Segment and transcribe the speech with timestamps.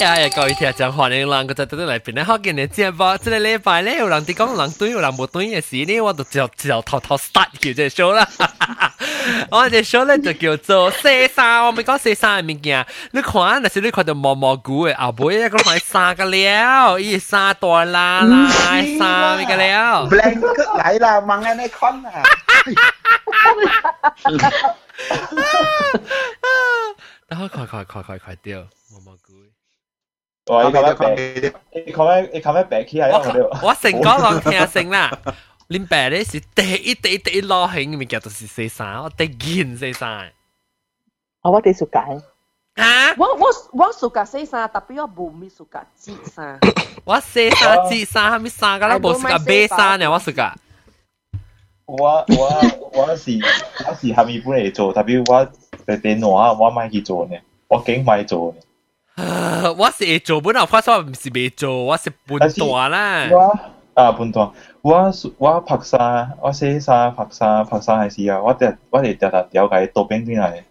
[0.00, 0.28] 呀呀！
[0.34, 8.26] 各位听众，欢迎人个在度嚟边咧，好见你节目，即系礼拜咧有人哋讲人对，有人冇对嘅事呢，我就就就偷偷 start 叫只 show 啦。
[9.50, 12.84] 我只 show 咧就叫做四三，我咪讲四三嘅物件。
[13.12, 18.48] 你看，那是你看到毛毛菇嘅，后尾一个买三个了，伊三大啦啦，
[18.98, 20.08] 三个了。
[20.08, 22.22] blanket 嚟啦，问下你 con 啊。
[27.28, 28.58] 等我快快快快快掉
[28.92, 29.25] 毛毛菇。
[30.46, 30.94] 我你讲咩
[31.40, 31.52] 病？
[31.86, 32.30] 你讲咩？
[32.32, 33.10] 你讲咩病起嚟？
[33.10, 35.16] 我我成讲浪听成啦。
[35.68, 40.30] 恁爸咧是第一第一第一攞起嘅物件就是四三，我第见四三。
[41.42, 41.98] 哦，我哋熟解。
[42.74, 43.14] 啊！
[43.18, 46.58] 我我我暑假四三，特别我冇咪暑假节三。
[47.04, 48.98] 我四三节三，系咪三个啦？
[48.98, 50.10] 冇暑假八三呢？
[50.10, 50.54] 我暑假。
[51.84, 53.38] 我我我是
[53.86, 55.46] 我是下面本嚟做，特别我
[55.86, 57.36] 喺电话我咪去做呢，
[57.68, 58.60] 我竟咪做呢。
[59.76, 63.28] 我是会做，本来发说唔是未做，我是半段啦。
[63.30, 63.58] 我
[63.94, 70.62] 啊半段，我我拍沙，我写沙拍沙拍沙系时啊，我哋我哋日日有解到边边嚟。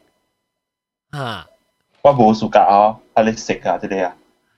[1.18, 1.48] 啊！
[2.02, 4.16] 我冇暑假啊，系你食啊啲你啊，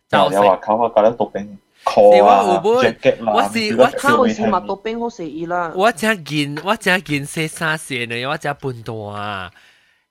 [0.09, 1.47] 就有话靠我搞得到边。
[1.85, 3.83] 是我有本，我是我
[4.17, 5.73] 我是麦到冰好食意啦。
[5.75, 9.51] 我只见我只见四三线呢，我只半段。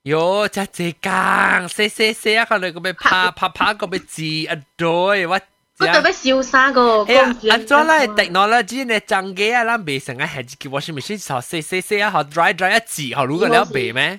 [0.07, 2.45] 哟，只只讲，死死死啊！
[2.45, 5.33] 可能佢咪拍拍拍個咪字啊對，我
[5.79, 7.03] 我特別瀟灑個。
[7.03, 14.17] 哎呀，啊做啦，technology 呢，真嘅啊，咱未成啊，係叫 washing machine 學死死死啊，學 dry dry 一字，學如果你要背咩？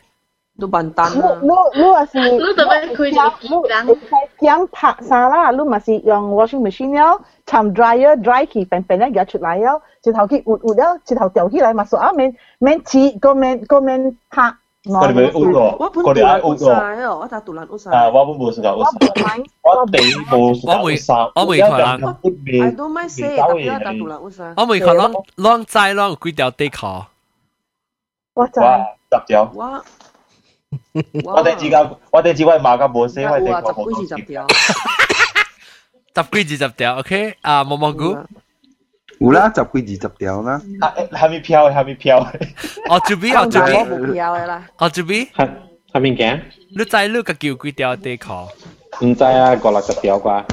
[0.61, 1.39] 都笨蛋啦！
[1.41, 1.48] 你
[1.81, 3.97] 你話是，你特別佢就
[4.47, 14.53] 講拍衫啦，你咪是用 washing machine 了，摻 dryer dry 佢平平咧夾出來了，之後佢捂捂了，之後掉起來嘛，所以啊，免免切，個免個免拍。
[14.84, 17.16] これ咪 out 喎，我哋係 out 喎。
[17.18, 17.90] 我就獨立 out 曬。
[17.90, 19.44] 啊，我本冇時間 out 曬。
[19.62, 21.32] 我哋冇時間 out 曬。
[21.34, 21.82] 我未可能。
[21.82, 23.56] I don't mind say，但係我
[23.92, 24.54] 獨立 out 曬。
[24.56, 27.04] 我未可能，浪仔浪幾條地球？
[28.34, 29.50] 我就十條。
[29.54, 29.84] 我
[31.24, 34.47] 我哋自家，我哋自位馬甲冇寫，我哋講好多條。
[36.14, 37.36] 十幾二十條，OK？
[37.42, 38.16] 啊，毛毛菇。
[39.19, 40.61] 有啦，十几二十条啦。
[41.17, 42.17] 下面飘，下面飘。
[42.89, 43.38] 哦，住边？
[43.38, 43.88] 哦，住边？
[43.88, 44.63] 冇飘嘅啦。
[44.78, 45.28] 哦，住边？
[45.38, 45.47] 下
[45.94, 46.39] 下面嘅？
[46.75, 48.47] 你知你个叫几条地壳？
[49.01, 50.44] 唔知啊，过六十条啩。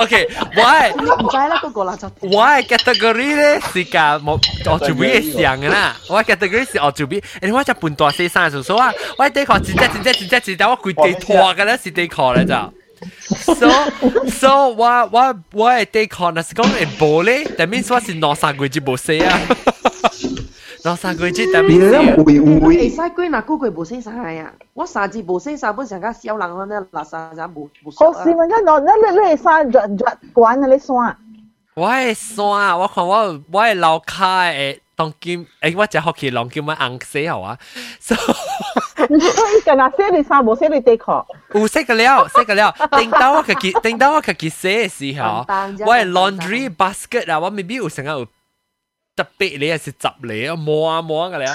[0.00, 2.08] OK，我系唔知啦，嗰个垃圾。
[2.22, 4.38] 我系 category 咧是㗎，冇
[4.70, 5.96] 我住边嘅上嘅啦。
[6.08, 12.54] 我系 category 是我住边，诶我只半大四三数数啊，我地壳真真真真真真真，我攰地拖嘅咧是地壳咧就。
[13.21, 13.69] So,
[14.27, 17.45] so what what what a day corner is going in boree?
[17.57, 19.29] that means what is not a great job boss here,
[20.85, 22.73] not a great job, that means not a great work.
[22.73, 24.63] It's not going to be a good job boss here, not a great work.
[24.73, 27.13] What's a job boss here, someone's going to get a job like someone else, not
[27.13, 28.65] a great job like someone else.
[31.75, 33.45] What's a job?
[33.49, 34.75] What's a low car?
[34.96, 37.58] 当剑诶，我只学期浪剑乜硬死好啊！
[38.00, 41.24] 所以近啊，写你衫冇写你地壳。
[41.54, 42.74] 有识嘅了，识嘅了。
[42.90, 45.44] 顶到我佢顶到我佢佢写嘅时候，
[45.86, 48.24] 我系 laundry basket 啊，我未必有成日有
[49.16, 51.48] 特别你系是十嚟啊，摸啊摸嘅咧。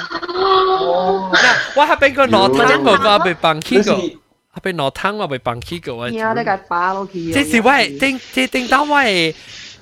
[1.76, 5.92] 我喺边个攞汤个个被放起个，喺边攞汤我被放起个。
[5.94, 7.32] 系啊，你个巴落去。
[7.32, 9.36] 即是我系顶即顶到我系。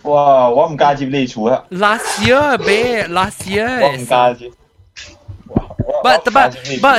[0.07, 0.49] 哇！
[0.49, 1.63] 我唔介接你厝啦。
[1.71, 3.81] Last year 呗，last year。
[3.81, 4.51] 我唔介接。
[6.03, 6.37] 不不不，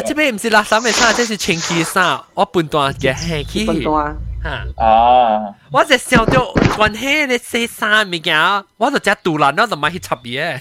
[0.03, 2.19] 这边唔是垃圾嘅衫，这是清洁衫。
[2.35, 3.65] 我半段嘅系去。
[3.67, 4.17] 半段。
[4.43, 4.85] 吓！
[4.85, 5.55] 啊！
[5.73, 8.37] 我就想到关系你洗衫物件，
[8.77, 10.59] 我就只杜兰，我就买去插嘢。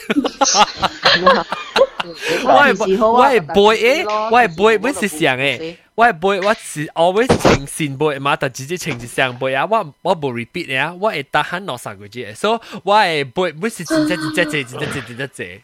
[2.45, 5.75] 我系我系背诶，我系背本是上诶。
[5.95, 9.67] 我系背，我是 always 情线背嘛，但自己情是上背啊！
[9.69, 15.61] 我我冇 repeat 啊，我系打喊落三个字，所以我系背，本是真真真真真真真真真真。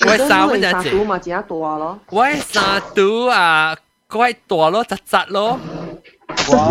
[0.00, 1.06] 我系三个真真。
[1.06, 1.98] 嘛，只大咯。
[2.10, 3.74] 我系三度啊，
[4.10, 5.58] 我系大咯，杂杂咯。
[6.52, 6.70] 哇！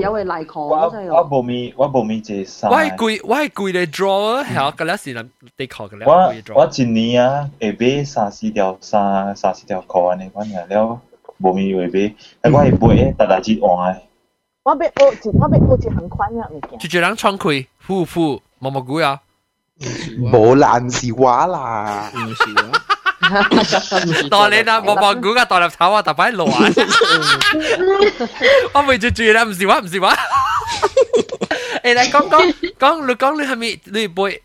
[0.00, 0.76] 有嘅泥矿我
[1.16, 2.70] 我冇咪我冇咪借衫。
[2.70, 6.06] 我系攰，我系攰嚟 draw 系个咧是谂地壳嘅咧。
[6.06, 11.00] 我我一年啊，会买三四条衫、三四条裤安尼款啊，了
[11.40, 13.98] 冇咪会买，但我系买特大只换嘅。
[14.64, 16.78] 我买我一我买我一行款嘅物件。
[16.78, 19.20] 就就人创开，呼呼毛毛菇啊！
[20.18, 22.10] 冇烂事话啦，
[23.28, 23.76] 唔是
[24.24, 24.28] 啊。
[24.30, 26.60] 当你啦，毛毛菇嘅大粒头啊，特摆落啊！
[28.74, 30.14] 我未住住啦，唔是话唔是话。
[31.82, 34.42] 诶，嚟讲讲讲，你讲你系咪你背？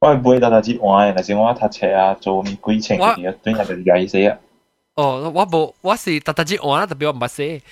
[0.00, 4.36] 我系背特大只换嘅，但是我读册啊，做咪规程嘅，对人哋曳死啊！
[4.94, 7.62] 哦，我冇，我是特特之换啦，特别我唔系写，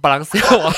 [0.00, 0.72] 别人写我。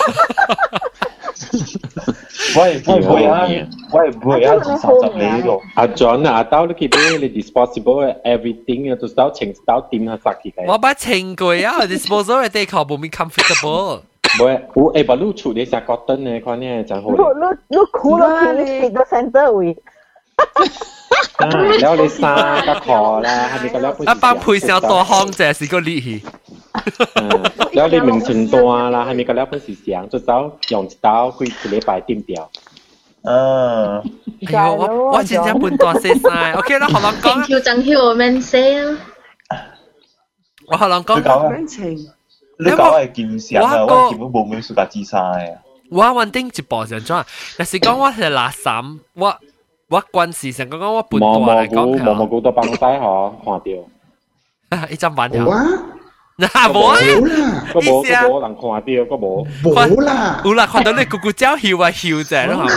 [2.56, 3.46] 喂喂喂啊！
[3.92, 4.58] 喂喂啊！
[4.62, 5.60] 三十厘咯。
[5.74, 10.64] 阿 John 啊，到你记得你 disposable everything 啊，都到情到点下杀起嘅。
[10.66, 14.00] 我把清过啊，disposal 嘅地球冇咪 comfortable。
[14.00, 17.10] 唔系，我诶把路处理下 cotton 呢，看呢真好。
[17.10, 19.76] 你你你酷咯，clinic 个 center 位。
[21.37, 23.95] 啊，了你三個 call 啦，係咪個了？
[24.05, 26.23] 啊，幫配少多康者是個利器。
[27.73, 29.45] 了你明存多啦，係咪個了？
[29.45, 32.49] 本事上，就走用一刀，佢一禮拜掂掉。
[33.23, 33.99] 嗯，
[34.47, 37.21] 哎呦，我我真正本多些晒，OK 啦，學人講。
[37.21, 38.97] Thank you，真 Q，我 man 些啊。
[40.67, 41.17] 我學人講。
[42.59, 45.59] 你講係劍上啊，我根本冇咩書架知晒啊。
[45.89, 47.23] 我穩定一步上咗，
[47.57, 49.35] 但是講我係垃圾，我。
[49.92, 54.86] 我关事上讲讲我半段嚟讲，毛毛菇都帮晒嗬，看掉。
[54.90, 55.44] 一阵玩条。
[56.38, 56.98] 嗱冇啊，
[57.72, 59.46] 个冇个冇人看掉，个冇。
[59.62, 62.68] 冇啦，有啦，看到你咕咕叫笑啊笑啫咯。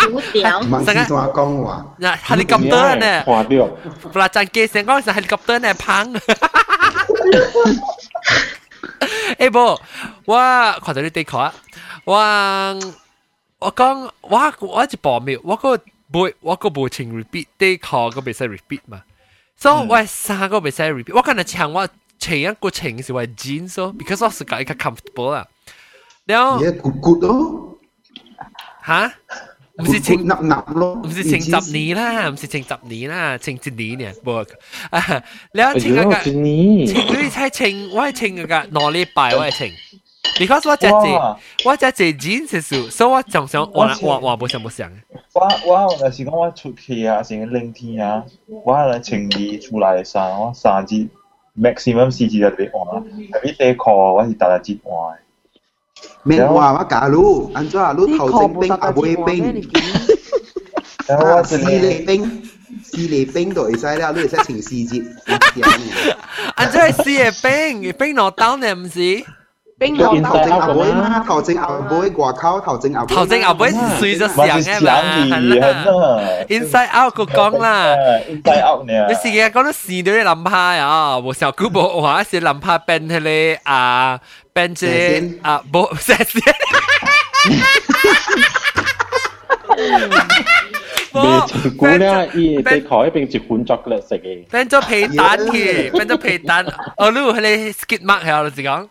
[0.00, 0.60] 好屌！
[0.60, 1.86] 唔系同我讲话。
[2.00, 3.22] 嗱，helicopter 呢？
[3.24, 3.68] 看掉。
[4.12, 6.20] 不啦，阵机成讲系 helicopter 呢，砰！
[9.38, 9.58] 诶不，
[10.26, 10.36] 我
[10.84, 11.38] 看到你对口，
[12.04, 12.16] 我。
[13.64, 15.76] 我讲我我一步没有，我个
[16.12, 19.02] 冇我个冇情 repeat，啲课个未使 repeat 嘛，
[19.56, 21.86] 所以我三个未使 repeat，我可能唱我
[22.18, 25.46] 前一个情是为 jeans 咯，because 我是个一个 comfortable 啊，
[26.24, 27.78] 然后 yeah good good 咯，
[28.86, 29.12] 吓？
[29.78, 34.46] 唔是情纳纳咯，唔是情十年啦，唔是情十年啦，情一年呢，冇
[34.90, 35.22] 啊，
[35.52, 39.72] 然后情嗰个情你系情，我系情嗰个两礼拜我系情。
[40.38, 44.90] because 我只只我只只 jeans 数，所以我常常我我我冇想冇想。
[45.32, 48.24] 我我有时讲我出去啊，成个冷天啊，
[48.64, 51.08] 我系穿衣出来衫，我三至
[51.58, 55.18] maximum 四至就俾换啦，特别啲裤我是特特节换。
[56.22, 59.62] 免话我假如按照你头正冰啊会冰，
[61.06, 62.42] 然后我四嚟冰。
[62.82, 65.04] 四嚟冰都会使啦，你会使穿四节。
[66.56, 69.24] 按照系四嚟冰，冰落刀呢唔是？
[69.78, 73.66] 冰头头正牛杯嘛，头正牛杯外口头正牛杯，头正牛杯
[73.98, 76.20] 随着想嘅嘛，系啦。
[76.48, 77.96] Inside out 个讲啦，
[78.28, 79.06] Inside out 呢？
[79.08, 84.20] 你时嘅讲到试到啲谂下啊，冇时候估冇话是谂下变系你啊
[84.52, 86.40] 变只啊冇射线。
[91.12, 94.46] 未食过咧，伊地壳一边一款 chocolate 食嘅。
[94.50, 96.64] 变咗皮蛋嘅，变咗皮蛋。
[96.98, 98.88] 哦，你系你 skid mark 系我哋讲。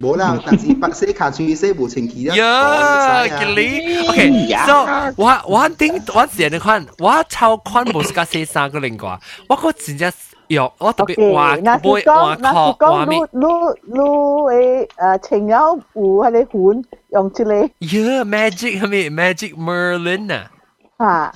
[0.00, 2.34] 冇啦，但是白色卡住色无情期啦。
[2.36, 4.84] 呀，吉利，OK，so
[5.16, 10.12] 我我顶我前你看，我超看无是个四三个零挂，我个真正
[10.48, 13.20] 有我特别画背画壳画面。
[13.32, 13.46] 你
[13.86, 15.56] 你诶诶情有
[15.94, 17.62] 有系你款用出嚟。
[17.62, 20.50] 呀，magic 系咪 magic Merlin 啊？
[20.98, 21.32] 啊。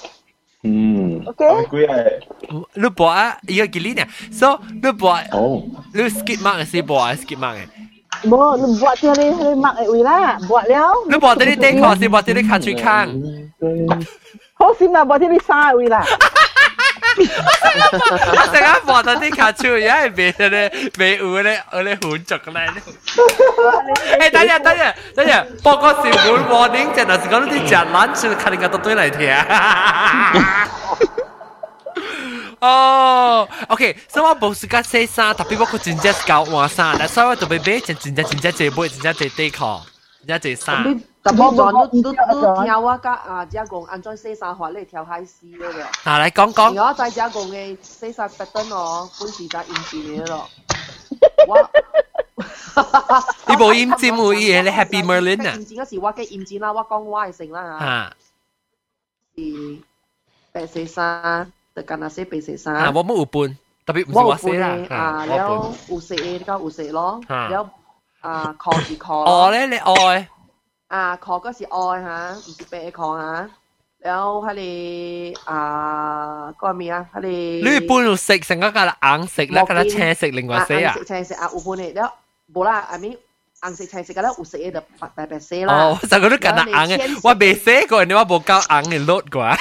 [0.64, 1.44] 嗯，OK。
[1.70, 2.20] 贵系。
[2.74, 4.02] 你播啊，依个吉利呢？
[4.32, 5.62] so 你播，哦，
[5.94, 7.62] 你 skip mark 系播啊，skip mark 嘅。
[8.24, 10.92] 冇，你 buat 啲你你 mark 嘅位啦，buat 了。
[11.08, 13.22] 你 buat 啲你顶壳先，buat 啲你 country 坑。
[14.54, 16.04] 好先啦，buat 啲你沙位啦。
[17.18, 17.22] 我
[18.52, 22.72] 成日 buat 到啲 country，而家系俾咧俾有咧有咧混浊咧。
[24.20, 26.10] 诶，等阵等阵等阵，报告小妹
[26.48, 29.28] warning，就系讲啲只撚住，肯定个都对嚟听。
[32.62, 39.80] 哦，OK，所以我冇时间写衫，特别我个真正教换衫，但所以我特别买真真正真正借买真正借底裤，
[40.26, 41.00] 真正借衫。
[41.20, 42.96] 特别咗都都都跳啊！
[42.98, 45.82] 家啊，只讲安装写衫法你跳海丝嗰个。
[45.82, 46.82] 啊，嚟讲讲。
[46.86, 50.48] 我再只讲嘅写衫特登哦，本时就印字嘅咯。
[51.46, 51.70] 我。
[53.48, 55.54] 你冇印字冇嘢，你 Happy Merlin 啊？
[55.56, 57.84] 印字嗰时我嘅印字啦，我讲我系成啦吓。
[57.84, 58.12] 啊。
[59.36, 59.78] 是
[60.52, 61.52] 白写衫。
[61.74, 62.74] 特干那些白色衫。
[62.74, 64.68] 啊，我冇有半，特别唔是我写啦。
[64.90, 67.20] 啊，แล้ว有色嘅ก็有色咯。
[67.28, 67.68] แล้ว
[68.20, 69.24] 啊，คอ是คอ。
[69.24, 70.28] 哦咧，你爱。
[70.88, 73.50] 啊，คอก็是爱吓，唔是白คอ吓。
[74.04, 77.06] แล้ว佢哋啊，个咩啊？
[77.14, 77.26] 佢哋。
[77.62, 80.94] 你半有色，成个个硬色咧，个青色另外色啊。
[80.94, 82.10] 色青色啊，有半嘅，แล้ว
[82.52, 83.16] 冇啦，I mean。
[83.60, 85.74] 硬色青色嘅咧，有色嘅就白白白色啦。
[85.74, 89.56] 哦，就嗰啲咁硬嘅，我未写过，你话冇够硬嘅 load 啩？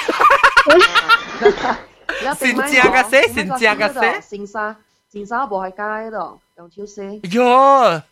[2.36, 4.20] 先正嘅写，先正嘅写。
[4.20, 4.76] 先生，
[5.10, 7.02] 先生无喺街度，用超写。
[7.22, 8.02] 哟！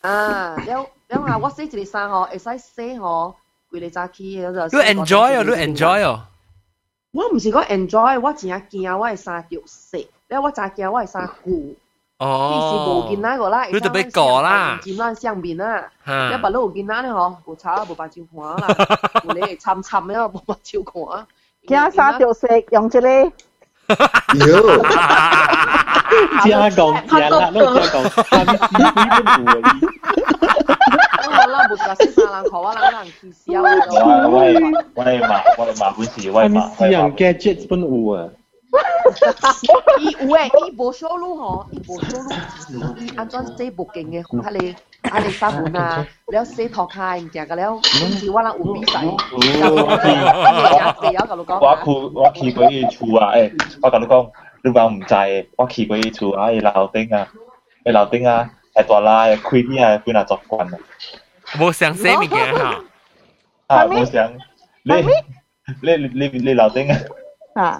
[0.00, 3.34] 啊，了了啊，我写一个衫嗬，会使写嗬，
[3.70, 4.76] 规日早起嗰度。
[4.76, 6.22] 你 enjoy 哦，你 enjoy 哦。
[7.12, 11.74] 我唔是讲 enjoy，我真系惊我嘅衫着色， 咧我早惊我系生股，
[12.18, 18.68] 哦，呢是无见那个啦，你就俾过啦见咱上面啦，吓一白都有见那咧嗬，无炒无白照看啦，
[19.24, 21.26] 有你系参参咧无白照看。
[21.68, 23.32] 惊沙条食用这里，
[24.46, 24.82] 哟，
[26.44, 27.96] 加讲加啦，都加讲，
[28.30, 29.66] 下面死鬼都冇啊！
[31.26, 33.60] 我啦，无个识三人学我人人气笑。
[33.60, 34.48] 我我系
[34.94, 38.28] 我系马我系马本事，我系下面马死人 gadget 本有啊！
[40.00, 42.28] 伊有诶，伊无收入吼，伊无收入，
[42.98, 49.10] 伊安怎这无劲嘅，迄个迄个新闻啊，了洗头开唔食个了，是我人有比赛，有
[51.26, 51.58] 甲你讲。
[51.60, 54.30] 我去我去过伊厝啊，诶，我同你讲，
[54.64, 57.28] 你讲唔知嘅，我去过伊厝啊，伊楼顶啊，
[57.84, 60.78] 伊楼顶啊，系大拉嘅，开啲啊，几难作惯啊，
[61.56, 62.80] 冇想写物件吓，
[63.68, 64.32] 啊，冇想
[64.82, 64.92] 你
[65.82, 66.98] 你你你你楼顶啊，
[67.54, 67.78] 啊，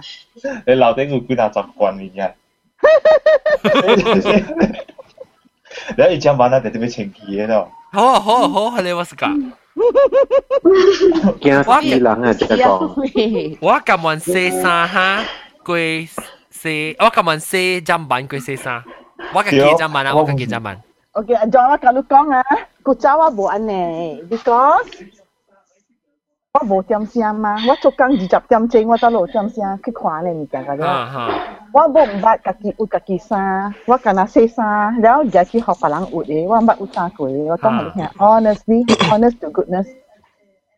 [0.65, 2.31] 你楼顶有几难作惯嘅嘢。
[5.97, 7.71] 你一讲完啊，就特别清气嘅咯。
[7.91, 9.51] 好啊好啊好啊，你我是讲，
[11.41, 12.33] 惊死人啊！
[12.33, 15.23] 即系讲，我今晚写衫哈，
[15.63, 16.07] 佢
[16.49, 18.83] 写我今晚写砧板佢写衫，
[19.33, 20.81] 我嘅记砧板啊，我嘅记砧板，
[21.13, 22.43] OK，阿 John 我甲你讲啊，
[22.83, 24.83] 古早我无安尼，because
[26.53, 31.05] 我无点声嘛，我做工二十点钟，我走路点声去看呢物件个啊了。
[31.11, 31.29] 哈，
[31.73, 39.87] 我冇唔捌家己有家己衫，我干那洗衫，然后日去学别人有嘅，我唔捌有衫过嘅，我讲你听，honestly，honest to goodness。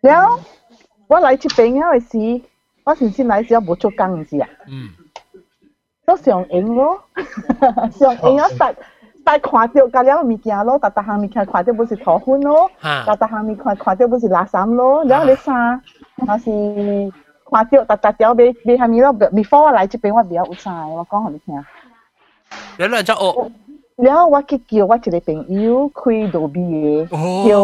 [0.02, 0.40] 然后
[1.08, 2.00] 我嚟这边嗰
[2.40, 2.44] 时，
[2.84, 4.90] 我先先嚟时我冇做工唔是啊，嗯，
[6.06, 7.02] 都上映咯，
[7.98, 8.48] 上映啊，
[9.25, 12.71] 带看到噶了物件咯，逐逐项物件看到不是头昏咯，
[13.07, 15.81] 逐逐项物件看到不是垃圾咯，然后你衫，
[16.27, 16.51] 还是
[17.51, 21.65] 看到逐逐条俾俾下面咯，before 我来这边我比较有衫，我讲互你听。
[22.77, 23.51] 然后就哦，
[23.97, 27.07] 然后我去叫我一个朋友开 d 的
[27.49, 27.61] 叫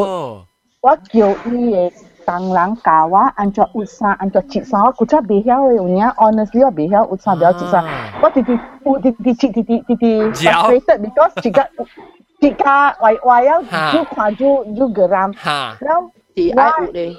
[0.81, 1.93] 我叫伊诶。
[2.30, 7.84] 工人教我按照有衫，按照切衫，我古早袂晓嘅，有影 honestly 我袂晓有衫，袂晓切衫，
[8.22, 11.68] 我直直有直直切直直直直嚼 frustrated because 一个
[12.40, 17.16] 一个歪歪啊，就看就就个人，吓，然后是爱有咧，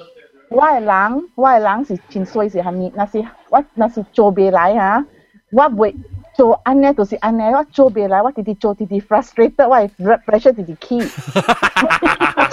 [0.49, 2.91] 我嘅人，我嘅人是真衰是虾米？
[2.95, 5.05] 那是我那是做袂来哈，
[5.51, 5.95] 我袂
[6.35, 10.99] 做安尼就是安尼，我做袂来，我直直做直直 frustrated，我系 blood pressure 直直起。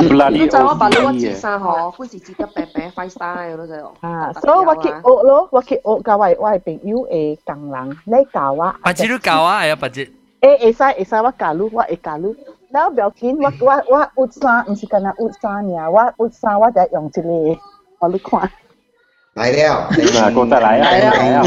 [0.00, 3.92] 唔難啲，我真係我扮到我折山嗬，嗰時折得白白快曬嗰種。
[4.00, 8.74] 啊，所以話佢惡咯，話佢惡，佢話：我係變 U A 蟑螂，你搞我。
[8.82, 10.06] 把支嘢搞我，我要把支。
[10.40, 12.26] 誒誒曬誒曬，我搞你，我誒搞你。
[12.72, 15.90] 你唔好緊，我我我有三，唔係咁啦，有三嘅。
[15.90, 17.58] 我有三，我再用支嚟，
[17.98, 18.50] 我你看。
[19.34, 19.74] Lại đeo.
[20.14, 20.90] Mà cô ta lại á.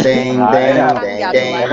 [0.04, 1.70] Đen đen đen đen.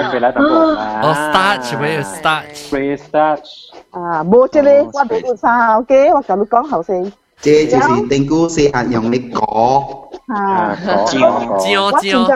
[1.11, 2.73] Oh starch, where is starch?
[2.73, 3.45] Where is starch?
[3.90, 6.95] À, bố chơi đi, qua tụi con sao kế, qua cả lúc con hậu xì.
[7.43, 9.83] Chế chỉ xin tình cú xì hạt dòng lý có.
[10.29, 10.76] À,
[11.09, 12.26] chiều chiều chiều.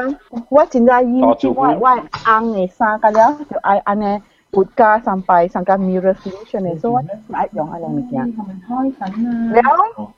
[0.51, 1.23] Quá chính ra yên,
[1.55, 4.21] quá quá ăn này sao cả đó, cho ai ăn này
[4.57, 6.79] Utka sampai sangka mirror solution.
[6.83, 8.25] So what is that yung alam niya?
[8.69, 9.63] Hoy, sana.
[9.63, 10.09] Now,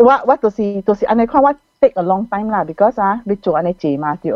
[0.00, 0.04] 了。
[0.04, 4.32] 我我就是就是安尼看，我 take a long time 啦，because 啊，你做安尼坐嘛对。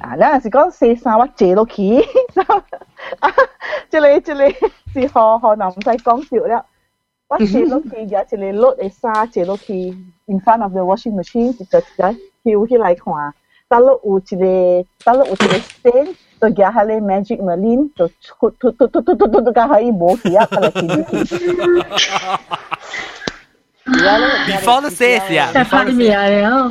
[0.00, 2.00] 啊，有阵时讲洗衫我坐落去，
[3.20, 3.30] 啊，
[3.88, 4.48] 即个即个
[4.92, 6.66] 是可可能唔使讲笑了。
[7.28, 9.72] 我坐落去有一个攞嘅衫坐落去，
[10.26, 11.80] in front of the washing machine，就就
[12.42, 13.32] 跳起来看。
[13.68, 14.20] 但系有一
[14.82, 22.40] 个，但系有一个 stain，就夹下你 magic marine，就突突突突突突突夹可以摸起啊，嚟见到。
[24.04, 26.70] before 都写是啊在拍米了，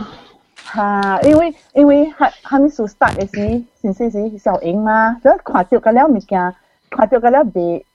[0.65, 6.55] 哈，因为因为还还没数 start 嘅时，先先是小英嘛，然后看到个了物件，
[6.89, 7.85] 看到个了被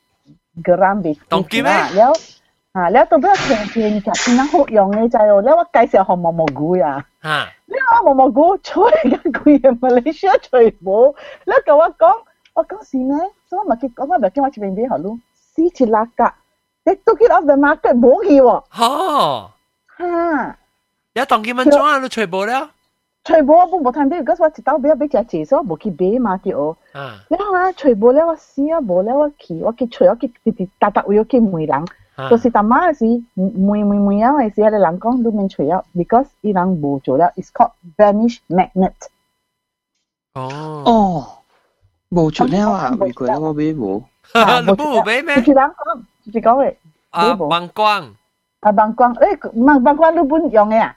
[0.62, 2.12] 个人被当机咩了
[2.72, 7.48] 啊，了到尾平平就点样好用嘅就系，了我介绍学毛蘑菇呀，吓，了
[8.04, 11.12] 我毛蘑菇吹嘅贵嘅马来西亚吹冇，
[11.46, 12.12] 了跟我讲，
[12.54, 13.16] 我讲是咩？
[13.48, 15.18] 所以我咪结，我咪叫我这边俾学咯，
[15.54, 16.24] 四千六格，
[16.84, 19.50] 你 took it off the market 冇去喎，哦，
[19.86, 20.56] 哈。
[21.14, 22.70] 有当几蚊钟啊，都吹冇了，
[23.24, 26.76] 全部我冇冇睇到，嗰时我一刀俾俾只字，所以我冇去买嘛啲我。
[26.92, 31.84] 啊，你睇下，全部咧我试啊，冇咧我去，我去吹，我去直直搭搭位，我去梅人。
[32.30, 38.92] 就是大妈嘅时，梅梅梅啊嘅时，你人讲都免吹啊，because 伊人冇做了，it's called vanish magnet。
[40.34, 41.26] 哦，哦，
[42.10, 44.02] 冇出了啊，美国我买冇。
[44.32, 45.42] 你冇俾咩？
[45.42, 46.74] 住人讲， 住讲嘅。
[47.10, 48.14] 啊，曝光。
[48.60, 50.96] 啊，曝光，诶，曝曝光都本用嘅啊？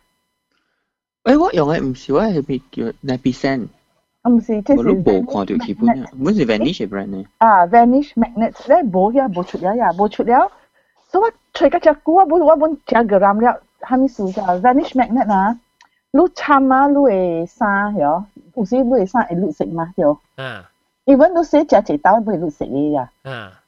[1.23, 3.67] 诶，我用嘅唔少啊，系咪叫 nine percent？
[4.21, 7.23] 啊唔是，即是我都冇看到基本啊，本是 Vanish 嘅 brand 呢。
[7.37, 10.51] 啊，vanish magnet 咧冇呀，冇出了呀，冇出了。
[11.09, 14.41] 所以我吹嗰只股，我本我本只 gram 了，系咪数噶？
[14.59, 15.57] vanish magnet 啊，
[16.11, 18.25] 你参啊，你会衫哟，
[18.55, 20.19] 有时你会衫会绿色嘛哟。
[20.35, 20.69] 啊
[21.05, 23.09] 你揾到写只只刀会绿色嘅呀。
[23.23, 23.60] 啊，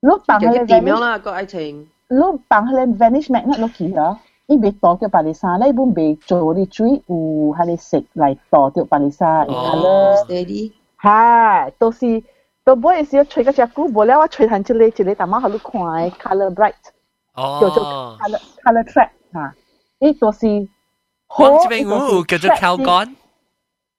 [0.00, 1.88] 你绑佢就点样 vanish，啦个爱情？
[2.08, 4.18] 你绑佢 vanish magnet 落去啊。
[4.46, 10.16] 伊袂倒掉白里衫，你本袂做啲水有迄个色嚟倒掉白里衫，伊 colour。
[10.26, 12.22] steady，系，到时
[12.62, 16.74] 到尾时吹嗰只股，无了我吹弹一个一个，淡仔互你看嘅 colour bright，
[17.34, 19.54] 叫做哦， colour colour trap 吓。
[20.00, 20.68] 伊到时
[21.38, 23.14] 我这边有叫做 Calgon，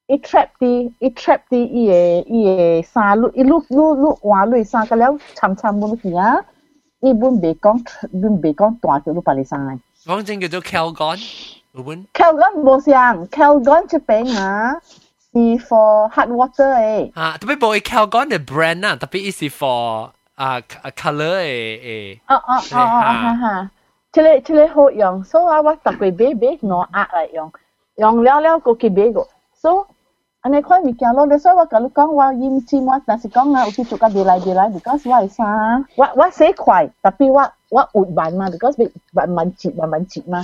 [0.10, 2.46] 伊 trap 啲，伊 trap 啲伊个伊
[2.82, 6.38] 个衫碌，伊碌碌碌换落衫，个了参参满去啊！
[7.02, 9.80] 伊本袂讲，本袂讲大条碌白里衫。
[10.06, 11.20] 讲真叫做 Calgon，
[11.74, 14.76] 有本 Calgon 无像，Calgon 这边啊
[15.34, 17.12] 是 for hot water 诶。
[17.20, 23.72] 啊，特别冇 Calgon 嘅 brand 啊，特别伊是 for 啊 color 嘅诶，哦哦哦哦哈哈，
[24.14, 27.52] 即个即个好用，所以我我特别买买攞压嚟用，
[27.96, 29.94] 用了了个去买个，所以
[30.42, 40.44] 安尼款物件咯，所以我甲你讲，我厌尖我，但是讲啊，有去做甲别来别来，because 我系啥，我我写快，特别我我活慢嘛，because 慢慢折慢慢折嘛，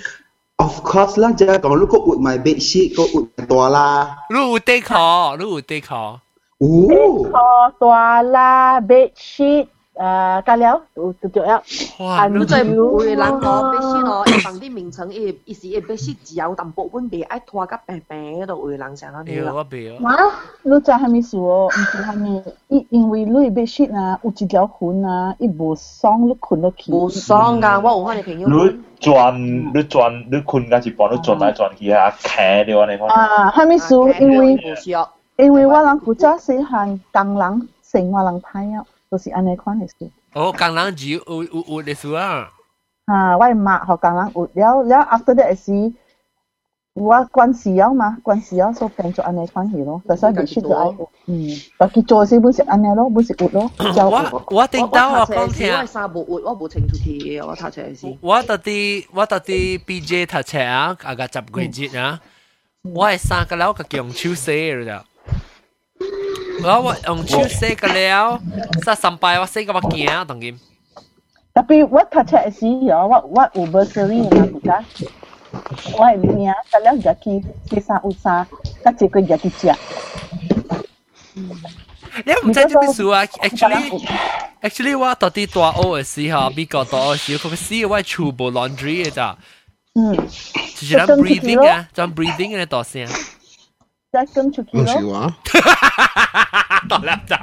[0.57, 4.17] Of course 啦，就系讲如果活埋 bed sheet，个活埋多啦。
[4.31, 6.17] 你有 decor，你有 decor，
[6.57, 9.67] 哦，拖大啦，bed sheet，
[9.98, 11.62] 誒，加了有有 有了，
[12.00, 19.52] 哇，你你即係唔會人哦，必須哦，要放啲名稱，伊伊是會必須只有淡薄本袂愛拖甲平平嗰度會人成日哎啦。
[19.54, 20.14] 我袂哦，哇，
[20.62, 21.68] 你知係咪事哦？
[21.68, 22.42] 唔是係咪？
[22.68, 26.92] 因因為你 bed sheet 啊，有一條痕啊，伊無爽，你困落去。
[26.92, 33.08] 無爽㗎，我有我哋朋友你講，轉你轉你困嗰一半，你轉來轉去啊，卡掉你看。
[33.08, 33.94] 啊，係咪事？
[34.20, 40.09] 因為無熟，因為我人古早細漢工人生活人歹啊，就是安尼款嘅事。
[40.33, 42.49] 哦，工人只有有有有的事啊，
[43.05, 45.93] 啊，我妈学工人活了了，after that 是
[46.93, 51.09] 我关事了嘛，关事了所变做安尼款去咯，就所以必须就爱活。
[51.25, 55.77] 嗯，但佢做时本是安尼咯，本是活咯，就我我我顶到我我读册讲听时我。
[55.77, 58.17] 系衫无活，我无清出去嘅，我读册时。
[58.21, 62.19] 我到啲我到啲 BJ 读册啊，啊个十几节啊，
[62.83, 65.05] 我系三个了个用手写了。
[66.63, 68.39] 我我用手写个了，
[68.83, 70.59] 三三拜我写个我惊当然。
[71.53, 74.83] 特别我读册时有我我有 bursary 嘛，古早。
[75.97, 78.47] 我系领，但了入去四三五三，
[78.85, 79.75] 甲一个入去食。
[82.25, 83.25] 你唔知做咩事啊？
[83.25, 84.07] actually
[84.61, 89.37] actually 我到啲大学嘅时候，美国大学嘅时候，佢个时我全部 laundry 嘅咋，
[89.95, 93.07] 嗯，就是咱 breathing 啊，咱 breathing 嘅大声，
[94.15, 95.21] 再跟出去唔是咯。
[95.21, 95.33] 话，
[96.89, 97.35] 大粒就。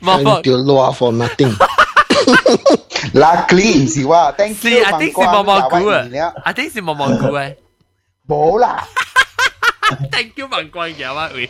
[0.00, 0.40] 冇冇。
[0.42, 1.54] 叫 law for nothing。
[3.12, 6.06] Luckily 唔是话，thank 是 you ，I think 是毛毛菇啊，
[6.44, 7.56] I think 是毛毛菇诶
[8.26, 8.82] 冇啦，
[10.10, 11.46] ，thank you 文光嘅啊喂，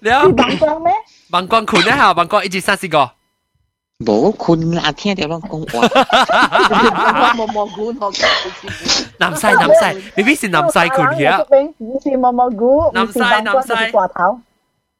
[0.00, 0.92] 了是盲光咩？
[1.30, 3.10] 文光困一下，文光一至三四个，
[4.05, 5.87] 冇困難，聽到攏講話，
[7.33, 8.09] 冇冇困好。
[9.17, 11.39] 南西南西，你邊是南西困去啊？
[11.77, 14.39] 唔是冇冇困，南西南西掛頭，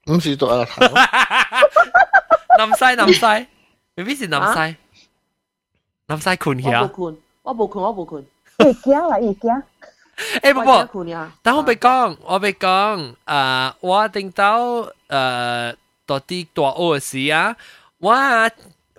[0.06, 0.86] 唔是掛頭。
[2.58, 3.48] 南西南西，
[3.96, 4.76] 你邊是南西？
[6.08, 6.82] 南西困去啊？
[6.82, 8.26] 我冇困，我冇困，我冇困。
[8.60, 9.64] 會驚啦，會驚。
[10.42, 10.70] 誒，不不，
[11.42, 17.56] 但我咪講，我咪講，誒，我定到誒，到啲大澳時啊，
[18.00, 18.14] 我。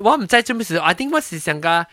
[0.01, 1.85] 我唔知做咩事，I think 我是想个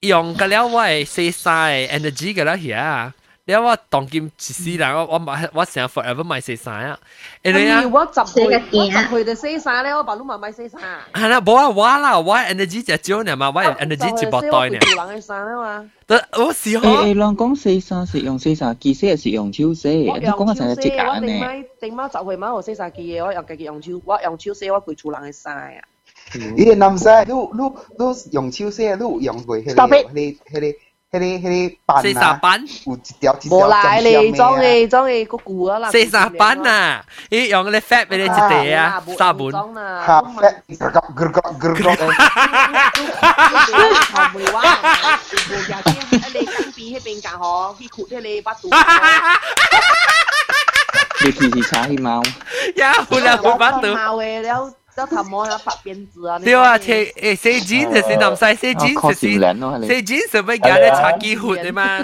[0.00, 3.12] 用个了我系细细 energy 个啦嘢，
[3.44, 6.98] 了我当今一世人，我我买我成日 forever 买细细啊，
[7.42, 10.78] 因为啊，我十岁，写个我件十岁就写晒咧，我把撸埋买写晒。
[11.12, 15.90] 系啦，冇啊，我啦，我 energy 就少呢嘛，我 energy 一百袋呢，做人嘅衫啊嘛。
[16.06, 21.26] 但我是诶可诶，乱讲四三是用四三机，写系用手写，我你讲嘅就系只我眼呢。
[21.26, 25.70] 定买定买十岁买我写晒嘅嘢，我又继续用手，我用手写我攰做人嘅衫啊。
[26.56, 27.38] 伊个男仔，你你
[27.98, 30.74] 你用手写，你用过迄个迄个迄个迄
[31.12, 32.64] 个迄个板四十啊，版。
[32.86, 34.62] 有一条一条无啦，你装嘅。
[34.62, 35.90] 嘅装嘅个股啊啦。
[35.90, 37.04] 四十版啊！
[37.28, 39.50] 咦，用你 fat 俾你一地啊，三本。
[39.50, 40.02] 装啦。
[40.06, 41.96] 咖啡，格格格格格格。
[44.12, 44.62] 头梅话，
[45.50, 45.76] 无日先
[46.20, 48.70] 喺你江边迄边间河，去ขุ迄你把肚。
[51.24, 52.22] 你其实查起猫，
[52.76, 53.82] 呀，好啦，好把到。
[53.94, 56.38] 猫嘅，了 了头毛啊，白辫子啊。
[56.38, 59.86] 对啊，切诶，四剪就是南西，四剪靠就是少人咯，系你。
[59.88, 61.98] 四剪是咪拣你茶几活的嘛？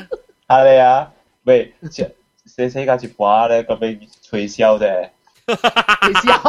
[0.49, 1.09] 系你啊，
[1.45, 5.09] 喂，洗洗加一半咧，个俾吹箫啫。
[5.47, 6.41] 吹箫。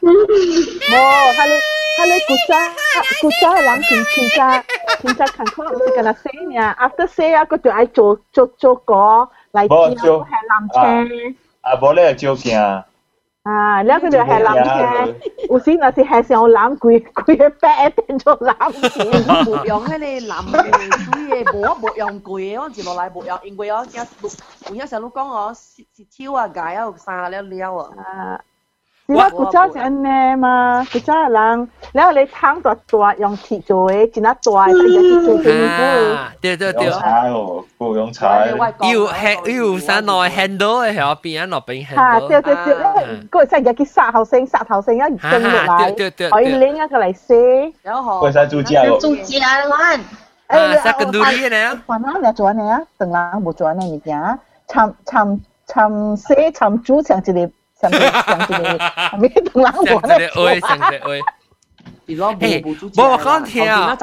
[0.00, 0.94] 冇，
[1.36, 1.52] 系你
[1.96, 2.52] 系你古早
[3.20, 4.62] 古早嘅人前前阵
[5.02, 8.94] 前阵看可能是跟他洗呢，after 洗啊，佢就爱做做做歌
[9.52, 11.36] 嚟叫系蓝车。
[11.62, 12.84] 啊，无咧照镜。
[13.45, 13.83] 啊！
[13.83, 15.15] 你嗰度係諗嘅，
[15.49, 18.55] 有時我是係想諗佢佢嘅 back 變咗諗
[18.89, 20.71] 嘅，冇用嘅你諗嘅，
[21.11, 23.85] 佢嘅冇冇用佢嘅，我接落嚟冇用，因為我有
[24.71, 28.41] 我有時候講我舌舌超啊，解啊，生啊，你你啊。
[29.07, 30.83] 你要鼓掌是安尼吗？
[30.91, 36.27] 鼓掌的人，然后你汤大大用铁做的，真啊一，大一去做什么？
[36.41, 38.51] 对对对，用柴哦，不用柴。
[38.91, 42.27] 又黑又山路很多的，还要边安路边很多。
[42.27, 47.71] 对对对，过山人家去杀头生，杀头生要蒸落来，对对对，可以拎一个来食。
[47.83, 49.37] 然后过山猪脚，猪脚
[49.67, 49.99] 卵。
[50.47, 51.79] 哎，杀更多的呢？
[51.85, 57.47] 管他俩转呢，等人不转呢，你讲，参参参蛇参猪像这里。
[57.80, 60.28] 上一个，咪同人讲咧。
[60.28, 61.08] 上一个，上一个。
[62.40, 62.62] 嘿，
[62.96, 63.96] 我我讲听啊，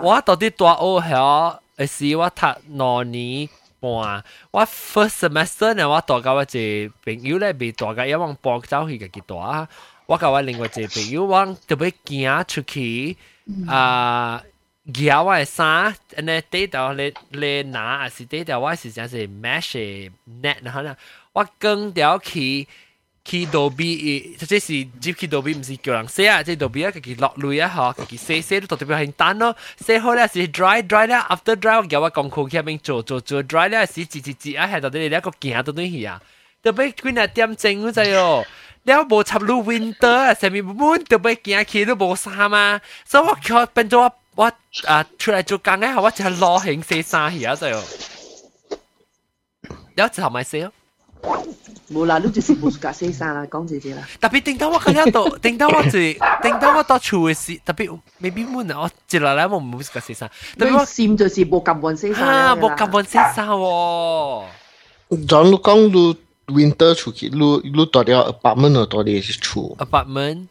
[0.02, 9.68] 我到底大学系诶是我读两年半，我 first semester 呢，我大家我一个朋友咧，未大家一往博走去嘅几大，
[10.06, 13.16] 我甲我另外一个朋友往特别行出去
[13.68, 14.42] 啊。
[14.92, 20.10] 夹我嘅衫，安尼底到你你拿，还是底到我是真系 mesh
[20.42, 20.96] net 可能
[21.32, 22.66] 我更条去。
[23.23, 29.55] 去倒闭，即是接去倒闭，毋是叫人洗啊，即倒闭啊，家己落泪啊，吼，家己洗洗都特別很單咯，
[29.85, 36.21] 洗好咧是 dry dry 咧，after dry 我叫我講苦起面做做做 dry 咧是擠擠擠啊，係到底你一個行到對去啊，
[36.63, 38.45] 特別幾廿點鐘嗰陣哦。
[38.83, 44.51] 了無插入 winter 啊，上面滿特別行起都無衫啊，所以我叫變咗我我
[44.87, 47.67] 啊出嚟做工嘅，我就攞興洗衫去啊，就，
[49.95, 50.73] 了之後咪洗咯。
[51.92, 54.02] 冇啦，你就是冇格死晒啦，讲姐姐啦。
[54.20, 55.90] 特别定到我嗰一度，定到我住，
[56.42, 58.80] 定到我到处嘅事，特别未必闷啊！
[58.82, 64.44] 我接落嚟我唔冇格死晒，特别我闪就是冇咁运死晒啊，冇咁运死晒喎。
[65.28, 66.16] John 你讲
[66.48, 67.38] 你 winter 出去，你
[67.70, 69.76] 你到底 apartment 或到底是厝？
[69.78, 70.46] apartment。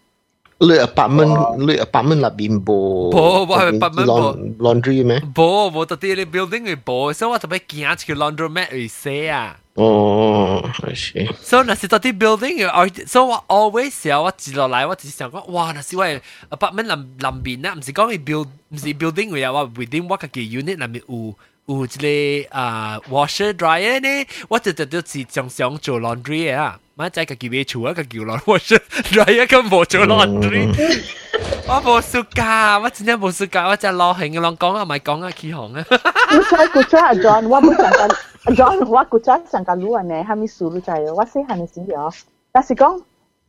[0.57, 5.19] 你 apartment 你 apartment 入边冇冇冇 apartment 冇 laundry 咩？
[5.35, 9.57] 冇冇，特啲你 building 嘅冇，所以我特别惊去 laundromat 去写啊。
[9.75, 11.33] 哦，I see。
[11.41, 21.35] 所以那是到啲 building 嘅，所以我 always 有我接落嚟，我只想讲，哇，那是我 apartment 临临边啦，唔是讲佢 build，唔是 building 嘅，我 within 我嘅 unit 里面有。
[21.67, 28.56] 有一个啊 washer dryer 呢，我就就就是常常做 laundry 啊， má chạy cả kiểu chùa cả kiểu lọt vô
[29.10, 30.66] rồi cái bộ chùa lọt đi
[31.68, 34.56] má bộ sư ca má chính là bộ sư ca má chạy lo hình lòng
[34.56, 35.82] con à mày con à kỳ hồng à
[36.30, 38.08] cú chạy cú chạy John wa bu chẳng cả
[38.44, 41.84] John wa cú chạy cả luôn nè hami sù lu chạy wa sẽ hami xin
[41.88, 42.10] đó
[42.52, 42.98] ta sẽ con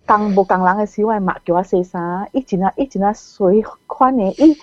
[0.08, 2.88] càng bộ càng lắng cái xíu mà kiểu wa sẽ sa ít chỉ là ít
[2.92, 4.58] chỉ là suy khoan nè ít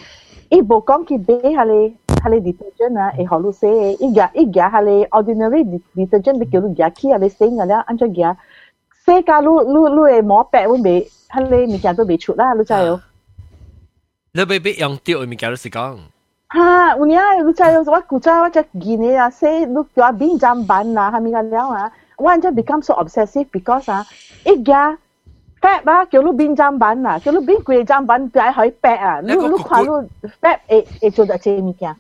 [0.49, 3.69] ít bộ con kỳ bé hà lê detergent na e holu se
[4.01, 4.71] e ga e ga
[5.11, 8.35] ordinary detergent be kelu ga ki hale se ngala anja ga
[9.08, 12.06] gya se ka lu lu lu e mo pe wo be hale mi kya to
[12.06, 13.00] be chu la lu cha yo
[14.34, 15.98] 你被被用掉咪搞到是讲。
[16.50, 21.92] 哈，有呀，lu cha yo 我古早我只见你啊，say lu 叫边站板啦，系咪个了啊？
[22.18, 24.06] 我 just become so obsessive because 啊，
[24.46, 24.98] 一家。
[25.62, 29.88] fat 啊，叫你边站板啊，叫你边几站板就系可以 fat 啊，你你看你
[30.42, 31.96] fat 会会做得这物件。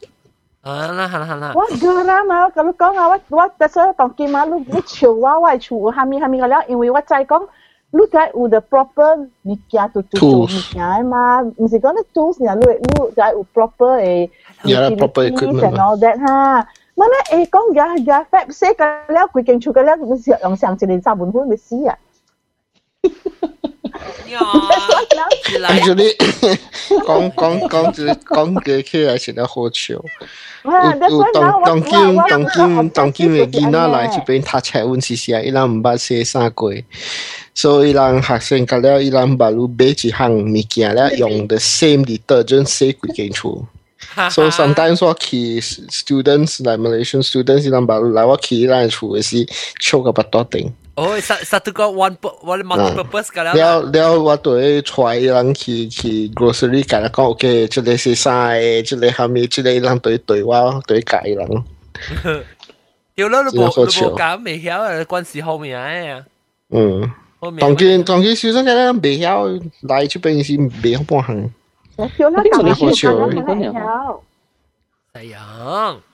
[0.68, 1.52] 啊啦系啦系啦。
[1.56, 7.48] 我 geram 啊，咁你讲啊，我我但系当见嘛，你你笑我我厝下面下面个了，因为我再讲。
[7.96, 14.30] 你在有的 proper 物件做做做物件嘛，唔是讲你 tools 呀，你你在有 proper 诶
[14.64, 16.68] utilities and all that 哈。
[16.96, 17.06] 乜
[17.38, 18.84] 咧诶讲嘅嘅 fat 写嘅
[19.14, 20.76] 了，佢劲出嘅了，你是用上
[24.27, 24.43] 你啊，
[25.51, 26.17] 你啊，对。
[27.07, 29.95] 讲讲讲著讲过去也是咧，好笑。
[30.65, 36.73] 有有当当今当今当今的囡仔来这边读册，阮是是啊，伊人毋捌说三过。
[37.55, 43.67] 所以让人学生教了伊人毋捌路买一项物件了，用 the same detergent seek 过件厝。
[44.31, 49.47] 所以 sometimes 我去 students，来 Malaysian students，伊人毋捌路来，我去伊人厝的是
[49.81, 50.73] 超甲欲多顶。
[50.98, 50.98] 顶。
[50.98, 52.14] Oh, satu ko one
[52.46, 53.58] one multi purpose ka lang.
[53.58, 58.90] 了了，我对带人去去 grocery 甲人讲，OK，这个是啥诶？
[58.90, 61.64] 这个后面这个人对对我对解人。
[63.16, 64.92] 有啦，你冇你冇讲未晓啊？
[65.06, 66.24] 关系后面啊。
[66.70, 67.12] 嗯。
[67.60, 71.52] 当今当今小生嘅人未晓来这边是未晓半行。
[72.18, 73.10] 有啦，讲好笑，
[75.14, 75.42] 系啊。
[75.42, 76.07] 冇啦，工人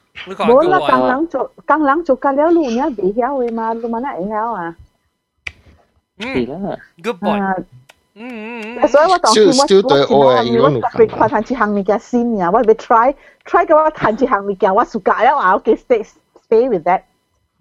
[1.27, 4.75] 做工人做紧了路呢，未晓嘅嘛，路乜那会晓啊？
[6.19, 6.45] 嗯，
[7.03, 7.39] good boy。
[8.15, 16.05] 嗯嗯，所以我当时我我我我特别看弹一项物件先呀，我会 try try 嘅我弹一项物件，我暑假了啊，OK stay
[16.49, 17.03] stay with that。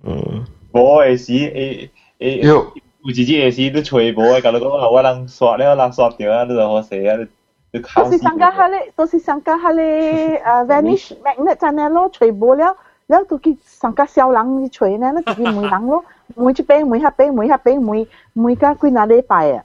[0.02, 2.72] 嗯，我嘅时诶诶，有
[3.04, 7.28] 一日嘅时你吹无嘅，甲你讲话我人刷了，人刷掉啊，你就好势啊，
[7.72, 12.74] 你都是上家下咧，都是上家下咧，诶 vanish magnet 真系咯，吹无了，
[13.08, 19.62] 了都去上家小人去吹呢，那自己每人咯，每一边每一边每一边每每家几哪礼拜啊。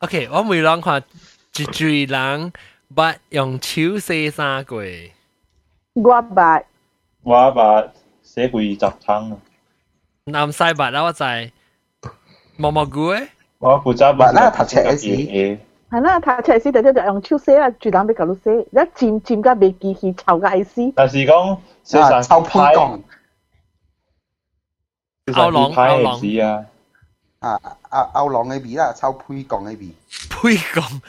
[0.00, 1.02] OK，我每人看
[1.56, 2.52] 一嘴人
[2.94, 4.78] 捌用手洗衫过。
[5.94, 6.62] 我捌，
[7.22, 7.88] 我捌
[8.22, 9.36] 洗过十汤。
[10.24, 11.24] 南西捌啦，我知。
[12.56, 15.58] 毛毛菇诶，我负责捌啦，读册时。
[15.90, 20.92] 系啦，读册时就就用手洗啦，嘴人俾搞到洗，一沾沾甲未机器臭甲 I C。
[20.96, 23.00] 但是讲洗衫臭配讲。
[25.26, 26.66] 欧郎欧郎啊。
[27.40, 29.90] 啊啊欧郎嘅味啦，抽配讲嘅味。
[30.30, 31.00] 配讲，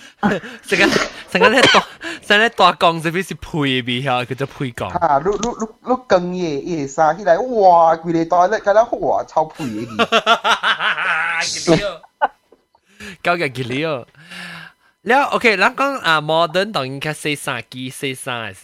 [0.68, 0.90] 成日
[1.32, 1.84] 成日咧大
[2.22, 4.88] 成日咧大讲就表示配嘅味吓，叫做配讲。
[4.90, 7.96] 啊，你你你你更嘢嘢生起来，哇！
[7.96, 10.06] 佢哋袋咧，佢咧哇抽配嘅味。
[13.24, 14.08] 搞嘅结了。
[15.08, 18.62] แล้วโอเคแล้วก็อ่าโมเดิร์น当然แค่洗衫机洗衫嘅事，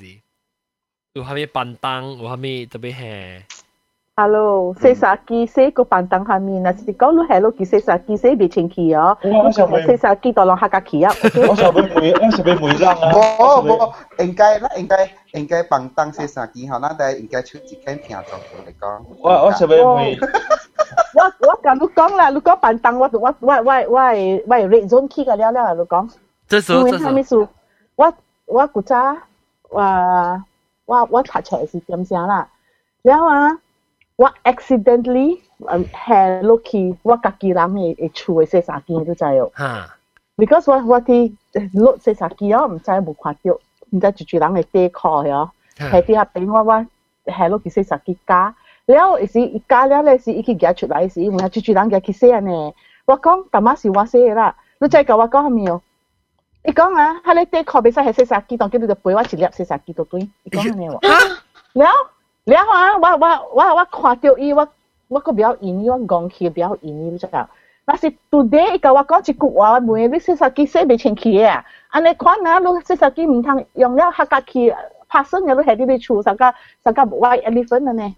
[1.13, 3.41] 有下面板凳，有下面特别系。
[4.17, 11.11] Hello，洗衫机洗个板凳下面啊，是讲你系咯，佢洗衫机洗未清气哦，我想洗衫机当落下架气啊。
[11.47, 12.95] 我想俾梅，我想俾梅生啊。
[13.13, 13.93] 冇冇，
[14.23, 14.95] 应该啦，应该
[15.33, 18.23] 应该板凳洗衫机好，那但系应该出一间片状
[18.67, 19.03] 嚟讲。
[19.21, 20.17] 我我想俾梅。
[21.15, 26.09] 我我讲你讲啦，你讲板凳，我我我我我我 red zone 去个了了，你讲。
[26.47, 27.23] 这时候，这时候。
[27.23, 27.47] 数，
[27.95, 28.13] 我
[28.45, 29.17] 我古早，
[29.69, 30.43] 我
[30.85, 32.47] 我我读册是点声啦，
[33.03, 33.59] 然后啊。
[34.17, 39.51] 我 accidentally 系落去我家己人嘅嘅厝嘅洗衫机都知哦。
[39.57, 39.89] 吓！
[40.37, 41.33] because 我我啲
[41.73, 43.53] 落洗衫机我唔知冇看到，
[43.89, 46.85] 唔知住住人嘅底裤哦，系啲下俾我我
[47.25, 48.53] 系落去洗衫机加，
[48.85, 52.73] 然后是一加了咧是一去夹出来是，因为住住人夹去洗呢。
[53.05, 55.81] 我讲大妈是我洗啦，你再教我讲系咪哦？
[56.66, 60.20] 伊讲啊，他咧底裤袂使下些啥机动，叫你着背我一粒些啥机动短。
[60.42, 60.88] 伊讲安尼。
[61.74, 61.86] 了
[62.44, 64.68] 了啊，我我我我看到伊，我
[65.08, 67.48] 我个比较阴郁，我讲起比较阴郁，你知道。
[67.84, 71.64] 那是昨天伊甲我讲一句话，我问伊下些啥机色袂生气啊？
[71.90, 74.74] 安尼看啊，落些啥机唔通用了客家气
[75.08, 76.52] 发声，了落下底底厝，上加
[76.82, 78.14] 上加无爱 elephant 安。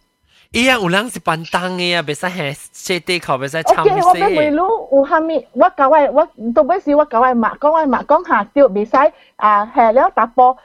[0.51, 3.89] 伊啊，有人是板凳嘅啊，别使系洗地壳，别使参洗。
[3.89, 10.55] OK，我俾回路有下面，我教我我到尾时我教我妈讲我妈讲下掉，别使啊下了打波。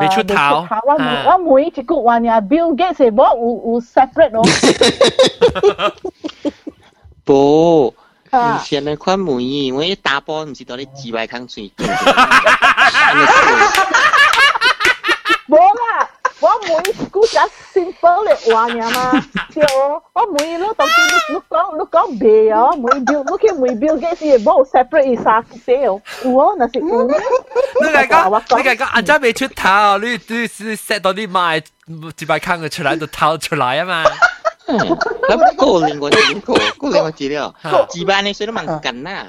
[0.00, 0.94] 未出头，我
[1.26, 4.42] 我每一句话呀，Bill Gates 系冇有有 separate 咯。
[7.24, 7.92] 不，
[8.32, 11.70] 以前那款梅，我一打波唔是到你几百康水。
[15.46, 16.08] 冇啦。
[16.40, 17.38] 我每估只
[17.72, 19.10] simple 嚟话呀嘛，
[19.54, 21.00] 对哦，我每攞当时
[21.32, 27.06] 你讲你讲别哦，每表你去每表嘅事冇 separate 晒嘅哦，我那是有。
[27.08, 27.14] 你
[27.88, 31.62] 系讲你系讲阿仔未出头，你你你 set 到啲卖
[32.16, 34.04] 几百康嘅出来就掏出来啊嘛。
[34.66, 37.54] 咁个另外点个，个另外资料，
[37.90, 39.26] 几百你水都问紧啦。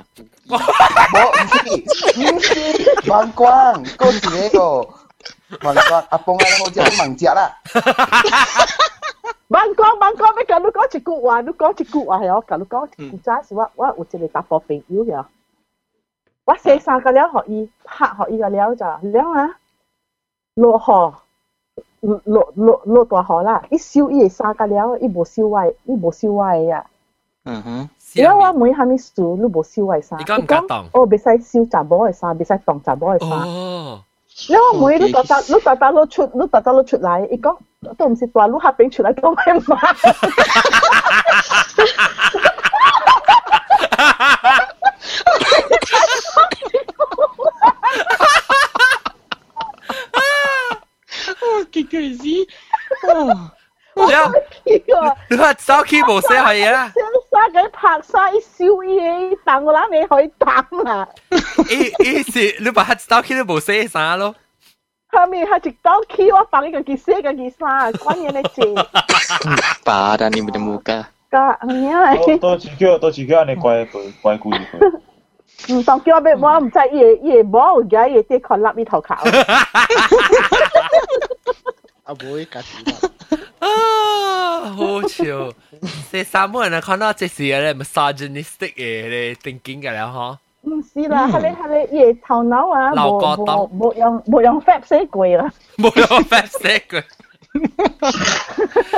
[0.50, 4.50] 我唔是唔是万光，个是呢
[5.60, 5.68] 个。
[5.68, 7.58] 万光阿凤啊，你冇只盲只啦。
[9.50, 15.26] 万光万光，你讲你讲一句话，你讲一句话系我讲你讲一句真是我我有一个搭波朋友嘅，
[16.46, 19.56] 我洗衫个了学伊拍学伊个了咋，了啊
[20.56, 20.78] 落
[22.02, 26.86] 雨落落落大雨啦，伊收伊嘅衫个了，伊无收歪，伊无收歪呀。
[27.46, 27.90] 嗯哼。
[28.16, 30.86] 了我每下面数你无收歪衫，你讲唔敢当？
[30.94, 33.30] 哦，别使收查某嘅衫，别使当查某嘅衫。
[33.48, 34.04] 哦。
[34.50, 37.28] 因为每都特特，都特特都出，都特特都出嚟。
[37.30, 37.58] 伊讲
[37.98, 39.78] 都唔是话攞黑饼出嚟讲咩嘛？
[51.42, 52.48] 哦，几 crazy！
[53.08, 53.52] 哦，
[55.30, 56.92] 你话手机冇写系啊？
[57.32, 61.08] 沙嘅拍晒笑嘢，但我谂你可以打啦。
[61.70, 64.36] 伊伊是你把黑手机都冇写啥咯？
[65.10, 68.62] 后面系直到 key 我放一个佢写嘅佢啥，关键你字。
[69.84, 71.06] Parah ni punya muka.
[71.32, 72.40] Kak, ni lah.
[72.40, 73.84] 多次叫多次叫你乖
[74.22, 75.00] 乖顾住佢。
[75.74, 79.16] 唔当叫我俾我唔知嘢嘢冇嘅嘢啲确立呢头考。
[82.04, 82.68] 阿妹隔住。
[83.60, 85.52] 啊，好笑！
[86.12, 90.38] 第三個人看到這是咧 misogynistic 嘅咧 thinking 嘅啦，嗬。
[90.70, 95.52] 唔是啦，係你係你嘢頭腦啊，劉國東冇冇用冇用 fap 寫句啦。
[95.78, 97.04] 冇用 fap 寫句。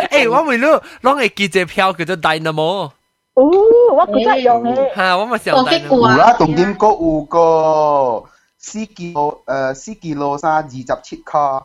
[0.10, 2.92] 誒，我問你，攞嘅記者票叫做 Dynamo。
[3.36, 3.52] 哦，
[3.96, 4.96] 我估真用嘅。
[4.96, 5.96] 嚇，我咪想 Dynamo。
[5.96, 11.64] 有啦，重點嗰有個四キロ誒四キロ三二十七卡。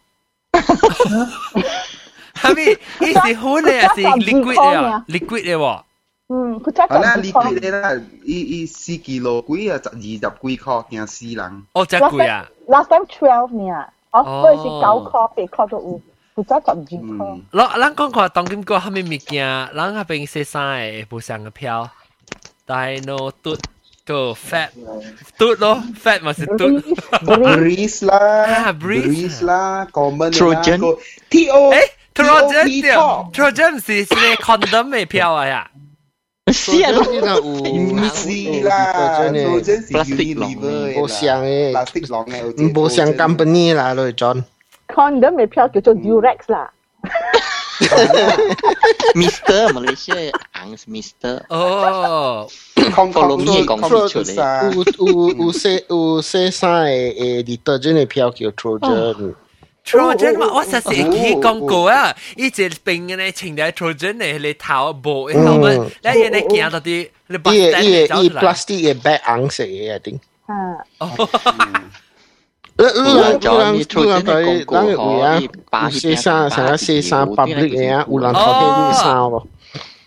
[2.34, 2.64] 係咪？
[2.74, 5.82] 呢是款嘅，係 liquid 嘅啊，liquid 嘅喎。
[6.28, 7.90] 嗯，佢真係啦，liquid 咧啦，
[8.24, 10.00] 伊伊四キロ幾啊，十二十
[10.48, 11.62] 幾箍，驚死人。
[11.74, 12.46] 哦，真貴啊！
[12.66, 16.00] Last time twelve 呢，我嗰陣時九箍、八箍都有。
[16.34, 17.40] 負責十二箍。
[17.52, 21.88] 咱咱講看當今個蝦米物件，咱下邊寫啥誒不上嘅票，
[22.66, 23.56] 但係 no 嘟
[24.08, 24.68] 个 fat
[25.38, 26.64] 嘟咯，fat 咪是嘟。
[27.24, 30.98] breeze 啦，breeze 啦，common Trojan
[31.30, 31.80] T O 诶，
[32.14, 35.70] Trojan 掉，Trojan 是是 condom 嘅票啊呀。
[36.52, 44.44] 是啊，唔是啦，Trojan 是 Unilever 冇上嘅，plastic 浪嘅，冇上 company 啦，嚟 John。
[44.88, 46.70] condom 嘅票叫做 Durex 啦。
[49.14, 51.42] Mister Malaysia 行 Mister。
[51.48, 52.48] 哦。
[53.12, 54.34] follow me 讲出嚟。
[54.72, 59.34] 有有有写有写啥嘅诶 detergent 嘅票叫 Trojan。
[59.84, 62.16] Trojan 嘛，我实时记广告啊！
[62.36, 65.70] 一只病嘅咧，穿咗 Trojan 嚟嚟头部，然后咪
[66.02, 67.36] 咧嘢你见到啲你
[72.79, 75.33] ulang ulang, tulang tadi langit ni ya.
[75.91, 78.07] Sisa, saya sisa public ni ya.
[78.07, 79.39] Ulang tadi ni sama.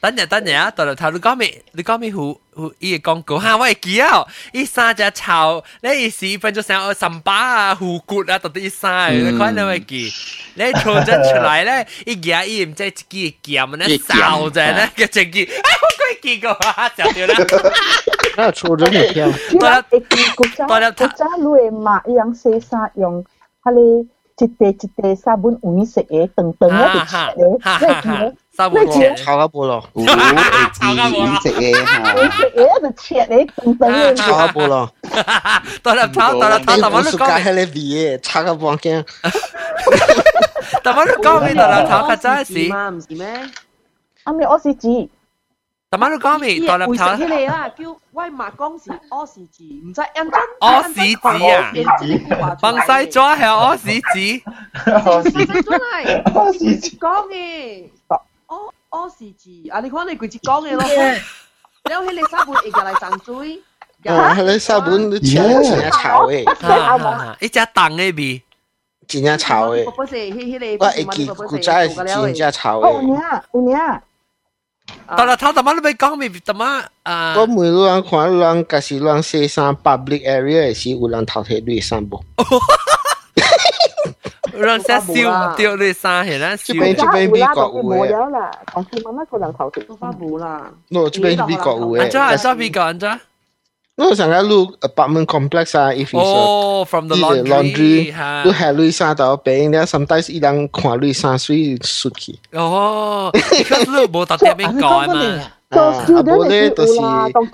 [0.01, 1.63] 等阵等阵啊，到头你讲咩？
[1.71, 2.11] 你讲咩？
[2.13, 4.23] 胡胡伊个广告吓，我会记啊！
[4.53, 10.11] 伊三只草，你十分钟上三把啊，胡骨啊，到底三，你看你会记。
[10.53, 17.35] 你抽咗出来咧，一嘢伊唔知自己剑咧，扫咗咧个正记，啊，好鬼记个啊，就掉啦。
[18.37, 19.31] 啊，抽咗条票。
[19.59, 20.05] 多粒
[20.67, 21.13] 多粒多粒
[21.43, 23.25] 攞嚟抹样洗衫用，
[23.63, 24.07] 系你
[24.39, 29.83] 一地一地沙本换色嘅，等等一啲嘅， 沙本切炒下波咯，
[30.73, 34.91] 炒下波咯，食嘢吓，食嘢就切你等等嘅，炒下波咯，
[35.83, 39.05] 多粒炒多粒炒，但我都讲系你味嘅，炒下波惊。
[40.83, 43.49] 但我都讲咩多粒炒，佢真系是嘛，唔是咩？
[44.23, 44.87] 阿咪我是字。
[45.89, 47.15] 但我都讲咩多粒炒。
[47.15, 50.33] 起嚟啦，叫喂麦讲是柯氏字，唔使印真。
[50.59, 51.27] 柯氏字
[52.43, 52.57] 啊！
[52.61, 54.41] bằng sai chó系柯氏字。
[54.83, 56.33] 柯氏字真系。
[56.33, 57.89] 柯氏字讲嘅。
[58.91, 59.79] 柯柯氏字，啊！
[59.81, 60.83] 你看你佢字讲嘅咯。
[61.85, 63.61] 你有起你三本日嚟上水。
[64.05, 64.33] 啊！
[64.41, 66.41] 你三本你切成日炒嘅。
[67.39, 68.43] 一只蛋嘅味。
[69.07, 69.89] 真正炒嘅。
[69.91, 70.85] 不是，迄迄个。
[70.85, 72.87] 我会记古仔系真正炒嘅。
[72.87, 73.19] 哦，有影
[73.53, 74.01] 有影。
[75.05, 77.35] 但系头头妈都未讲咪，头妈啊！
[77.37, 82.17] 我每路人看路人，假是路人写上 public area 是有人头睇绿衫不？
[84.53, 88.07] 让写烧掉绿衫系啦，这边这边美国有嘅。
[88.07, 90.71] 冇啦，同佢问一个人头条都翻冇啦。
[90.89, 92.01] no，这边美国有嘅。
[92.01, 93.19] 安怎安怎美国安怎？
[93.97, 98.13] 我成日录 apartment complex 啊，if oh from the laundry，
[98.43, 102.37] 都系绿衫到病咧，sometimes 伊人看绿衫水出去。
[102.51, 105.41] 哦，because 你冇特别边讲嘛。
[105.71, 106.93] 啊，无咧就是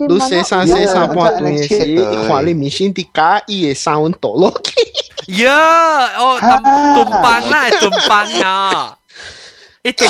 [0.08, 5.44] 你洗衫洗衫半段嘅时，看你面先啲假，伊嘅衫温倒落去。
[5.44, 8.94] 呀，哦，tumpang lah, tumpang ya.
[9.84, 10.06] Itu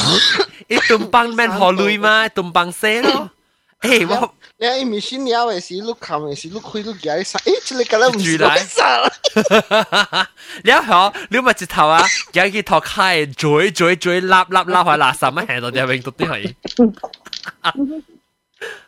[0.67, 3.30] itu tumpang men holui ma, tumpang se lo.
[3.82, 10.28] 诶，我你喺面先了嘅时，碌琴嘅时，碌开碌解晒，诶，你咁样唔住来晒啦。
[10.63, 12.02] 你好，你咪直头啊，
[12.34, 16.54] 有几托开，嘴嘴嘴，粒粒粒系垃圾乜行到啲永读啲
[17.62, 18.04] 系。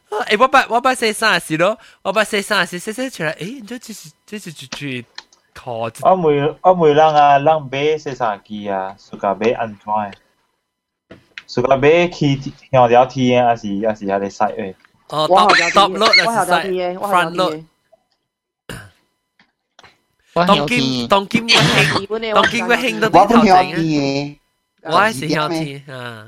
[0.09, 5.05] 诶，我把我把写三十咯，我把写三十写写出来，诶，这这是这是绝绝
[5.53, 5.73] 靠。
[6.09, 10.11] 我每我每人啊，人买写三机啊，自家买安装。
[11.47, 12.39] 所以买去
[12.71, 14.75] 向条天啊，是啊是喺你使诶。
[15.09, 17.65] 哦，top top load 啊，是使 front load。
[20.33, 23.55] 当今当今我兴，当今我兴到啲头整
[24.83, 24.91] 啊！
[24.93, 26.27] 我系是向天啊。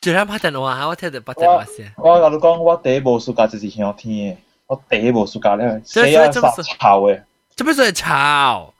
[0.00, 1.92] 最啱拍电话，我听到拍电话先。
[1.96, 4.36] 我甲你讲，我第一无暑假就是向天嘅，
[4.66, 7.22] 我第一无暑假咧，死啊杀臭嘅。
[7.56, 8.74] 做咩说臭？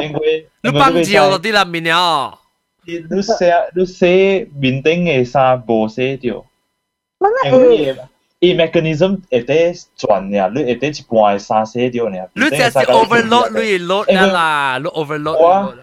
[0.00, 2.38] 因为你帮照落啲啦面了。
[2.84, 3.34] 你你洗
[3.74, 6.44] 你洗面顶嘅衫无洗掉。
[7.18, 7.96] 乜嘢？
[8.38, 12.16] 伊 mechanism 会得转呀，你会得一半嘅衫洗掉呢。
[12.34, 15.74] 你只是 overload，你 load 啦，你 overload。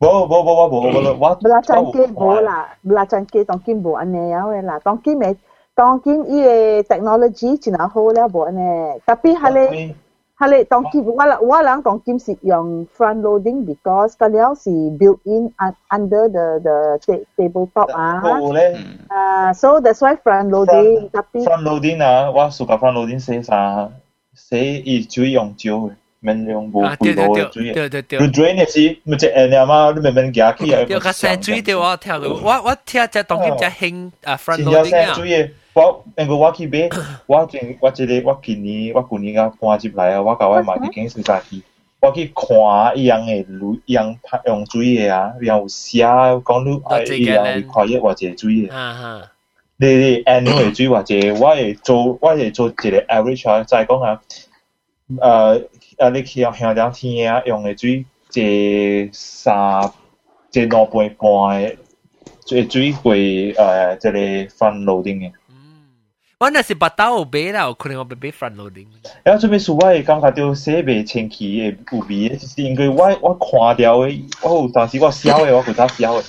[0.00, 5.36] 无无无我无我我不啦真机无啦，不啦真机当今无安尼样嘅啦，当今咪
[5.74, 6.50] 当今伊个
[6.94, 8.60] technology 真系好了无安尼，
[9.06, 9.94] 特别系咧。
[10.36, 15.52] 系你当今我我谂当今是用 front loading because 个料是 built in
[15.88, 16.98] under the the
[17.36, 18.20] tabletop 啊。
[18.20, 18.76] 好咧。
[19.06, 21.44] 啊，so that's why front loading 特别。
[21.44, 23.88] front loading 啊，我暑假 front loading 写啥？
[24.34, 25.90] 写伊主要用少嘅，
[26.20, 27.72] 免用无几多嘅水。
[27.72, 28.18] 对对对。
[28.20, 30.80] 你 drain 嘅时，咪只诶呀嘛，你明明夹起啊。
[30.88, 35.16] 有个写水对我听到，我我听只当今只兴啊 front loading 啊。
[35.74, 36.88] 我因为我去买，
[37.26, 41.62] 我前我即个我今年我旧年甲搬入来啊，我甲我妈己经洗衫机，
[42.00, 42.46] 我去看
[42.96, 48.70] 伊样嘅滤，伊样拍用水嘅啊，然后写讲你爱伊样跨越或者水嘅。
[49.76, 54.20] 你你 annual 嘅水或者我会做，我会做一个 average 啊，再讲啊，
[55.18, 55.66] 诶
[55.99, 59.91] 誒，你去向兩天啊用的水，即三
[60.49, 61.27] 即兩倍半
[61.61, 61.75] 嘅，
[62.45, 65.31] 即水會呃即個 front loading 嘅。
[66.39, 68.87] 我那是把刀背啦，可能我被被 front loading。
[69.23, 76.23] 然後做咩事我係感覺到寫袂清氣嘅有味，是因為我我看掉的，我有当时我小嘅，我覺得小嘅，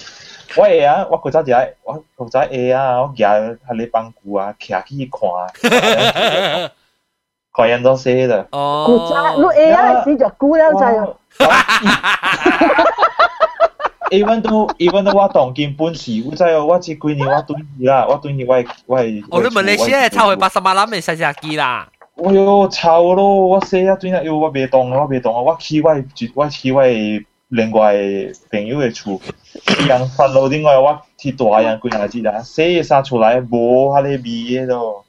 [0.56, 1.94] 我會啊，我覺得就係我
[2.28, 6.70] 覺得會啊，我夾喺你幫鼓啊，徛起看，看
[7.68, 8.46] 人都寫的。
[8.52, 8.84] 哦。
[8.86, 11.16] 古仔，你會啊，時就古了就。
[14.10, 18.54] even though even though 我當今本事，我知哦，我這幾年我對伊啦， 我對伊我
[18.86, 19.24] 我係。
[19.30, 21.88] 哦，你馬來西亞炒去八十萬攬嘅細隻機啦。
[22.22, 23.46] 哎喲，炒咯！
[23.46, 25.40] 我寫啊，對啦，喲，我袂動我袂動啊！
[25.40, 25.90] 我去我
[26.34, 26.82] 我去我
[27.48, 27.94] 另外
[28.50, 29.18] 朋友嘅厝，
[29.88, 35.02] 人發路另外我去大樣幾下子啦，寫嘢殺出來無迄個味嘅咯。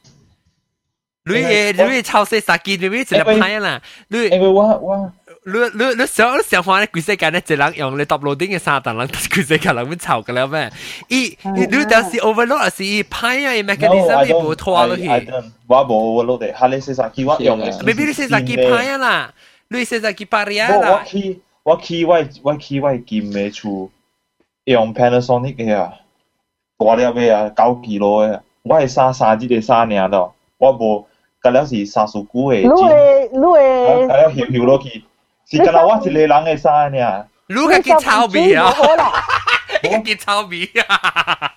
[1.24, 3.80] 你嘅你嘅炒写杀机，你咪直接拍啦。
[4.08, 5.12] 你因为我我。
[5.48, 10.68] 你你你想你想看咧，规世界咧，一人用你 uploading 嘅三等人，规世界人会吵嘅了咩？
[11.06, 13.54] 伊你你当时 overload 还是伊派啊？
[13.54, 15.06] 伊 mechanism 伊无拖落去。
[15.68, 17.84] 我无 overload 嘅，下你四十机我用嘅。
[17.84, 19.34] 未必你四十机派啊啦，
[19.68, 20.90] 你四十机派啊啦。
[20.90, 23.88] 我去我去我我去我金嘅厝
[24.64, 25.92] 用 Panasonic 嘅啊，
[26.76, 31.06] 大了嘅啊，九几罗嘅，我系三三支嘅三年咯，我无，
[31.42, 32.62] 嗰了是三十股嘅。
[32.62, 33.60] 你会你会。
[34.06, 35.04] 嗰了摇摇落去。
[35.48, 37.24] 是干那我一个人嘅衫呀？
[37.48, 38.74] 你个见臭味啊！
[39.82, 41.52] 你见臭味啊！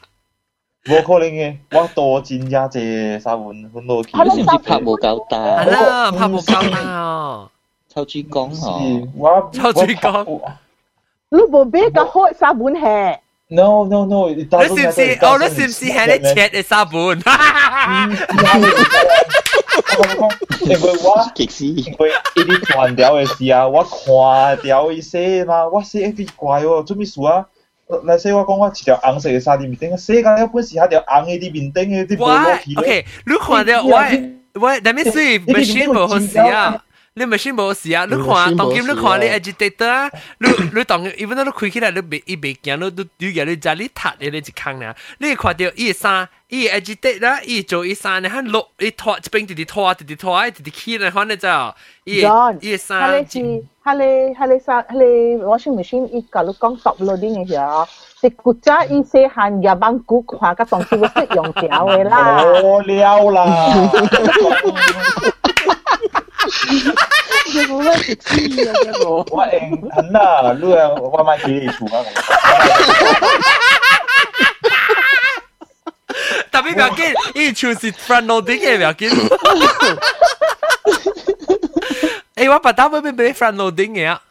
[0.86, 4.12] 冇可能嘅，我多真正济三碗碗落去。
[4.14, 5.38] 你是唔是拍无够大？
[5.66, 7.50] 系啦，拍无够大哦。
[7.92, 10.42] 臭猪公哦，我臭猪公。
[11.30, 13.18] 你冇俾个开三碗系？
[13.52, 15.18] No no no，你是唔是？
[15.26, 17.20] 哦，你是唔是系你切嘅三碗？
[20.63, 27.47] 因 为我其实，因为一啲斷掉的事啊，我看掉伊寫嘛，我说一啲怪哦，做咩事啊？
[28.05, 32.75] 来说我讲我一条红色嘅衫啲面頂，寫緊了本事下条红的面頂嘅啲冇落去。
[32.77, 33.91] OK，你看到我
[34.61, 36.83] 我，但係所以 machine 冇好使啊。
[37.16, 38.06] 你 machine 冇事啊！
[38.06, 51.76] 你看，当今你看你 agitator 啊，你你当，even though 你开起来，你未伊未惊，你都你日你在你塌你你一坑咧，你看到伊衫，伊 agitate 啦，伊做伊衫咧，佢落伊拖一边直直拖，直直拖，直直起来，看你知道？
[52.06, 52.24] 伊
[52.62, 53.12] 伊衫。
[53.12, 53.40] 系你是
[53.84, 54.04] 系你
[54.36, 57.88] 系你衫系你 washing machine 伊教你讲 top loading 嘅时候，
[58.22, 62.44] 是古仔伊细汉日帮古看个当时会识用条嘅啦。
[62.44, 63.92] 哦了啦。
[67.54, 68.74] 你冇乜食知啊！
[69.06, 72.04] 我我应肯啊，你啊，我买几你厝啊！
[76.52, 79.10] 特别唔要紧，伊厝是 front loading 嘅唔要紧。
[82.36, 84.22] 诶，我把打会唔会 front loading 嘅啊？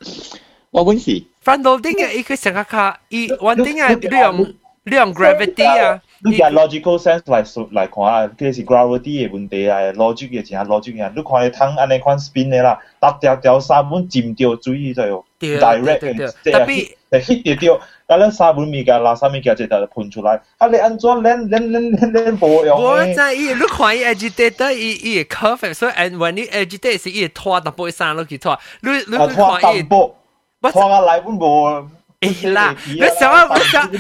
[0.71, 1.11] 我本是
[1.45, 4.55] front loading 嘅，伊佢成个卡，伊 one thing 啊，你用
[4.85, 6.01] 你用 gravity 啊。
[6.26, 11.12] 你嘅 logical sense 嚟嚟看啊，佢是 gravity 嘅問題啊，logic 嘅真係 logic 嘅。
[11.16, 22.82] 你看你通安尼款 spin 嘅啦，搭條條三本浸掉水就有 direct 嘅，特別係 hit 掉掉，啊你三本物件垃圾物件就就噴出來，啊你安怎練練練練練無用？
[22.82, 29.30] 我知伊，你看伊 agitator 伊伊 curve，所以 and when 你 agitate 是伊拖淡薄衫落去拖，你你看
[29.76, 29.84] 伊。
[29.84, 31.86] 拖下來本無。
[32.23, 33.91] 诶啦，你想啊，你想，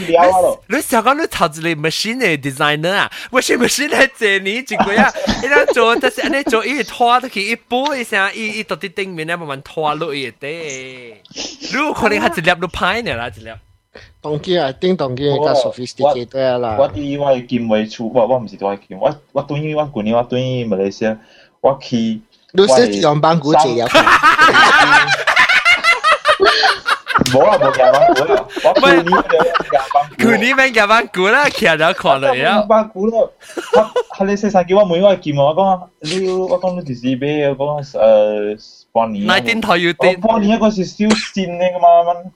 [0.68, 11.16] 你想讲你头一个 machine 嘅 designer 啊，我是 machine 系这年一个啊，一样做，但是安尼做一拖都去一步一声，一一到啲顶面咧慢慢拖落去的，
[11.72, 13.50] 如果可能系一粒都派呢啦，一粒。
[14.20, 16.76] 当然啊，叮当然较 sophisticated 啦。
[16.76, 21.16] 我啲我系见为处，我我唔是我系见，我我对于我旧年我对于马来西亚，
[21.62, 22.20] 我去，
[22.52, 23.60] 你识用班古姐
[27.34, 27.40] 有？
[27.40, 30.22] 冇啊，冇夹班鼓啦，我旧年就夹班鼓。
[30.22, 31.48] 旧年咩夹班鼓啦？
[31.50, 32.62] 其实就看嚟啊。
[32.62, 33.32] 班鼓咯，
[34.16, 38.58] 系你细细叫我每我见我讲，你我讲你电视俾我讲诶
[38.92, 39.26] 半年。
[39.26, 40.20] 那电台要电。
[40.20, 41.88] 半年嗰时烧线嘅嘛，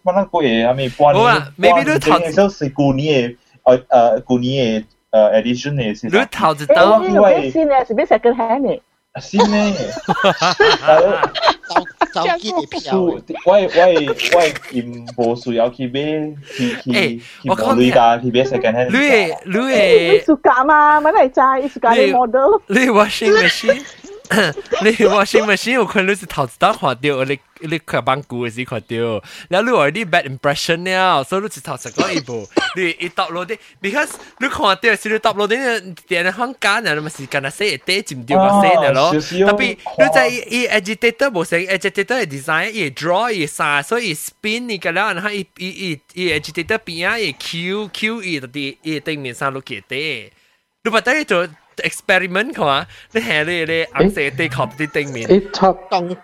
[0.05, 1.24] 乜乜乜个嘢系咪半年？
[1.24, 2.18] 冇啊，maybe 都头。
[2.18, 6.11] 都系旧年嘅，诶诶旧年嘅诶 edition 嘅先。
[6.11, 7.03] 你头就到。
[7.05, 8.80] 因为先咧，系边 second hand 嘅。
[9.20, 9.74] 先呢，
[12.14, 13.60] 手手機嘅票，我我
[14.34, 14.38] 我
[14.72, 15.99] 因無需要去買
[16.51, 18.89] 去去去無女家去買 second hand。
[18.91, 22.62] 你你 suka 嘛，乜嚟齋 suka 嘅 model。
[22.68, 23.84] 你 washing machine，
[24.83, 27.39] 你 washing machine 有可能是头先看到你。
[27.64, 34.11] 你佢班古嘅时看到，然后你话啲 bad impression 了，所以你就头实讲一步，你一 download 啲，because
[34.41, 47.91] 你看到时你 download 啲电行间啊，咪是间啊写啲占掉个写嘅咯，特别你在伊 agitator 冇成 agitator 嘅 design，伊 draw 伊啥，所以 spin 你嘅啦，然后伊伊伊伊 agitator 边啊，伊 Q
[47.93, 50.30] Q 伊嗰啲伊对面上落嘅啲，
[50.83, 51.49] 你把啲做。
[51.76, 55.28] experiment 佢话，你系你你硬射地壳啲顶面。
[55.28, 55.76] 诶，top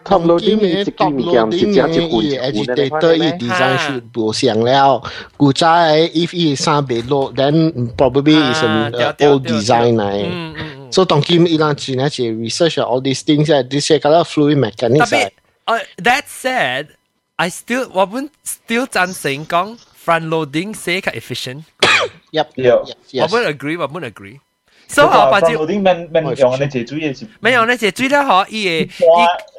[0.04, 5.02] top loading 嘅top loading 嘅 agitator 嘅 design 是无像了。
[5.36, 5.66] 古仔
[6.14, 10.90] if 伊三倍 load then probably is an old design 嚟。
[10.90, 16.88] So 当今伊拉做那些 research all these things 啊，啲些嗰个 fluid mechanics。Uh, that said,
[17.36, 23.22] I still 我们 still 赞成讲 front loading 系较 efficient。Yep, yep.
[23.22, 24.38] 我们 agree，我们 agree。
[24.92, 28.18] 所以我把就啲咩咩用你借水嘅是，咩用你借水咧？
[28.18, 28.88] 嗬，伊嘅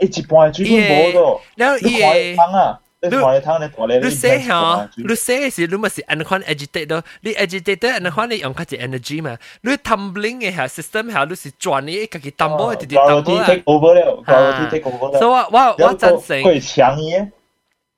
[0.02, 13.93] 一一半水都冇咯，然后伊嘅汤啊，你睇汤你睇你，你写嗬，你写嘅时你咪是按款 agitate 咯，你 agitate 按款你用较只 energy 嘛，你 tumbling 嘅下 system 下你是转你自己 tumble 直接 tumble 啊，over
[13.93, 17.28] 了，gravity take over 了，所以我我我赞成，会强嘅，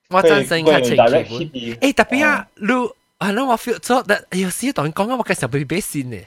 [0.10, 2.68] 我赞成较情基本，诶特别啊，你。
[3.18, 6.26] 啊，那我 feel 咗，但有时同人讲啊，我嘅时候被俾线嘅，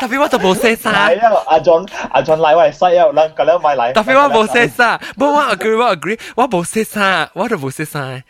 [0.00, 0.90] 特别我就冇写晒。
[0.90, 3.92] 系啊，阿 John 阿 John 嚟喂西啊，嗱咁样买嚟。
[3.92, 8.24] 特别我冇写晒，不过我 agree 我 agree，我冇写晒，我就冇写晒。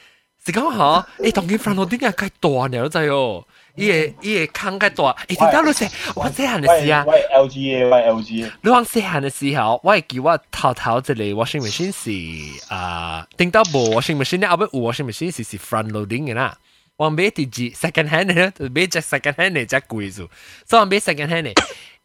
[0.44, 2.88] 是讲嗬，诶，当然 friend 我点解咁大呢？
[2.88, 3.44] 真系哦。
[3.77, 5.15] 伊个伊个坑较大。
[5.27, 8.51] 诶，听到你说，我细汉的时啊，我 L G A，我 L G A。
[8.61, 16.57] 你讲细汉的时候，我会叫我偷偷这里 washing machine 是啊，听到无 washing machine，后尾有 washing machine 是是 front loading 的啦。
[16.97, 18.51] 我买第几 second hand 呢？
[18.51, 20.27] 就买只 second hand 呢，只贵族。
[20.65, 21.51] 所以我买 second hand 呢，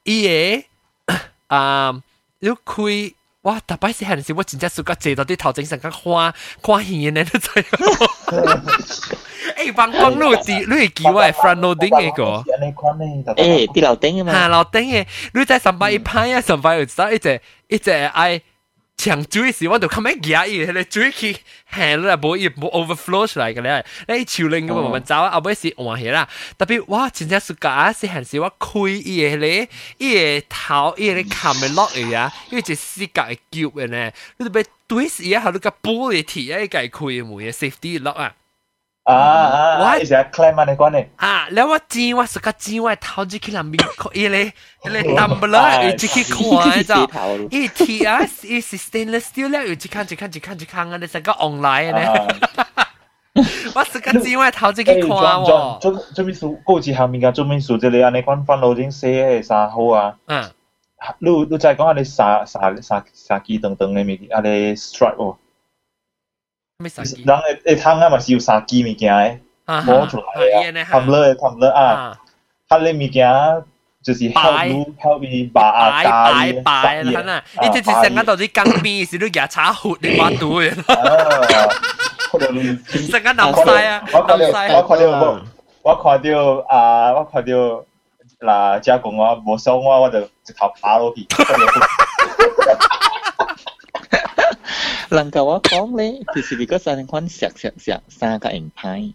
[0.05, 1.15] 伊个
[1.49, 2.03] 啊，
[2.41, 2.83] 又开。
[3.44, 3.60] 哇！
[3.66, 7.50] 大摆细汉时，我真正暑假坐到啲头整成个花花园咧，都知。
[9.58, 12.24] 诶，帮光路啲，你系叫我系 front loading 嘅个。
[13.34, 14.32] 诶，啲楼顶啊嘛。
[14.34, 18.42] 吓，楼顶嘅，你在上班一派啊，上班又走一只一只爱。
[19.02, 21.38] 抢水时，我就咁样夹伊，迄个水去
[21.72, 23.86] 下啦，无伊无 overflow 出来嘅咧。
[24.08, 26.28] 你潮冷咁慢慢走，后尾是换起啦。
[26.58, 29.70] 特别我真正暑假细汉时，我开伊个咧，
[30.00, 38.34] 伊个头伊个冚嘅落嚟啊，因为只四角嘅脚嘅咧，你特别对时啊，后你个玻璃铁啊，伊个开嘅门嘅 safety lock 啊。
[39.05, 39.97] 啊啊！
[39.99, 43.85] 一直 claim 啊，你講你啊，你話錢我是個錢，我頭只去南邊
[44.15, 44.53] 一咧
[44.85, 47.05] 一咧 tumbler，一只去看咋？
[47.51, 52.09] 一 T S 一是 stainless steel 咧，一只看一看一看一看啊，你成個 online 咧。
[53.75, 55.79] 我是個錢我頭只去看喎。
[55.81, 56.47] 做做咩事？
[56.65, 57.77] 過幾下面噶做咩事？
[57.79, 60.15] 即係安尼講翻路徑寫嘅啥好啊？
[60.27, 60.45] 嗯，
[61.19, 64.41] 你你再講下你啥啥啥啥機等等嘅咪啊？
[64.45, 65.37] 你 strike 喎。
[66.82, 67.24] 咩杀鸡？
[67.24, 69.14] 人诶诶汤啊嘛是要杀鸡物件
[69.66, 70.24] 诶，摸出来
[70.84, 72.18] 啊，tumbler tumbler 啊，
[72.70, 73.64] 佢啲物件
[74.04, 80.70] 就是 help you help me 把啊摆摆摆啦，嗱，呢啲系成日到啲江边时都牙叉活你把肚嘅。
[82.32, 84.04] 成日流晒啊，
[84.38, 84.74] 流晒。
[84.74, 85.40] 我看到
[85.84, 87.52] 我看到啊，我看到
[88.40, 91.26] 嗱，只讲我冇收我，我就直头爬落去。
[95.12, 99.14] 人甲我讲咧，其实你个三款石石石三个人派。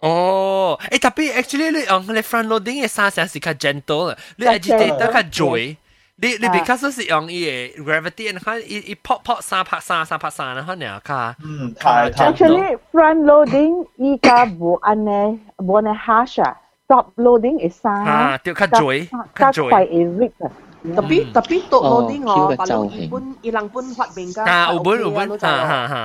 [0.00, 5.76] 哦，诶特别 actually 你用你 front loading 嘅三成是较 gentle 啦，你 agitator 较 joy。
[6.16, 15.08] 你你比较少是用伊个 gravity，你看伊伊扑扑三拍三三拍三，然后呢卡，嗯，太太 Actually, front loading 依家冇安尼
[15.56, 20.52] 冇安尼 harsh 啊，top loading 会生，啊，对，较嘴，较嘴，快会 rip 啊。
[20.86, 23.06] Tapi tapi tok loading Oh, ho, kêu kalau kacau heng.
[23.06, 24.42] ibun ilang pun phát bình ka.
[24.42, 26.04] à, u bún u bún, ha ha ha.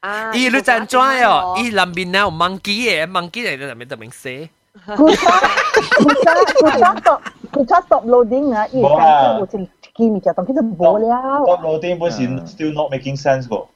[0.00, 4.48] 啊，伊你真拽哦，伊南边有 monkey 嘅，monkey 嚟到入面就明写。
[4.86, 7.20] 佢出佢出佢出 top
[7.50, 9.56] 佢出 top loading 啊，依个有只
[9.96, 11.08] kimi 就当其实冇了。
[11.48, 13.66] top loading 本是 still not making sense 个。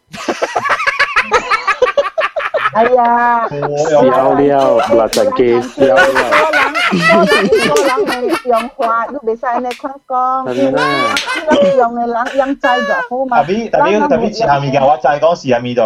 [2.75, 6.56] 哎呀，笑了，嗱阵嘅笑了，个人
[6.87, 11.15] 个人个人用话，你别使你看讲，真啦，
[11.63, 13.43] 你用嘅人用制就好嘛。
[13.43, 15.81] 特别特别特别前下面嘅我就系讲是下面度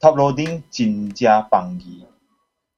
[0.00, 2.04] top loading 真正放义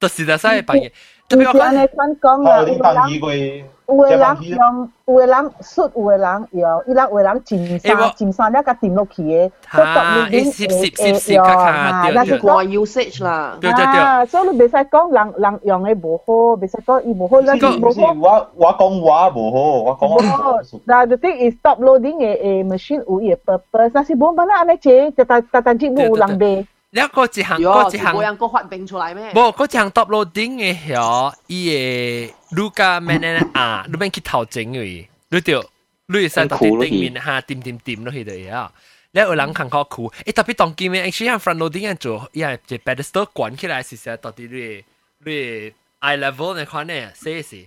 [0.01, 0.91] 就是就使扮嘢，
[1.29, 9.52] 特唔别我讲是安尼看讲，top 啊， loading 放义佢 有个人用，有个人出，有个人用，伊拉有个人进山，进山了才顶落去的。
[9.62, 12.20] 他，你识识识识卡卡点的？
[12.20, 13.58] 那是广用色啦。
[13.60, 14.26] 对对对。
[14.28, 17.78] 所以你别再讲人，人用的不好，别再讲伊不好，那是不好。
[17.78, 20.60] 不是，不是，我我讲我不好，我讲不好。
[20.86, 26.66] 那这天是 top loading 呃，machine 有伊个 purpose，那是不蛮啦，安尼切，再再再再讲无乌狼贝。
[26.93, 27.05] 卖。
[27.05, 28.21] 一个一行，哟，个一行全部。
[28.23, 29.31] 人个发明出来咩？
[29.35, 35.65] 无，嗰只 top loading 嘅遐，伊个 Luca Man 啊，你免去头前嘅，你着
[36.07, 38.73] 你会使到啲顶面下点点点落去嘅啊。
[39.11, 44.85] 你有人看较酷，诶特别当机面，actually 喺 front loading 嘅做，伊系只 pedestal 滚起来是实到底你
[45.25, 47.67] 你 eye level 你看呢，写是。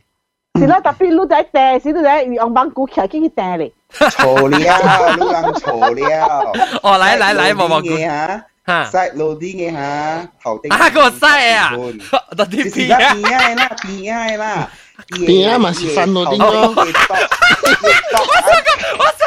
[0.60, 3.72] 是啦，特别你在订，是你在用帮股徛去去订咧。
[3.92, 4.64] 错了，你
[5.32, 6.52] 人错了。
[6.84, 10.74] 哦，来来来，毛毛菇嘅吓， 吓， side loading 嘅吓，头顶。
[10.74, 11.74] 啊，个犀啊，
[12.38, 13.14] 到底是边啦，啊？
[13.16, 14.70] 边啊啦，边啊啦。
[15.10, 16.86] 边啊嘛是 front loading 咯我想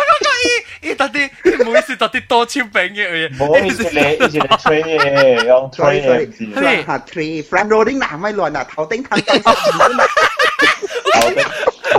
[0.07, 0.47] 讲个伊，
[0.91, 3.37] 伊到底唔好意思，到底多超饼嘅嘢。
[3.37, 6.47] 冇以前你以前你 train 嘅用 train 嘅唔知。
[6.55, 9.43] front 下 tree front loading 嗱咪乱啊，头顶头顶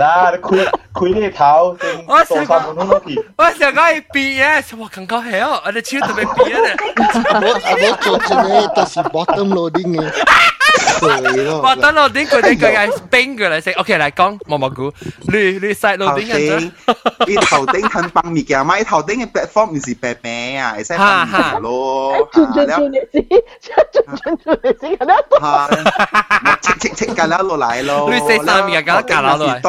[0.00, 1.76] 嗱，你开开你头，
[2.08, 3.24] 我做三分钟落去。
[3.36, 6.76] 我想讲伊变嘅，我感觉系哦，我哋超特别变咧。
[7.34, 7.46] 我
[8.12, 11.60] 我做一个就是 bottom loading 嘅，对咯。
[11.62, 13.70] 我等我点佢哋佢系冰佢嚟食。
[13.72, 14.92] OK，嚟讲毛毛菇，
[15.28, 16.70] 你你细路头点样顶，
[17.26, 22.28] 你头顶吞崩灭嘅，咪头顶嘅 platform 唔是白饼啊，系使崩灭咯。
[22.32, 23.26] 转转转你知，
[23.62, 23.68] 转
[24.02, 25.16] 转转你知，咁样。
[25.40, 28.10] 系，切切切㗎啦落嚟咯。
[28.12, 29.60] 你四三面㗎夹落嚟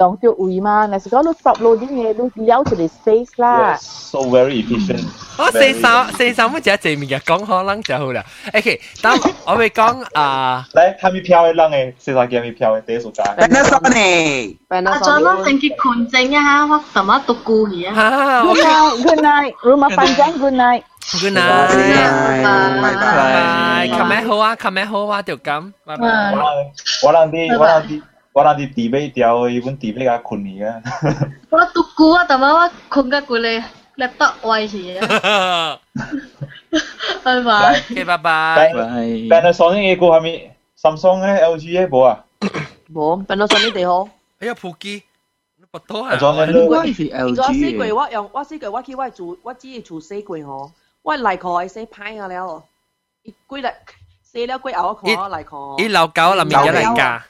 [0.00, 5.04] 用条位嘛，但是讲你 top loading 嘅，你有一个 space 啦 Yes,。so very efficient。
[5.38, 8.24] 我四三四三乜只正面嘅讲可能就好啦。
[8.52, 9.12] OK，等
[9.46, 11.94] 我会讲啊，嚟，系咪票嘅人嘅？
[11.98, 13.36] 四十几咪票嘅第一数价。
[13.36, 16.66] Panasonic，阿再攞正结盘正啊！
[16.66, 18.10] 我什么都顾而啊！
[18.10, 20.82] 哈 Good night, good night, rumah panjang, good night.
[21.20, 23.86] ，good night，拜拜拜。
[23.88, 26.34] 琴日好啊，琴日好啊，条咁，拜拜。
[27.04, 28.02] 我人啲我人啲
[28.38, 30.80] 我人啲地尾掉，伊本地尾甲困去啊。
[31.50, 33.64] 我都顾啊，但系我困得攰咧，
[33.96, 35.78] laptop 坏事啊！
[37.22, 37.80] 拜拜。
[37.90, 38.72] OK，拜拜。
[38.72, 40.50] Panasonic 嘅个系咪？
[40.80, 42.24] Samsung 咧，LG 嘅冇啊？
[42.92, 44.08] 冇，Panasonic 地好。
[44.40, 45.02] 哎呀，普基，
[45.56, 46.10] 你不多啊？
[46.12, 47.94] 我装紧应该系如果四 LG 季嘅。
[47.94, 50.70] 我用我四季我去我做我只系做四季嗬，
[51.02, 52.62] 我嚟看系四派啊了，
[53.22, 53.72] 一季嚟
[54.22, 55.84] 四了季后我看我嚟看。
[55.84, 57.20] 伊老狗里面一嚟㗎，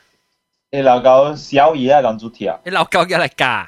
[0.70, 2.61] 你留够小二啊，咁做条。
[2.64, 3.66] 伊老狗一嚟㗎。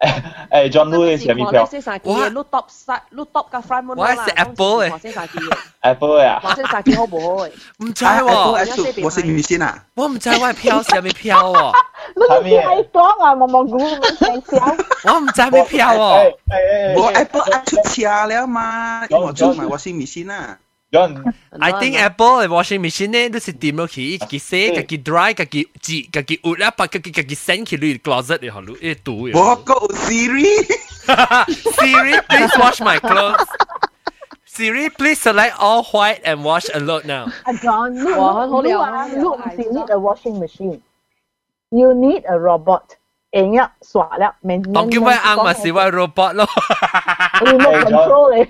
[0.00, 6.38] 诶，John Louis 系咪票四十几嘅，碌 top 塞碌 top 嘅 front 门我系食 Apple 嘅四十几嘅， ？Apple 啊？
[6.40, 7.16] 或者十几好唔好
[7.46, 7.50] 嘅？
[7.84, 9.84] 唔知啊，Apple 喎， Apple，我识唔先啊？
[9.96, 11.72] 我唔知我系票是咪票喎，
[12.14, 14.56] 你唔知系讲啊，毛毛菇咁
[15.02, 15.12] 小。
[15.14, 15.98] 我唔知系票喎。
[15.98, 20.58] 诶诶我 Apple 啊出车了嘛，因为我做埋我先唔先啊。
[20.92, 21.22] John，
[21.60, 29.38] I think Apple 嘅 washing machine 咧，都是掂落去，自己洗，自己 dry，自己挤，自己压啦，把自己自己 send 去你 closet 里头，你堵嘅。
[29.38, 30.64] 我个 Siri，
[31.76, 33.46] Siri, please wash my clothes.
[34.46, 37.30] Siri, please select all white and wash alone now.
[37.44, 42.82] 阿 John，你哇好你了话你唔是 need a washing machine。You need a robot。
[43.30, 46.46] 会呀，刷了，免当叫咩啱咪是位 robot 咯。
[47.42, 48.48] remote control 嚟。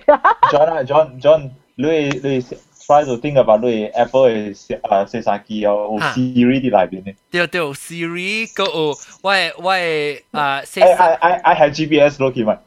[0.53, 7.17] John 啊，John John， 你你 try to think about 你 Apple 嘅诶四十几有有 Siri 啲里边咧。
[7.31, 12.59] 对对，Siri 个有喂喂啊，四诶，I I I 系 GPS 咯，佢咪？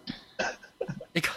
[1.14, 1.30] 你讲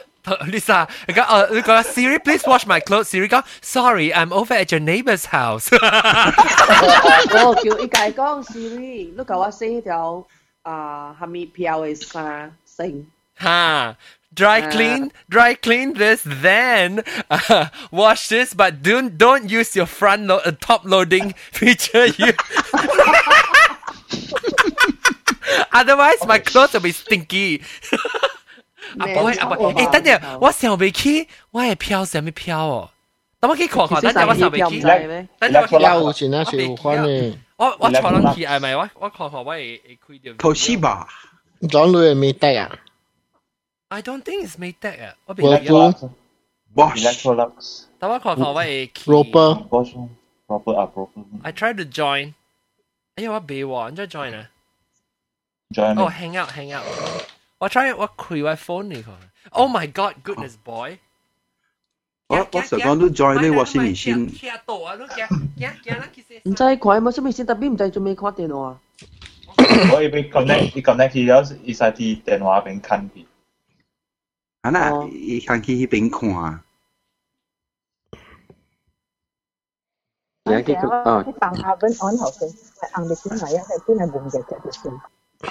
[0.50, 5.68] Lisa，你 讲哦，你讲 Siri please wash my clothes。Siri 讲 Sorry I'm over at your neighbor's house
[5.72, 10.26] 我叫伊家讲 Siri，你甲我洗迄条
[10.62, 13.06] 啊下面漂嘅衫先。
[13.36, 13.96] 哈。
[14.34, 20.26] dry clean, dry clean this, then uh, wash this, but don't don't use your front
[20.26, 22.06] lo- uh, top loading feature.
[22.06, 22.32] You
[25.72, 27.62] otherwise my clothes will be stinky.
[28.98, 32.90] 阿伯，阿伯，诶，等阵，我想未起，我系飘什么飘哦？
[33.40, 37.34] 等我去看看，等阵我想未起，等阵我有钱啊，是有款嘅。
[37.56, 38.76] 我我坐冷气系咪？
[38.76, 40.32] 我我看看我会会开掉。
[40.34, 41.06] Toshiba，
[41.70, 42.70] 装类未得啊？
[43.88, 46.10] I don't think it's made that 啊，我 Whirlpool
[46.74, 50.08] Bosch Electrolux 等我看看我会 Roper Bosch
[50.48, 51.10] Roper 啊 Roper
[51.42, 52.34] I try to join，
[53.16, 54.50] 哎呀我未喎，你再 join 啊？
[55.70, 56.84] join 哦，hang out hang out，
[57.58, 59.14] 我 try 我开我 phone 嚟看。
[59.50, 60.98] Oh my god goodness boy！
[62.28, 64.26] 我我成日讲都 join 呢 washing machine。
[64.30, 66.40] 听到啊，你惊惊惊啦，其实。
[66.44, 68.80] 唔知看有冇什么先，特别唔知做咩看电话。
[69.92, 73.26] 我要被 connect，伊 connect 去了，伊使喺电话边看去。
[74.62, 76.60] 啊那，伊看去迄边看。
[80.44, 85.00] 而家佢啊，啲放下温安后先，系硬嘅先嚟啊，系先系换嘅只嘅先。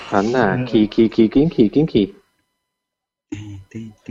[0.10, 2.16] 很啊，骑骑骑紧骑紧骑。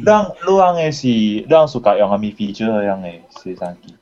[0.05, 3.97] 咱咱嘅是，咱暑假用阿咪 feature 样嘅洗衫机。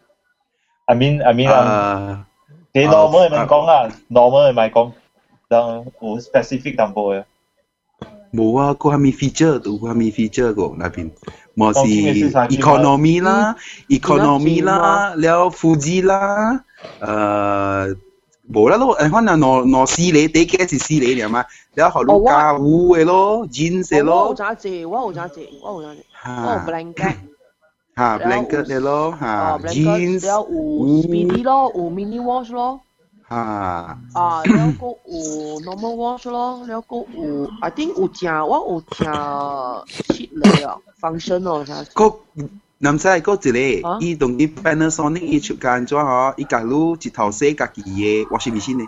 [0.86, 2.26] I mean I mean 啊，
[2.72, 4.92] 你 normal 咪讲啊，normal 咪讲，
[5.50, 5.58] 咱
[6.00, 7.24] 有 specific 淡薄嘅。
[8.35, 11.11] 无啊，佫虾米 feature，都虾米 feature 个那边，
[11.55, 11.81] 冇是
[12.57, 13.55] economy 啦、
[13.87, 16.63] 嗯、，economy 啦，了富士啦，
[16.99, 17.95] 呃，
[18.53, 24.23] 无啦咯，诶，可能挪挪西里，第一个是西里了嘛，了好多家务的咯，钱些咯。
[24.23, 24.85] 我有咋子？
[24.85, 25.41] 我有咋子？
[25.63, 26.05] 我有咋子？
[26.25, 27.15] 哦，blanket。
[27.95, 30.25] 哈，blanket 的咯，哈，jeans。
[30.25, 30.57] 然后有
[31.07, 32.81] mini 咯，有 mini wash 咯。
[33.27, 33.97] 啊。
[34.13, 41.83] 啊，了个有 normal wash 咯，了个有啊，顶有食，我有食七类啊，放身哦啥。
[41.93, 42.19] 个
[42.77, 43.37] 男仔个一
[43.81, 48.85] 个，伊同伊 Panasonic 伊出间做吼，一家撸一头洗家己嘢，我是微信呢。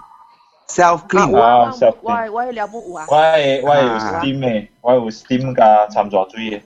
[0.68, 6.64] self clean 啊，我我我了不有啊，我我有 steam 诶，我有 steam 加掺杂水诶。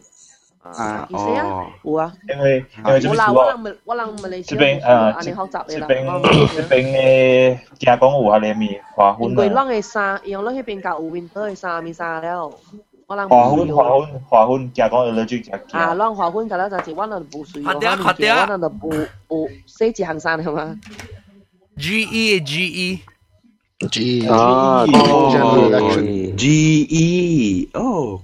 [0.62, 2.12] 啊，哦，有啊。
[2.28, 5.86] 因为因为这边我我人我人马来西亚，这边啊，安尼学习嘅啦。
[5.86, 12.50] 这边这边嘅加工有下里面花粉因为咱嘅衫，用咱迄边教有 winter 嘅衫咪衫了。
[13.08, 13.48] 花粉花
[14.00, 20.76] 粉花粉加工 allergic 加啊，咱花粉加了就系我哋唔水，我哋我哋唔唔洗一行衫系嘛？
[21.78, 23.00] G E G E
[23.88, 24.84] G 啊，
[26.36, 28.20] G E 哦。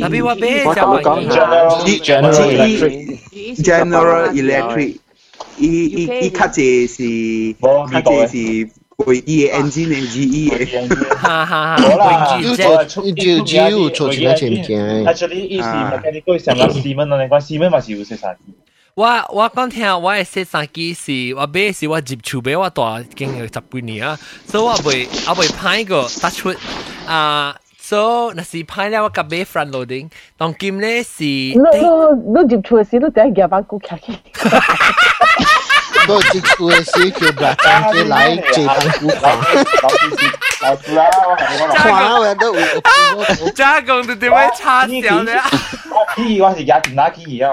[0.00, 0.80] tapi 我俾就系
[3.62, 4.96] General Electric，
[5.58, 6.96] 伊伊伊较济是
[7.60, 8.32] 较济是
[9.04, 15.04] 飞机嘅 engine 嘅 GE 嘅，哈哈哈，要做要只要做钱钱钱。
[15.04, 18.54] Actually，伊是 mechanical 上个 Siemens 嚟讲，Siemens 嘛是有洗衫机。
[18.94, 26.54] 我我讲听，我嘅洗衫机是我买是我接触俾我大经历十几年啊，所以我未我未歹过突出
[27.06, 27.54] 啊。
[27.90, 31.22] So 那是派了我夹俾 front loading，当今咧是。
[31.22, 34.18] 你你你接触嘅时，你第一日把股卡起。
[36.08, 39.38] 我接触嘅时叫白张机来借当股款。
[40.62, 42.62] 老师啊，我同你讲，款我都有。
[43.52, 44.88] 加工都点样差少
[45.22, 45.40] 咧？
[45.90, 47.52] 我起我是廿点哪起啊？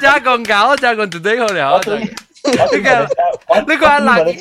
[0.00, 1.78] 加工搞，加工绝对好聊。
[1.80, 4.36] 呢个呢个系冷。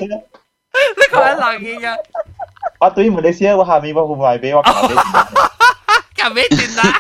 [0.74, 1.96] 呢个系冷嘢㗎。
[2.80, 4.98] 我对马来西亚我下面我会卖俾我咖啡店。
[6.18, 7.00] 咖啡店啦。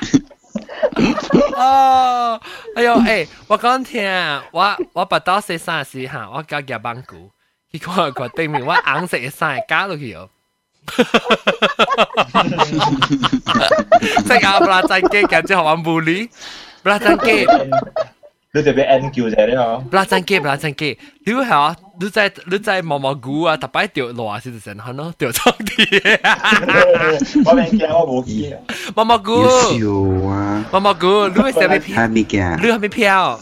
[1.55, 2.39] 哦，
[2.76, 4.03] 哎呦，诶，我讲听，
[4.51, 7.32] 我我拔到洗衫时吓，我交夹板股，
[7.72, 10.30] 结果佢对面我硬食嘅衫加落去哦。
[14.26, 16.30] 即系阿布拉真机，感觉好玩无理，
[16.84, 17.45] 布拉真机。
[18.55, 19.80] 你特别 N 叫啫，你嗬。
[19.89, 25.80] 不啦真机，不啦真机，你系 你在你在毛毛菇啊，特摆掉落啊，是真系咯，掉错啲。
[27.45, 28.59] 我未见，我冇见。
[28.95, 29.30] 毛毛菇。
[29.47, 29.72] 少
[30.30, 30.66] 啊。
[30.72, 31.95] 毛毛菇，你系咩飘？
[31.95, 32.36] 系咪嘅？
[32.61, 33.39] 你系咩飘？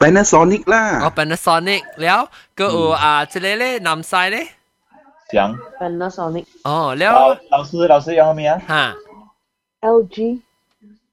[0.00, 1.00] Panasonic 啦。
[1.04, 2.18] 哦，Panasonic，แล้ว
[2.58, 4.48] ก็有啊，这里咧南西咧。
[5.32, 5.56] 讲。
[5.80, 6.46] Panasonic。
[6.64, 7.14] 哦，แล้ว
[7.50, 8.60] 老师老师用咩啊？
[8.66, 8.96] 吓。
[9.82, 10.16] LG。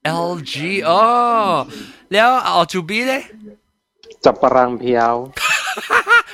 [0.04, 0.52] LG
[0.88, 1.66] 哦，
[2.12, 3.22] แล้วออจูบีเลย
[4.24, 5.14] จับปรังเพียว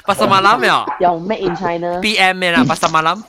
[0.04, 0.84] ป Pasar malam ya?
[1.00, 2.00] 用 Made in China。
[2.04, 2.60] PM 咩啦？
[2.64, 3.22] Pasar malam。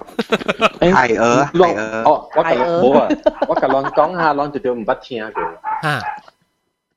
[0.79, 2.03] 系鹅，系鹅。
[2.03, 3.07] 哦，我甲冇啊，
[3.47, 5.39] 我甲乱讲下，乱就条唔捌听嘅。
[5.83, 6.01] 吓。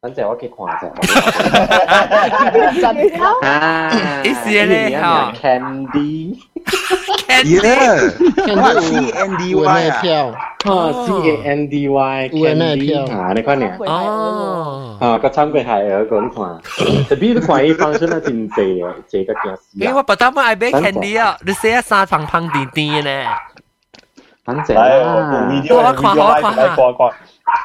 [0.02, 0.88] 等阵我去看下。
[2.80, 2.88] 真
[3.42, 4.22] 啊！
[4.22, 6.36] 意思咧吓，Candy。
[7.28, 10.00] Yeah，C N D 有 Y 那啊。
[10.00, 10.32] 票，
[10.66, 13.66] 哦，C A N D Y 有那 Candy 票啊，你看呢？
[13.86, 14.96] 哦。
[15.00, 16.36] 啊，个参过系儿个你看，
[17.08, 19.94] 特别你看伊方式咧真济啊，济得惊死因为啊！
[19.96, 23.10] 我不当我爱买 candy 啊，你写三胖胖甜甜嘅呢。
[24.44, 27.14] 等阵嚟我啦， video 我看 video 我 live 看嚟过过，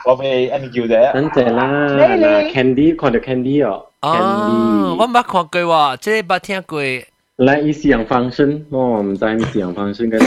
[0.06, 1.14] 我俾 Annie 叫啫。
[1.14, 6.82] 等阵啦，你嗱，Candy 看到 Candy 哦哦， ，Candy，我冇看过喎，即系冇听过。
[7.36, 10.20] 嚟伊是用方式，我唔知伊是用方式嘅。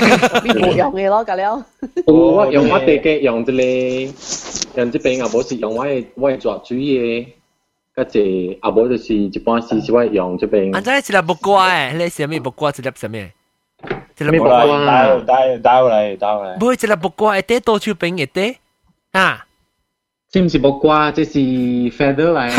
[0.45, 1.65] 你冇用嘅咯，咁了。
[2.07, 7.27] 有我用我哋嘅用一个，用这边啊，无是用我嘅我嘅作主嘅，
[7.95, 10.75] 嗰只啊，无就是一般时是我用这边。
[10.75, 12.71] 安仔一粒木瓜诶，你写咩木瓜？
[12.71, 13.19] 一粒什么？
[14.19, 14.67] 一粒咩木木瓜。
[14.67, 16.57] 瓜带带带嚟带嚟。
[16.59, 18.59] 唔会一粒木瓜会得多手边会得
[19.13, 19.47] 啊？
[20.33, 22.51] 这唔是木瓜，这是 feather 嚟。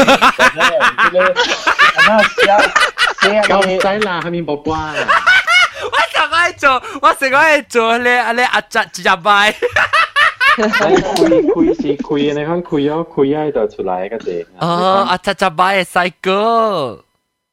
[2.07, 2.39] 那写
[3.21, 4.93] 写够唔使啦，系咪木瓜？
[5.91, 9.53] 我成日爱做，我成日爱做你你阿侄入埋。
[10.57, 14.47] 开开是开，你看开哦，开喺度出来嗰只。
[14.59, 17.03] 哦，阿侄入埋系细个。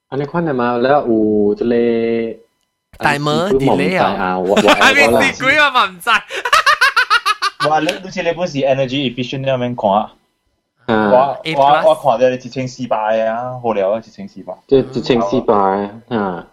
[0.08, 0.78] 啊，你看系嘛？
[0.78, 1.70] แล้ว有这个
[3.04, 5.70] 大门啲咧啊啊，我我系咪我试过啊？
[5.70, 6.08] 嘛唔知。
[7.67, 7.79] 哇！
[7.81, 10.13] 你好似你本是 energy efficient 咁樣講啊？
[10.85, 14.53] 啊，我我我看到你一千四百啊，好了啊，一千四百。
[14.67, 15.53] 即一千四百
[16.09, 16.43] 嗯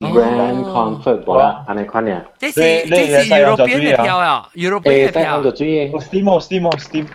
[0.00, 2.20] ，Grand Comfort 冇啦，啊，你看呢？
[2.38, 5.42] 這是這是 European 嘅票啊，European 誒，嘅票在按。
[5.42, 7.06] 照主嘢 Steam 哦，Steam 哦，Steam。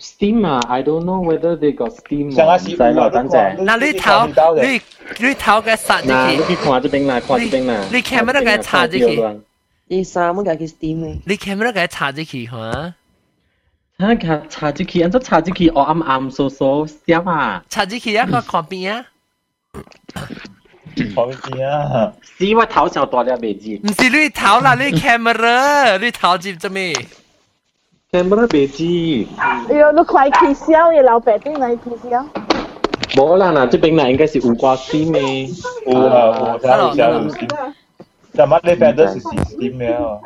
[0.00, 3.56] Steam 啊，I don't know whether they got Steam 等陣。
[3.64, 4.26] 嗱，你頭
[4.62, 4.80] 你
[5.28, 7.84] 你頭嘅殺嗱，你去看這邊啦，看這邊啦。
[7.92, 9.22] 你 camera 嘅插這期
[9.91, 11.17] 你衫乜嘅叫 Steam 嘅？
[11.25, 12.93] 你 camera 嘅插这期吓？
[13.99, 17.63] 睇下查住佢，按照查住佢，我啱啱扫扫闪啊！
[17.69, 19.05] 插这期啊，我看边啊？
[20.95, 22.13] 睇边啊？
[22.37, 26.93] 屎我头上大粒未知，唔是你头啦，你 camera 你头接做咩？
[28.11, 29.27] 听乜都未知。
[29.37, 32.25] 哎呦，你快气消嘅老白丁嚟气消。
[33.15, 35.91] 冇啦，嗱，这边啦应该是无瓜 Steam 嘅。
[35.91, 37.73] 有啊，有睇有睇
[38.33, 38.37] 有 Steam。
[38.37, 40.19] 但乜你 feather 是 Steam 嘅啊？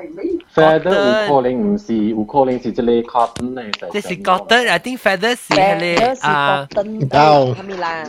[0.53, 3.91] Feather 有可能唔是，有可能是这个 cotton 嚟。
[3.93, 8.03] 这是 cotton，I think feather 是系你啊到系咪啦？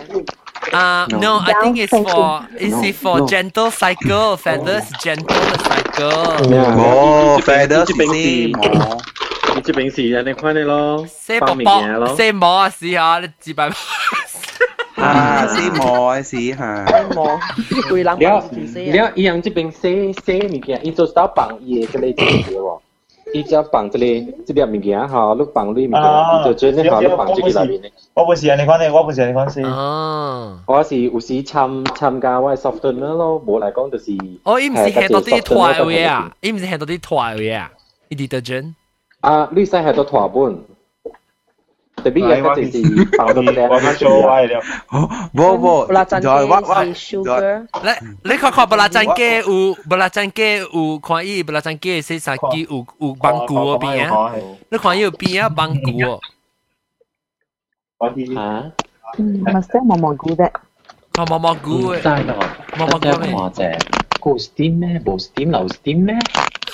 [0.72, 1.18] 啊 No.
[1.18, 3.26] no，I think it's for it's No, for no.
[3.26, 6.54] gentle cycle feather 是 gentle 嘅 cycle。
[6.78, 8.14] 哦，feather 这边是
[8.72, 12.16] 是，你这边是你看你咯，写薄放物件咯薄，。
[12.16, 13.70] 写膜啊试下，你自摆。
[14.96, 16.84] 啊，是冇是吓。
[17.10, 17.38] 冇，
[17.88, 18.92] 攰冷了唔死啊！
[18.92, 22.80] 了，伊样这边写写物件，伊做到绑伊嘅这个这个喎，
[23.34, 26.02] 伊只绑这个这粒物件哈，你绑你物件，
[26.40, 27.92] 伊就真系哈，你绑这个里面。
[28.14, 29.64] 我本是你讲你，我本是你讲先。
[29.64, 34.12] 哦，我是有时参参加我系 softener 咯，冇嚟讲就是。
[34.44, 37.70] 哦，伊唔是系到啲拖位啊，伊唔是系到啲拖位啊，
[38.08, 38.74] 伊 detergent。
[39.20, 40.58] 啊，你使系到拖本。
[41.96, 44.60] 特别有个就是绑到咧，我去做歪了。
[45.34, 54.32] 冇冇，布拉珍就系我我嘅是 sugar，你你看看布拉珍嘅有布拉珍嘅有看伊布拉珍嘅洗衫机有有芒果嗰边啊，
[54.70, 56.20] 你看伊有边啊芒果，
[57.98, 58.72] 我啲吓，
[59.18, 60.50] 嗯，咪识毛毛菇啫。
[61.12, 62.34] 看毛毛菇唔嘅，知咯，
[62.78, 63.34] 毛毛菇即系咩？
[63.36, 63.78] 看只，
[64.18, 64.98] 个 steam 咩？
[65.04, 66.16] 冇 steam 留 steam 咩？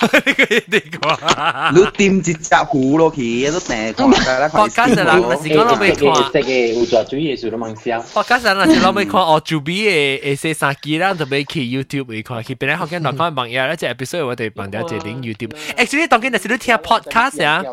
[0.03, 1.71] 呢个一定讲。
[1.73, 4.49] 你掂一只糊落去，都订看㗎啦。
[4.49, 6.31] podcast 人若是讲到要看。
[6.31, 8.05] 食嘅有做主嘢数都蛮少。
[8.13, 17.63] 我加上那是攞咪看我主比嘅诶洗衫机啦，就俾去 YouTube 会看，去边咧学紧两个网页咧，即系 episode 我哋放掉一顶 YouTube。Actually 当紧那是你听 podcast 啊，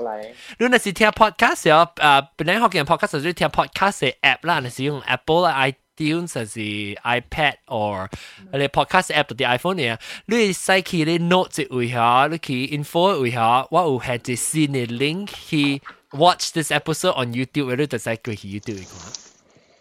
[0.59, 8.09] 你那是听 podcast 啊，诶，边咧学紧 podcast 就听 podcast 嘅 app 啦，那是用 Apple 啦、 iTunes 还是 iPad or
[8.53, 15.81] 你 podcast app 到啲 iPhone 嚟啊，你使去你 note 一位下，你去 info 一位下，我有系一新嘅 link 去
[16.13, 19.13] watch this episode on YouTube，你就使过去 YouTube 去看。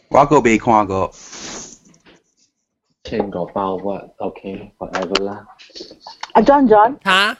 [0.09, 1.11] 我个未看过。
[3.03, 3.83] 千个包屈，
[4.17, 5.45] OK whatever 啦。
[6.33, 7.37] 阿 John John，吓？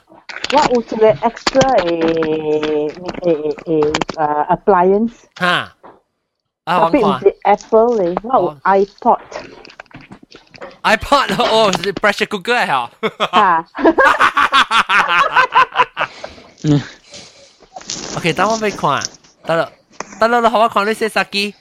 [0.52, 5.76] 我有一个 extra 诶诶诶诶 appliance，吓？
[6.64, 9.20] 啊，我看特别唔是 Apple 嚟，我有 iPod。
[10.82, 12.90] iPod 哦，是 pressure cooker 系啊。
[13.32, 13.66] 吓。
[18.16, 19.02] OK，等我俾看，
[19.44, 19.70] 得啦，
[20.18, 21.54] 得啦，好我看你洗衫机。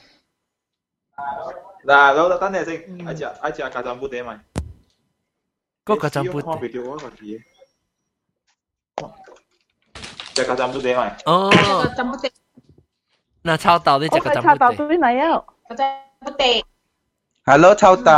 [1.86, 4.40] 嗱，老豆等你先，一只一只咖喱布袋咪。
[5.86, 7.42] 嗰个浸杯看袂到我个字。
[10.34, 11.18] 只个浸杯地咪？
[11.26, 11.52] 哦，
[11.96, 12.32] 浸不地，
[13.44, 15.86] 嗱抄到呢只个浸我系插豆杯地，对嚟啊，个浸
[16.20, 16.66] 不地。
[17.46, 18.12] Hello，臭豆。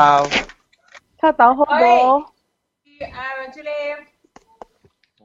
[1.19, 2.21] 插豆好冇？
[2.21, 2.27] 啊，
[3.53, 3.95] 这里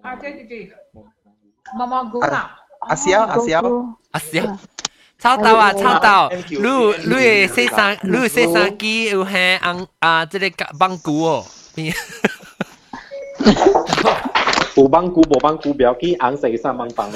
[0.03, 0.73] 啊，对对对，
[1.79, 4.59] 毛毛菇啊，阿萧，阿萧，阿小。
[5.19, 6.29] 抄到啊，抄到！
[6.31, 11.45] 你你嘅洗衫，你嘅洗衫机有系红啊，即个棒骨哦。
[14.77, 17.15] 有帮菇无帮菇，不要记红色衫帮帮你。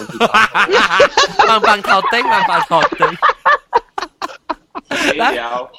[1.47, 3.16] 棒棒头顶，棒棒头顶。
[4.91, 5.70] 死掉。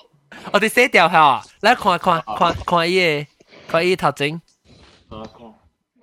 [0.54, 3.28] 我哋洗掉下，嚟看看看看伊个，
[3.74, 4.42] 看伊头前。
[5.10, 5.54] 啊，看。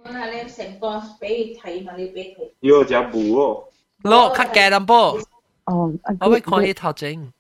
[0.05, 2.51] 我系你成个俾睇嘛，你俾佢。
[2.61, 3.65] 有只布哦。
[4.03, 5.19] 攞较价淡薄。
[5.65, 7.33] 哦，我会看伊头前。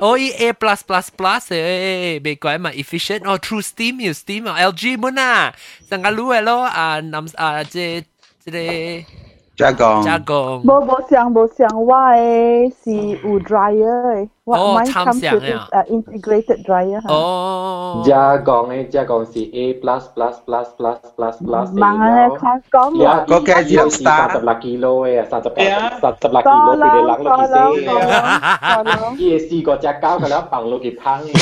[0.00, 3.32] Oi A++ plus plus plus eh, eh, eh, eh bị gọi mà efficient.
[3.32, 5.52] Or true steam you steam LG mun à?
[5.90, 6.64] Sang cái lúa lo.
[6.64, 8.02] À nằm à chế
[8.46, 9.04] chế
[9.56, 14.92] Jagon Jagon bố bố sang bố sang wa eh si u dryer What oh, mine
[14.92, 15.68] comes with is à?
[15.72, 17.00] uh, integrated dryer.
[17.00, 17.08] Ha?
[17.08, 18.04] Oh.
[18.06, 21.68] Dạ còn ấy, dạ còn si A plus plus plus plus plus plus.
[21.72, 23.04] Mà dạ, là có có một.
[23.04, 24.18] Dạ có cái gì làm star.
[24.18, 25.64] Sa tập là kilo ấy, à, sa tập dạ.
[25.64, 27.36] là sa tập là kilo bị để lắng lo
[29.18, 29.48] kỳ sĩ.
[29.50, 31.24] Kia có chắc cao cả lắm bằng lo kỳ thăng.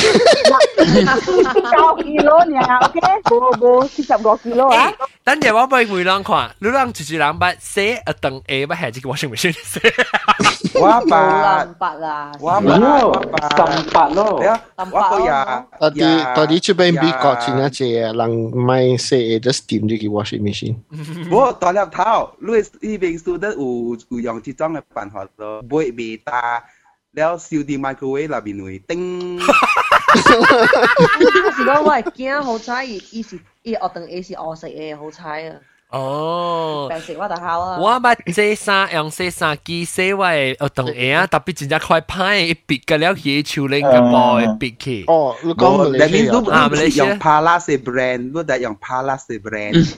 [1.71, 2.93] Cao kilo nha, ok.
[3.31, 4.91] Bố bố si tập gọi kilo á.
[5.25, 8.13] Đánh giờ bảo bây người lang khoa, lúc lang chỉ chỉ lang bắt xe ở
[8.21, 9.53] tầng A bắt hệ chỉ cái washing machine
[10.73, 11.65] quá bà.
[12.39, 12.79] quá bà
[13.57, 14.41] sầm bạc lô
[14.91, 16.05] quá cô già tadi
[16.35, 20.75] tadi cuba ambil kau cina je lang mai se just steam je washing machine.
[21.31, 26.63] 我大粒头，Louis 呢边 student 有有用这种嘅办法咯，买未大，
[27.13, 29.39] 了烧啲 microwave 入边会叮。
[31.55, 35.55] 是讲我系惊好彩，伊伊是伊学堂 A 是学食嘅好彩啊。
[35.92, 37.78] 哦，平时我就考啊。
[37.78, 45.04] 我捌洗衫用洗衫机洗我嘅学堂鞋啊，特别真正快派一别嘅了去手拎嘅波一别去。
[45.06, 49.94] 哦，你讲你你都啊，唔系用 Palas 嘅 brand，你系用 Palas 嘅 brand。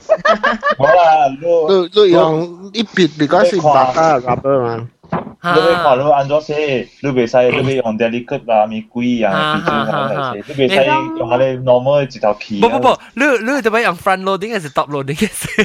[0.77, 4.87] 好啦，你你你用一别，because 是白加 rubber 嘛。
[5.08, 6.56] 日看你安怎说，
[7.02, 10.74] 你袂使，你要用啲你骨啊、咪鬼啊、皮筋啊那些，你袂使
[11.18, 12.60] 用下你 normal 一条皮。
[12.60, 15.64] 不不不，你你特别用 front loading 还是 top loading 嘅先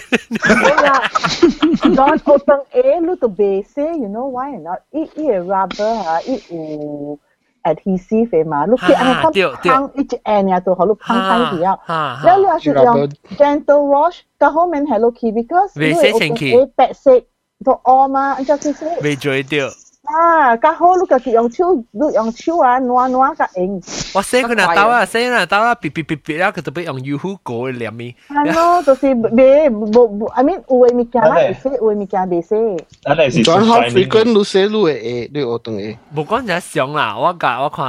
[1.96, 4.80] ？Don potong A lu tu base, you know why or not?
[4.94, 7.18] I i rubber ha, i u
[7.64, 8.66] adhesive eh ma.
[8.66, 9.34] Lu ki ana kam
[9.64, 11.76] pang i chi an ya tu ha lu pang pang dia.
[12.24, 16.68] Lalu lu asyik yang dental wash, ka home and hello key because lu open A
[16.78, 17.24] pet set
[17.65, 18.89] 都屙嘛，按照佢说。
[19.03, 19.73] 未做到。
[20.07, 23.83] 啊，较好你家己用手，你用手啊，暖暖较硬。
[24.15, 28.15] 我洗佢那刀啊，洗那刀啊，别别别别啊，佢就俾用油壶过嚟黏咪。
[28.29, 32.55] 系咯，就是未冇冇，I mean 有嘅物件啦，会洗，有嘅物件未洗。
[33.03, 33.43] 安尼是。
[33.43, 35.99] 转好 frequent 你洗你会会你学堂会。
[36.15, 37.85] 冇讲就上啦，我甲我看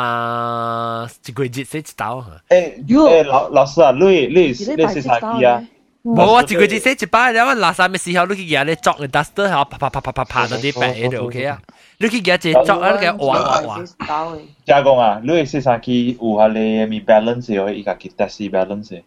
[1.27, 2.25] 一个月洗一刀。
[2.49, 4.53] 诶诶，老老师啊，你你你
[4.87, 5.63] 洗啥机啊？
[6.04, 11.60] 冇啊，一個月洗一擺，然後垃圾嘅時候，你去夾你作嘅 duster，然後啪啪啪啪啪啪到啲白就 OK 啊。
[11.98, 14.38] 你去夾只作啊，你嘅畫畫畫。
[14.66, 19.02] 加工啊，你洗衫機有下你咪 balance 嘅，伊家己 test balance。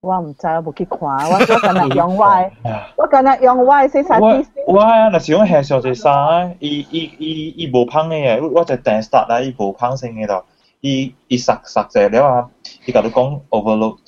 [0.00, 2.52] 我唔知，我冇去看，我 我今日用 Y，
[2.96, 4.48] 我今日用 Y 洗衫機。
[4.66, 10.46] 我啊，若是用黑上只衫，伊伊伊伊無胖嘅，我就訂 start 啦，伊無芳性嘅咯，
[10.80, 12.48] 伊伊實實者了啊，
[12.86, 13.98] 伊甲你講 overload。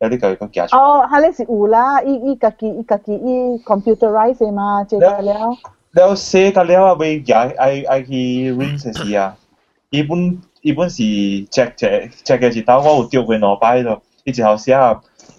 [0.00, 0.76] 有啲佢个夹出。
[0.76, 5.56] 哦，系你是有啦，伊伊家己伊家己伊 computerize 嘛，即系了。
[5.92, 9.36] 了写个了啊，未夹爱爱去 rinse 时啊，
[9.90, 14.76] 伊本伊本是 check check check 嘅时头，我有丢过两摆咯，伊之后写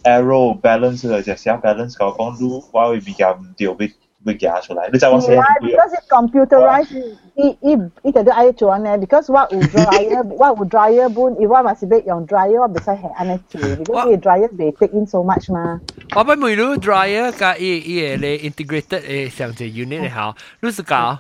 [0.04, 3.92] arrow balance 嘅就写 balance 讲讲你我会比较唔丢，会
[4.26, 4.88] 会夹出来。
[4.92, 15.52] 你知我写系，because computerize 伊伊伊就都爱做呢，because 我有 dryer， 我有 dryer 本，伊我嘛是要用 dryer，我唔使系安尼做，because 伊 dryer 未 take in so much
[15.52, 15.80] 嘛。
[16.16, 21.18] 我俾每路 dryer 加伊伊个咧 integrated 诶上只 unit 好，你是搞？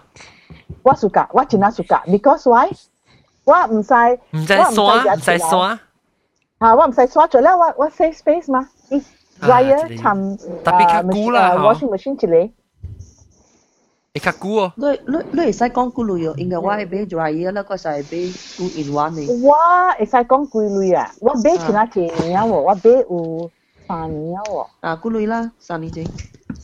[0.83, 2.69] 我暑假，我真系暑假，because why？
[3.43, 3.93] 我唔使
[4.31, 5.79] 唔使刷，唔使刷。
[6.59, 9.01] 啊，我唔使刷咗咧，我我 save space 嘛，伊
[9.41, 12.53] dryer 寻特别较古啦，washing machine 一个。
[14.16, 14.72] Ekakuo.
[14.76, 17.76] Lui lui lui sai con cu lui yo inga wa be dry ya la ko
[17.76, 19.24] sai be two in one ni.
[19.46, 21.04] Wa e sai con cu lui ya.
[21.20, 23.50] Wa be china che ni ya wo wa be u.
[24.82, 26.04] À cu lui la sa ni che.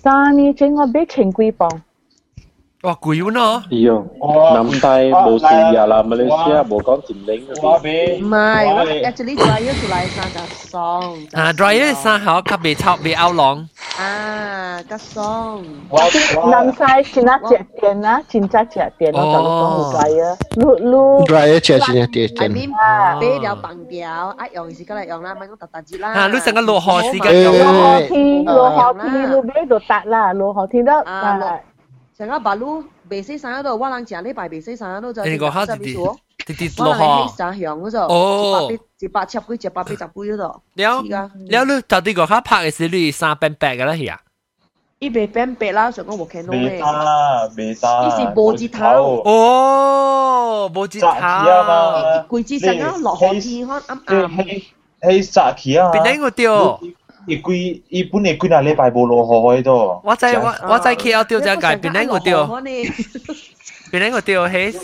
[0.02, 1.78] Sa ni che wa be chen kui pong.
[2.83, 4.05] 哇贵喎哟，
[4.53, 5.45] 南大冇事
[5.75, 8.23] 呀啦，马来西亚冇讲占领嗰啲。
[8.23, 10.39] 唔系，我 actually dryer 出来生就
[10.69, 11.17] 爽。
[11.33, 13.65] 啊，dryer 生好，较未臭未 out long。
[13.99, 15.63] 啊，较爽。
[16.51, 21.25] 南西前一只店啊，前一只店我就讲 dryer，噜噜。
[21.25, 22.51] dryer 只前一只 I 店。
[22.51, 26.13] mean，俾条bằng表，一用时间嚟用啦，咪讲特特节啦。
[26.13, 27.65] 啊，你成个落河时间落用。
[27.65, 31.39] 河天，落河天，路边度搭啦，落河天得啊。
[32.21, 36.15] 成个白路白色衫嗰度，我人食呢排白色衫嗰度就你讲下啲啲
[36.45, 37.33] 啲啲落我人河。
[37.33, 40.43] 喺香嗰度，哦一百七几，一百八十几嗰度。
[40.75, 44.19] 了了，你就啲个卡拍嘅时，你三百八嘅啦，系啊。
[44.99, 46.79] 依边变白啦，上个冇看到未咧。
[46.79, 47.89] 打未打。
[48.01, 49.21] 呢是无字头。
[49.25, 51.07] 哦，无字头。
[51.07, 54.63] 攰至成啊，落河天看啱啱。
[55.01, 55.91] 迄早起啊。
[55.91, 56.79] 边个掉？
[57.27, 59.23] 伊几伊本嚟几若礼拜无落
[59.55, 60.01] 雨喺度。
[60.03, 62.45] 我知我我知 KL 掉只界，边个掉？
[63.91, 64.47] 边个掉？
[64.47, 64.75] 系。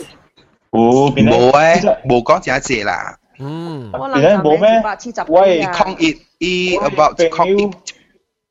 [0.70, 3.16] 哦，边冇诶，冇讲只只啦。
[3.38, 3.90] 嗯。
[3.92, 4.82] 边个冇咩？
[5.28, 7.70] 喂，抗疫伊 about 抗疫。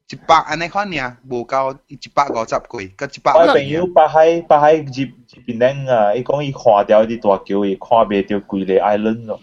[0.10, 3.34] 一百安尼看呢，无够一百五十几，个一百。
[3.34, 9.40] 我朋友北海北海入入边咧啊，伊讲伊看掉啲大桥，伊看袂到规个 island 咯。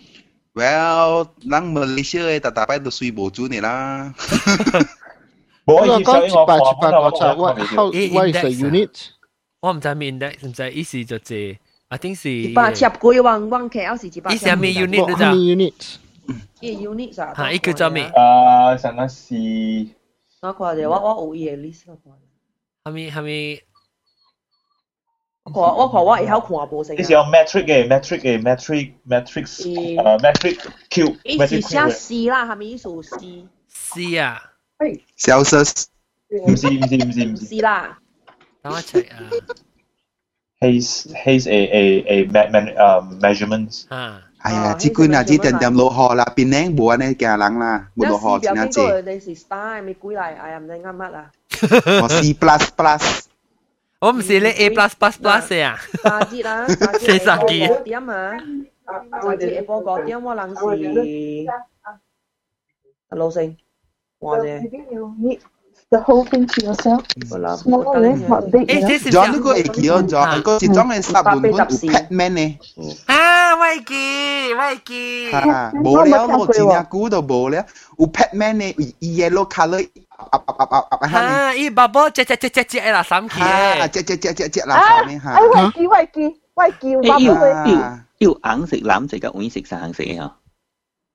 [0.55, 4.13] Well，咱 Malaysia 嘅特大摆都水无准嘅啦。
[5.65, 8.91] 冇我讲一百一百五十，what how what is the unit？
[9.61, 12.31] 我唔知咩 index，唔知意思就系，I think 是。
[12.31, 14.33] 一百七几万万 K L 是一百。
[14.33, 15.35] 意思系咩 unit 啫？
[15.35, 15.97] unit。
[16.61, 17.33] 依 unit 啥？
[17.35, 18.05] 吓，依叫做咩？
[18.17, 19.35] 啊，上个是。
[20.41, 22.13] 我看者，我我有伊嘅 list 我看。
[22.85, 23.61] 系咪系咪？
[25.45, 26.95] 我看我看我以后看无成。
[26.97, 30.59] 呢是有 metric 嘅 metric 嘅 metric metric 诶 metric
[30.91, 31.91] cube 伊 metric 是写 cube。
[31.91, 33.47] C 啦，系咪意思 C？
[33.69, 34.43] C 啊。
[35.19, 35.87] Celsius。
[36.47, 37.45] 唔是唔是唔是唔是。
[37.47, 37.99] C 啦。
[38.63, 39.19] 等我 check 啊。
[40.61, 43.85] Haze haze a a a me me 诶 measurements。
[43.89, 44.23] 啊。
[44.43, 49.01] 系啊，即管啊，即点点落雨啦，边领冇安尼行人啦，冇落雨先啊姐。
[49.01, 50.21] 你是 star 咪几嚟？
[50.21, 51.31] 哎呀，唔知啱乜啦。
[52.03, 53.25] 我 C plus plus。
[54.05, 55.79] 我唔是你 A plus plus plus 啊。
[56.03, 57.19] 三节啦，四十
[57.49, 58.39] 几九点啊，
[59.23, 60.57] 三节下晡九点，我人是
[63.17, 63.57] 老成，
[64.19, 64.45] 或者。
[65.93, 67.03] The whole thing to yourself.
[67.27, 68.71] Small less, not big.
[68.71, 69.11] you know?
[69.11, 72.59] John 呢个会记咗 John，个是装嘅十本本有 Batman 呢。
[73.07, 75.31] 啊，喂记喂记。
[75.33, 77.67] 吓，冇了，我真系估到冇了，
[77.99, 79.85] 有 Batman 呢，yellow color，
[80.15, 81.09] 啊啊啊啊啊！
[81.19, 83.41] 啊，伊爸爸只只只只只啦三期。
[83.41, 85.31] 啊，只只只只只啦啊，三呢吓。
[85.31, 90.37] 哎，喂记喂记喂记，诶要爸要要硬食蓝色嘅，黄色三色啊。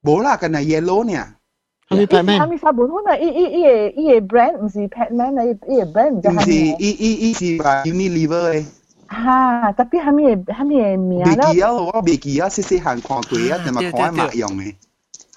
[0.02, 1.12] 冇啦，跟系 yellow 呢。
[1.88, 2.38] 系咪 Batman？
[2.40, 3.16] 系咪十本款啊？
[3.16, 6.76] 伊伊伊个伊个 brand 唔是 Batman 啊，伊个 brand 唔知唔是，系咩。
[6.80, 8.64] 伊伊伊是话 Unilever 嘅。
[9.08, 11.62] 吓，特别系咩系咩名未记咧？
[11.62, 13.20] 啊，我未记啊，细细行看过
[13.54, 14.74] 啊，定系看麦用嘅。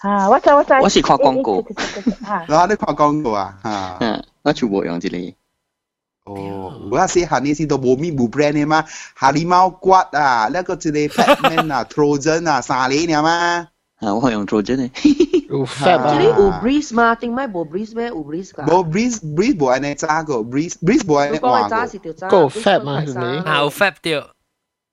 [0.03, 0.73] 吓，我知我知。
[0.81, 1.61] 我是看广告。
[2.25, 3.97] 吓，我你看广告啊，吓。
[4.01, 5.33] 嗯，我全部用这里。
[6.25, 8.85] 哦，我细行呢时都冇咩冇 brand 嘅嘛，
[9.15, 13.67] 哈利猫骨啊，呢个一个 Batman 啊，Trojan 啊，三年嘅嘛。
[13.99, 15.49] 啊，我用 Trojan 嘅。
[15.49, 17.15] 有 fat 这里有 breeze 吗？
[17.15, 18.07] 定咪冇 breeze 咩？
[18.07, 18.65] 有 breeze 㗎。
[18.65, 21.75] 冇 breeze breeze 冇安尼揸个，breeze breeze 冇安尼如果换个。
[21.75, 22.29] 系揸是条揸。
[22.29, 24.19] 够 fat 嘛系咪啊，有 fat 掉。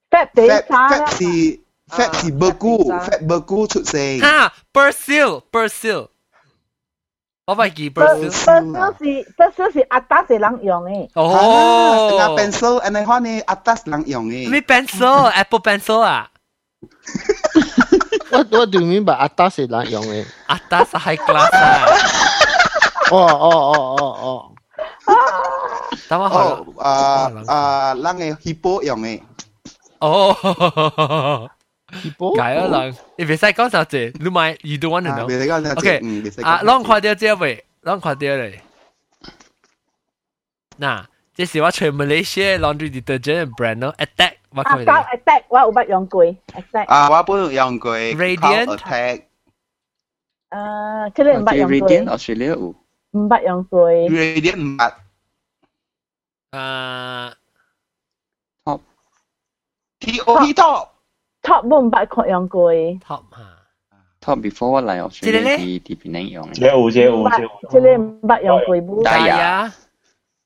[0.09, 1.59] fat 地 fat 沙 fat 是
[1.92, 4.18] Phép à, thì bơ cu, phép bơ cu trụ xe.
[4.22, 6.04] Ha, Brazil, Brazil.
[7.46, 8.28] Có phải gì Brazil?
[8.28, 11.08] Brazil thì Brazil thì atas là lăng dùng ấy.
[11.20, 12.18] Oh.
[12.18, 14.46] Là pencil, anh ấy hoa này atas lăng dùng ấy.
[14.46, 16.28] Mi pencil, Apple pencil à?
[18.30, 20.24] what What do you mean by atas là lăng dùng ấy?
[20.46, 21.86] Atas high class à?
[23.10, 24.42] Oh oh oh oh oh.
[26.08, 26.46] Tao mà hỏi.
[26.50, 29.20] Oh, à à lăng ấy hippo dùng ấy.
[30.06, 30.36] Oh.
[32.01, 32.35] hippo。
[32.35, 35.27] 解啊人，你别使讲啥子，你咪 you don't want to know。
[35.27, 38.61] 别使讲啥子 OK，嗯别使讲啊，啷看到这位，啷看到咧？
[40.79, 44.93] 嗱，这是我全 Malaysia laundry detergent brand 咯，Attack，我阿看到。
[44.93, 46.85] 达 attack 我有捌用过，attack。
[46.87, 49.23] 啊，我本用过 Radiant attack。
[50.49, 52.59] 诶，即系唔捌用 Radiant 过， Australia 有。
[53.11, 53.91] 唔捌用过。
[53.91, 54.93] Radiant 唔捌。
[56.51, 57.33] 啊
[58.63, 58.81] Top。
[59.99, 60.89] T O P top。
[61.42, 62.98] top pun bat kok yang kui.
[63.02, 63.62] Top ha.
[64.22, 66.48] Top before what like Australia di di Penang yang.
[66.54, 67.54] Jauh jauh jauh.
[67.74, 69.02] Jadi bat yang kui bu.
[69.02, 69.74] Daya.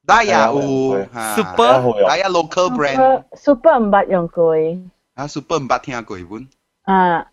[0.01, 0.97] Daya u.
[1.37, 1.85] Super.
[2.09, 3.21] Daya local brand.
[3.37, 4.81] Super bat yang kui.
[5.13, 6.49] À super bat yang kui pun.
[6.89, 7.29] À.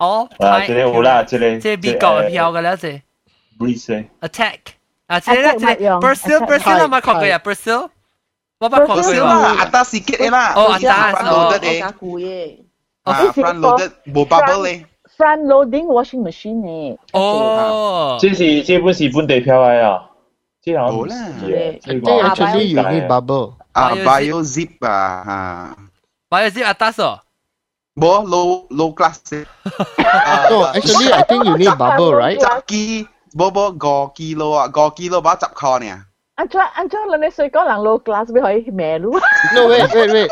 [0.00, 0.64] All time.
[0.64, 1.60] Jadi ulah jadi.
[1.60, 2.92] bị bigger yang cái si.
[3.60, 4.08] Breeze.
[4.20, 4.80] Attack.
[5.08, 6.00] À, jadi lah jadi.
[6.00, 7.92] Brazil Brazil nama kau À, Brazil.
[8.60, 10.56] Bapa kau À, Brazil lah atas sikit lah.
[10.56, 11.12] Oh atas.
[11.20, 12.65] Oh atas kuye.
[13.05, 14.85] 达front loaded 加嘅，固嘅，啊 front loaded 冇 bubble 咧，
[15.17, 16.97] front loading washing machine 呢？
[17.13, 20.09] 哦，这是这本是本地票来啊，
[20.61, 23.53] 这好像冇啦是 I think actually you need bubble.
[23.73, 25.77] 啊 Bio bio zip 啊吓，
[26.29, 27.19] 摆咗支阿达哦，
[27.95, 29.45] 冇 low low class 嘅，
[30.49, 32.39] No, actually I think you need bubble, right?
[32.39, 36.05] 十支冇冇五 kilo 啊，五 kilo 把十块呢。
[36.35, 39.11] 安怎安怎你水讲人 low class 俾佢咩路？
[39.53, 40.31] No, wait, wait, wait.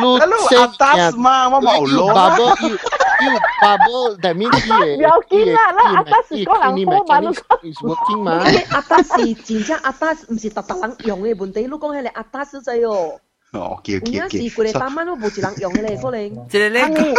[0.00, 2.56] You Hello, say atas mah, mah mau you low bubble, lah.
[2.62, 8.32] you, you bubble, that means you, 不要紧啦啦atas 是讲人好嘛，你 is working 嘛。
[8.70, 11.62] 阿达是真正阿达，唔是特特人用嘅问题。
[11.62, 13.20] 你讲起嚟阿达小仔哦，
[13.52, 14.48] 哦，OK 而 OK 家是 OK。
[14.48, 16.48] 佢哋三蚊都冇一人用嘅咧，可能。
[16.48, 17.14] 即系咧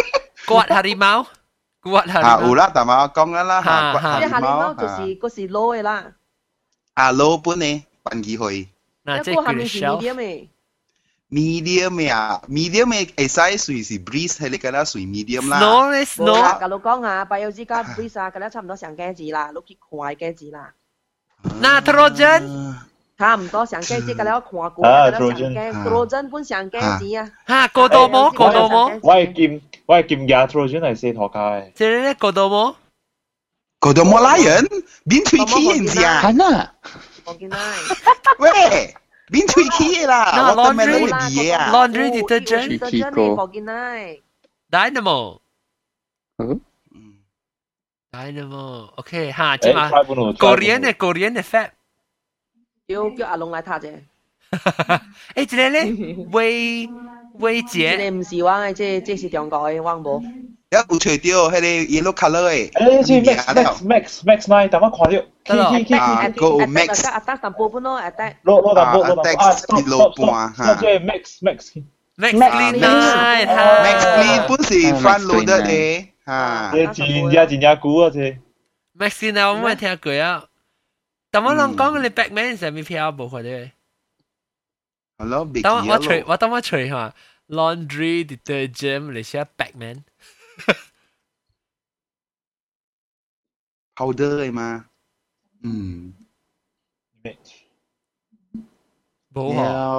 [0.48, 1.26] 刮下啲猫，
[1.84, 6.06] 刮下啊，啲猫，有啦，但系我讲紧啦，哈哈吓，即系下狸猫年猫就是嗰时攞嘅啦，
[6.96, 8.68] 啊，老本呢， 办机去
[9.06, 10.48] 嗱即一个下面是系叫 medium 嘅，
[11.30, 13.40] medium 嘅啊，medium 嘅会使
[13.72, 15.60] 随是 breeze 系你觉得随 medium 啦。
[15.60, 20.74] snow 咧冇啦， snow，甲你讲啊，拜有之家 breeze 啊，咁样差唔多上几字啦，你去看几字啦，
[21.62, 22.76] nitrogen，
[23.18, 31.72] 差唔多上几字，咁样看过，啊咁样上 Trojan 几，Trojan 本上几字啊，吓过到冇过到冇，我系剑，我系剑牙 Trojan 系四托街。
[31.76, 32.76] 即系咧过到冇，
[33.80, 34.66] 嗰度冇拉人，
[35.06, 36.22] 边推机人知啊？
[36.24, 36.74] 系啊，
[37.28, 37.58] 我见啦，
[38.40, 38.50] 喂，
[39.30, 40.32] 边推机啦？
[40.36, 41.72] No, 我都咩 laundry 攞嘢啊？
[41.72, 43.94] laundry detergent detergent 我见啦，
[44.70, 45.40] dynamo
[46.38, 46.60] 嗯
[48.12, 50.34] dynamo，OK 吓，即诶，系差半路。
[50.34, 51.70] Korean 嘅 Korean 嘅 fat，
[52.88, 54.02] 叫叫阿龙来睇啫，
[55.36, 56.90] 诶即系咧威
[57.40, 60.22] 威即姐，系唔是话嘅，即即是中国嘅，我冇。
[60.70, 61.68] 有有除掉系你
[62.02, 65.24] yellow colour 嘅，诶，是 Max Max Max Max Nine，等我看到。
[65.46, 68.30] 得咯 K K K 啊 K， ，go 阿 max，阿达淡薄半咯，阿达。
[68.44, 69.24] 攞攞淡薄啊攞淡薄。
[69.24, 71.84] Attack 啊，stop speed stop low 半 stop，吓即系 Max Max。
[72.16, 76.72] Max Max Clean Clean Night Max 吓 Clean 本是 front loaded 嘅吓。
[76.72, 78.10] 这真正真正古啊！
[78.10, 78.20] 这
[78.98, 80.46] Max Clean 啊，我冇听过啊，
[81.32, 83.72] 但我谂讲你 Batman 上面票冇佢哋，
[85.18, 86.26] 系咯，别等我我除嘢咯。
[86.30, 87.14] 我等我除下
[87.50, 89.98] laundry detergent 嚟写 Batman，
[93.98, 94.62] powder 嚟嘛，
[95.66, 96.14] 嗯，
[99.36, 99.98] 冇嗬，แล้ว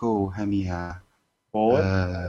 [0.00, 0.84] ก็ให้มีฮะ
[1.54, 2.26] 冇 เอ่อ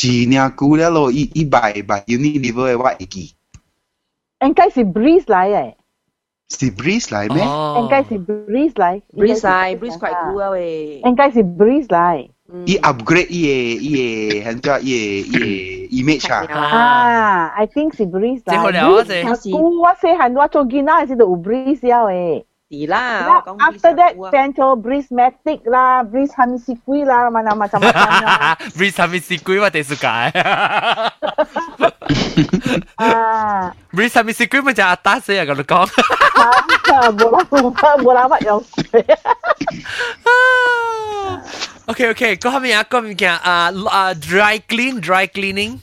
[0.00, 3.28] จีเนี่ยกูแล้วโลอีอีใบใบยูนิลิเวอร์ว่าอีกี่
[4.44, 5.58] 应该是 breeze 嚟嘅，
[6.58, 7.50] สิบริสไหลไหม 哦
[7.80, 8.86] 应该是 breeze 嚟
[9.18, 9.50] breeze 系
[9.80, 10.56] breeze 快估啊喂，
[11.08, 11.98] 应该是 breeze 嚟。
[12.68, 13.40] อีอัปเกรดอี
[13.84, 13.90] อี
[14.42, 14.56] เห็น
[15.91, 16.45] image 啊。
[16.49, 17.69] 啊，I à?
[17.69, 18.47] think 是 breeze 啦。
[18.47, 18.89] 即係我哋，
[19.79, 22.43] 我細漢我做囡仔時都有 breeze 了誒。
[22.71, 23.43] 啲啦。
[23.59, 28.55] After that, dental breeze matic 啦，breeze honey secret 啦，mana macam macam lah.
[28.77, 30.31] Breeze honey secret 我哋 suka.
[33.91, 34.33] Breeze honey
[41.91, 42.35] Okay, okay.
[42.35, 43.71] Có mi à, có mi kia à
[44.21, 45.77] dry clean, dry cleaning.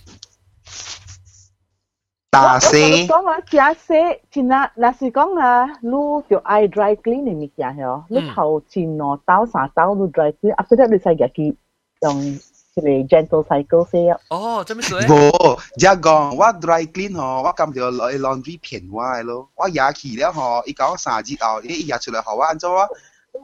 [2.31, 2.81] Ta se.
[2.81, 4.41] Ờ, ờ, có mà kia se, chỉ
[4.77, 7.93] là sự con là lu tiểu ai dry cleaning mi kia hả?
[8.09, 8.31] Lúc ừ.
[8.37, 11.51] hậu chỉ nó tao xả tao lu dry clean, after that đi sai kia kia
[12.01, 12.37] dùng
[12.77, 13.99] cái gentle cycle se.
[14.35, 15.01] Oh, thế mới sửa.
[15.09, 16.31] Vô, giờ còn,
[16.63, 22.71] dry clean hả, wa cầm theo laundry 片 wa lo, wa 牙起了 hả，一搞三日后，一牙出来好，wa 安怎？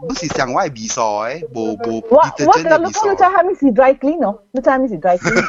[0.01, 2.03] 不是像我味素诶，无无。
[2.11, 5.45] 我我个老公在下面是 dry clean 哦，你在下面是 dry clean。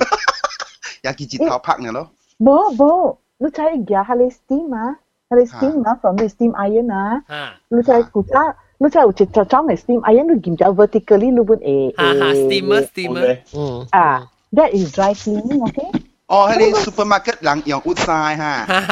[1.02, 2.10] 也几只头拍你咯？
[2.40, 4.98] 无无，你在一家哈里 steam 啊，
[5.30, 7.22] 哈里 steam 啊，from the steam iron 啊。
[7.28, 7.54] 啊。
[7.70, 12.14] 你在古家，你在有只只装的 steam iron，你今朝 vertically 你不能哎哎。
[12.14, 15.82] 哈哈，steamer steamer，嗯啊，that is dry cleaning，OK？
[16.28, 18.36] 哦，哈里 supermarket 人用 wood ha.
[18.36, 18.88] ha, ha,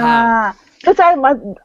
[0.00, 0.54] ha
[0.84, 1.16] So saya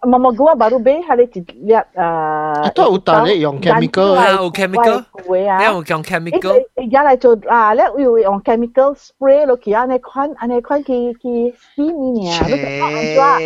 [0.07, 1.27] memegua baru beli hari
[1.59, 1.91] lihat.
[1.91, 4.15] Uh, Itu utar ni yang chemical.
[4.15, 4.95] Ah, yang chemical.
[5.27, 6.55] Yang yang chemical.
[6.79, 7.35] Ya lah tu.
[7.51, 11.99] Ah, leh you yang chemical spray lo kia ane kwan ane kwan ki ki steam
[12.15, 12.39] ni ya.
[12.47, 13.39] Cek.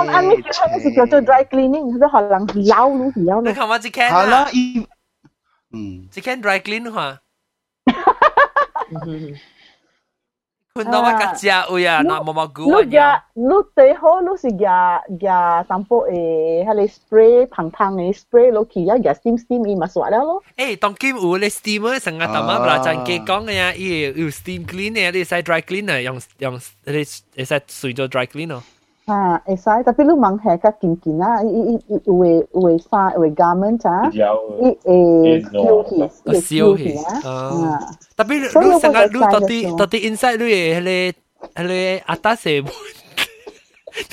[0.00, 1.92] An an ni kita ni kita tu dry cleaning.
[1.92, 3.44] Kita halang lau lu lau.
[3.44, 4.08] Ni kamu tu can.
[4.08, 4.48] Halang.
[5.68, 6.08] Hmm.
[6.08, 7.20] Tu can dry clean ha.
[10.72, 15.04] Kunda wa katia uya na mama gu Lu ya lu te ho lu si ya
[15.20, 19.68] ya sampo e hale spray pang pang e spray lo ki ya ya steam steam
[19.68, 20.40] i masuk ada lo.
[20.56, 24.32] Eh tong kim u le steamer sangat tama bla chan ke kong ya i u
[24.32, 26.56] steam clean cleaner ni sai dry clean cleaner yang yang
[26.88, 27.04] ni
[27.44, 28.64] sai sui jo dry clean cleaner.
[29.12, 31.44] Ha, esai tapi lu mang hair kat kinki na, lah.
[31.44, 35.00] i i i we we fa we garment ah, i e
[35.52, 36.00] silky,
[36.40, 37.76] silky ya.
[38.16, 40.96] Tapi lu sangat lu tati tati inside lu ye, eh, hele
[41.52, 42.64] hele atas eh,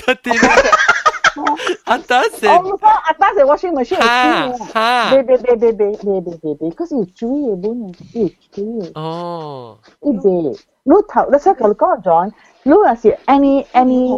[0.04, 0.36] tati
[1.94, 2.50] atas eh.
[2.50, 4.00] Oh muka atas eh washing machine.
[4.02, 4.68] Ha eh, eh.
[4.74, 4.92] ha.
[5.14, 8.90] Be be be be be be be be, because you chewy eh bun, you chewy.
[8.96, 10.10] Oh, i.
[10.88, 12.26] Lu tahu, lu sekalikan John,
[12.66, 14.10] lu asyik any any.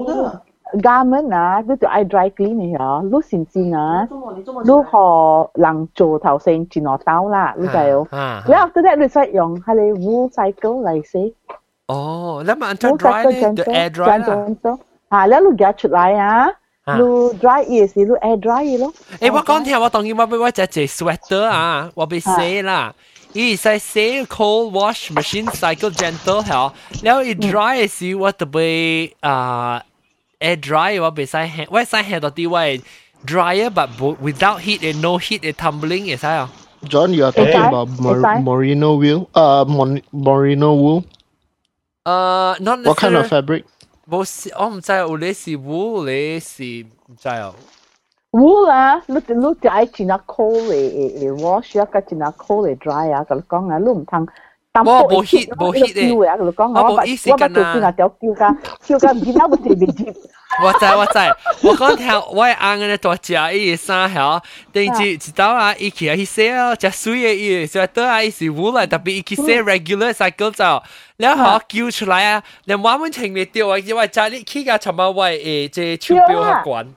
[0.80, 8.06] garment 啊，嗰條 I dry clean 嚟嗬，攞線線啊，攞學能做頭先轉落刀啦，你就要。
[8.10, 11.34] 然後 after that 你再用係你 wool cycle 嚟洗。
[11.88, 14.46] 哦，咁啊 dry 咧就 air dry 啦。
[15.10, 16.48] 嚇，你攞夾出嚟啊！
[16.86, 18.92] 攞 dry 嘢是攞 air dry 咯。
[19.20, 22.94] 誒，我講聽我當然我俾我只隻 sweater 啊，我俾洗啦。
[23.34, 26.70] 伊在洗 cold wash machine cycle gentle 嗬，
[27.02, 29.82] 然後 dry 時我特別啊。
[30.41, 32.81] air dry 我俾使 hand，我使 hand 到啲位
[33.25, 33.89] dryer but
[34.21, 36.49] without heat and no heat and tumbling 会使啊。
[36.83, 37.89] John, you are talking about
[38.43, 39.65] merino wool, uh,
[40.11, 41.03] merino wool.
[42.05, 43.63] Uh, not What kind of fabric?
[44.07, 46.63] 冇是，我唔知有你是 wool，你是
[47.07, 47.53] 唔知啊。
[48.31, 49.21] wool 啊，你你
[49.59, 50.73] 就爱转下 cold 嚟
[51.17, 54.27] 嚟 wash 啊，跟转下 cold 嚟 dry 啊，咁讲啊，你唔通。
[54.73, 57.73] 我冇 heat 冇 heat 嘅，我讲我冇意思㗎啦。
[57.75, 60.13] 我把条叫㗎，叫㗎唔见得我哋未接。
[60.63, 61.19] 我知我知，
[61.67, 64.41] 我讲听我系啱嘅大只伊衫吓，
[64.71, 70.83] 定住一道啊，伊去啊去洗啊，只水嘅伊，所以都系是污嚟，特别伊去洗 regular cycle 就，
[71.17, 76.87] 然后叫出来啊，连我们情侣掉啊，因为家里去个寻晚位诶，即手表学馆。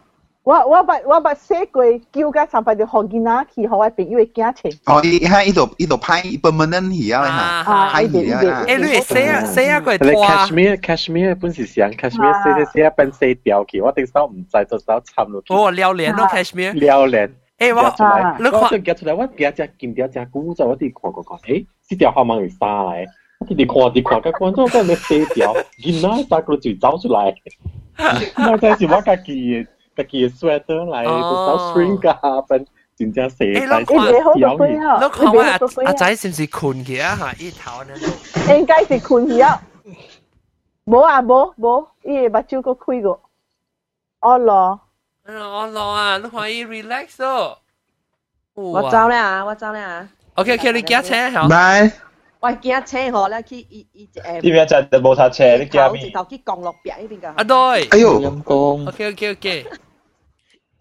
[0.44, 4.72] 我我把我把写过叫个上班就学囡仔去，学我朋友嘅家庭。
[4.86, 8.64] 哦，伊喺依度依度派 permanent 去啊，吓，派去啊。
[8.66, 10.09] 诶，你写啊写啊个拖。
[10.24, 15.52] Cashmere Cashmere 本是想 Cashmere 写写写变写掉去，我顶手唔知就手插落去。
[15.52, 16.72] 哦，撩连咯 Cashmere。
[16.72, 17.35] 撩连。
[17.59, 17.82] 诶，我
[18.39, 23.06] 你看，我夹出来，我夹只金条只古仔，我哋看看看，诶，呢条号码系啥嚟？
[23.40, 27.35] 我哋看啲看，个观众真系写掉，囡仔打个嘴走出来，
[28.51, 29.66] 我真系我家己。
[30.03, 32.65] 嘅 sweater 嚟，隻手 string 夾份，
[32.97, 34.67] 然之後射曬啲油鹽。
[35.01, 37.15] 你看我阿阿仔是唔是困去啊？
[37.17, 37.93] 嚇，一頭呢？
[38.57, 39.61] 應該是困去啊。
[40.85, 43.19] 冇啊冇冇，伊嘅目睭個開個，
[44.22, 44.80] 我落。
[45.27, 47.57] 我落啊，你可以 relax 哦。
[48.53, 50.07] 我走啦，我走啦。
[50.35, 51.47] OK OK，你揸車好。
[51.49, 51.91] 拜。
[52.39, 54.34] 我驚車河咧，去依依誒。
[54.34, 56.13] 呢邊就就冇塞車，你驚邊？
[56.13, 57.27] 頭頭去降落邊呢邊㗎。
[57.35, 57.88] 啊對。
[57.89, 58.22] 哎呦。
[58.22, 58.85] 陰公。
[58.88, 59.65] OK OK OK。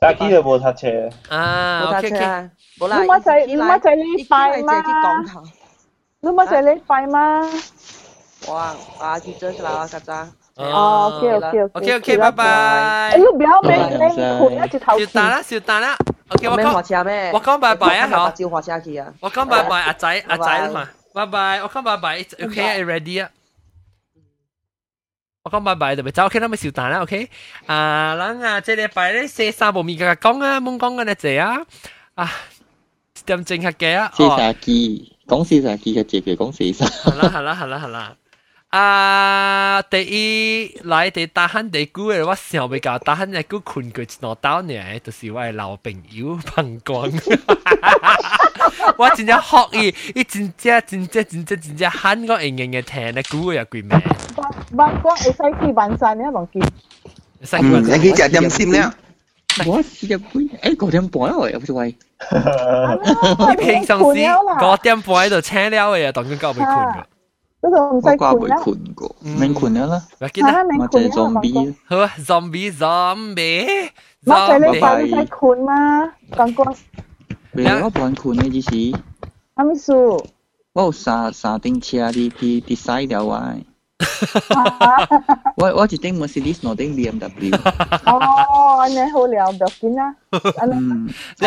[0.04, 1.36] 但系呢度冇刹车。
[1.36, 2.50] 啊，OK OK。
[2.80, 3.02] 冇啦。
[3.02, 4.84] 你乜仔你乜仔呢块嘛？
[6.22, 7.41] 你乜仔呢块嘛？
[8.48, 8.76] 哇！
[9.00, 10.12] 啊，记者出来啊，家姐。
[10.56, 12.44] 哦，OK OK OK OK，拜拜。
[12.46, 15.00] 哎，你不要咩咩盘一直头。
[15.00, 15.96] 少打啦，少打啦。
[16.30, 17.32] OK，我讲车咩？
[17.34, 18.32] 我讲拜拜啊，吓。
[18.32, 19.08] 招火车去啊。
[19.22, 20.88] 我讲拜拜，阿仔阿仔嘛。
[21.14, 23.30] 拜拜，我讲拜拜，OK，ready 啊。
[25.44, 27.30] 我讲拜拜就咪走，OK，咱咪少弹啦，OK。
[27.66, 31.62] 啊，咱啊，这礼拜咧写三部面嘅讲啊，冇讲紧嘅字啊，
[32.16, 32.32] 啊，
[33.26, 34.12] 点正客嘅啊？
[34.16, 36.84] 四十几，讲四十几嘅字嘅讲四十。
[36.84, 38.16] 系啦系啦系啦系啦。
[38.74, 44.74] 啊，第一来第大汉第句嘅，我想未搞大汉嘅句困佢一攞刀呢，
[45.04, 47.12] 就是我嘅老朋友彭光。
[48.98, 54.00] 我真正学伊，伊真正真正真正真正喊我硬硬嘅听咧，估又鬼咩？
[54.74, 56.62] 万光会使去万山咧，忘记。
[57.41, 58.00] 使去万山。
[58.00, 58.88] 你去食点心咧？
[59.66, 60.32] 我食点半，
[60.62, 61.96] 诶九点半啊，又唔系。
[63.50, 64.22] 你平常时
[64.62, 67.04] 九点半喺度请了嘅，当佢够未困嘅。
[67.65, 68.57] 嗰度唔使管啦，
[69.23, 70.03] 唔使管啦，
[70.65, 73.91] 咪就係 zombie，好啊，zombie，zombie，
[74.27, 76.12] 乜仔你扮唔使管嘛？
[76.32, 76.77] 講過，
[77.53, 78.70] 未我扮管嘅意思，
[79.55, 80.23] 阿咪叔，
[80.74, 83.57] 我有三三頂車你去 decide 了啊，
[85.57, 87.57] 我我一頂 Mercedes，我頂 BMW，
[88.05, 90.15] 哦，你好了，唔緊啦，
[90.70, 91.09] 嗯，
[91.41, 91.47] 你。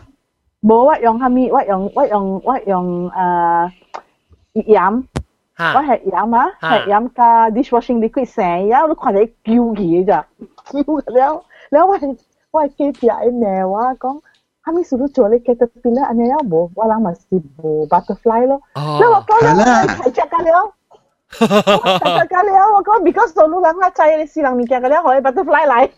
[0.61, 3.71] 冇我用虾米，我用我用我用誒
[4.53, 5.03] 鹽，
[5.57, 10.25] 我係鹽啊，係鹽加 dishwashing liquid 成日我都看你叫佢咋，
[10.65, 10.79] 叫
[11.13, 12.17] 了了我係
[12.51, 14.21] 我係記住係咩話講。
[14.63, 18.61] 他們 suruh cuali caterpillar ane ya bo, walang masih bo butterfly lo.
[18.77, 20.69] Oh, lo kau lo kacak kali lo.
[21.33, 25.89] Kacak kali lo, kau because solo lang lah cai silang mikir kali lo, butterfly lai.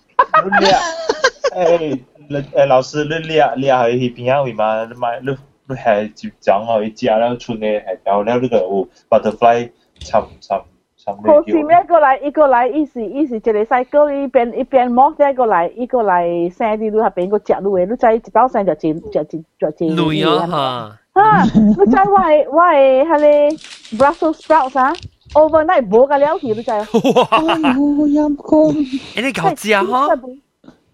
[1.52, 2.08] Hey.
[2.29, 5.37] 诶老师你掠掠去去边啊位嘛你买你
[5.69, 9.71] 你系接掌哦，一只了出嚟系有了呢个有 butterfly
[10.01, 10.63] 参参
[11.07, 17.87] 好似咩个嚟，一个嚟，一时一时一个 cycle 一边一边摸，一个嚟一个嚟生啲，你系边个只路嘅？
[17.87, 21.21] 你知一包生就只只只只只女啊吓！
[21.23, 24.93] 啊，你知我系我系系你 Brussels sprouts 啊，
[25.33, 26.79] overnight 冇个了去，你知啊？
[26.79, 27.39] 哇！
[27.73, 29.83] 阴公，你搞知啊？
[29.83, 30.19] 嗬？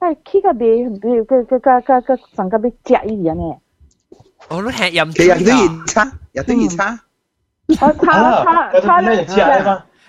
[0.01, 3.59] 系 K 个别别个个个个个成个别只一样嘅。
[4.49, 7.01] 哦，你系饮其实都热差，有啲热差。
[7.67, 7.75] 我
[8.05, 9.27] 差差差咧，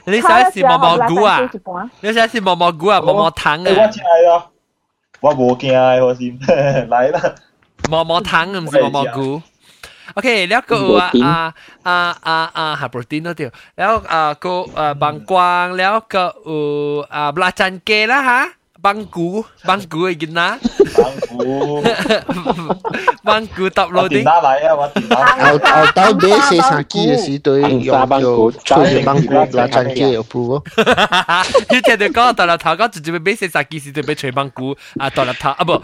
[0.08, 1.40] 你想是毛毛菇啊？
[2.02, 3.00] 你想是毛毛菇啊？
[3.00, 3.70] 毛毛糖啊？
[3.70, 4.46] 我知啊，
[5.22, 6.38] 我冇惊啊，我先
[6.90, 7.36] 嚟啦。
[7.90, 9.42] 毛毛糖唔是毛毛菇。
[10.18, 10.78] OK，แล้วก็
[11.26, 11.36] อ่า
[11.88, 16.26] อ่าอ่าอ่าหาโปรตีนตัวเดียวแล้วอ่าก็อ่าบางกวางแล้วก็
[17.14, 18.42] อ่าบลาจันเกละฮะ
[18.83, 20.59] băng cú băng cú ấy kinh ná.
[20.99, 21.83] Băng cú.
[23.23, 24.23] Băng cú tập lối đi.
[24.25, 28.51] tao tao tao bé xe sang kia sĩ tôi dùng băng cú.
[28.65, 30.41] chơi băng cú là chân kia ở phu
[31.71, 33.91] như thế được có tao là thảo có chỉ chỉ bé xe sang kia sĩ
[33.95, 34.75] tôi bé chơi băng cú.
[34.99, 35.81] À tao là thảo à bộ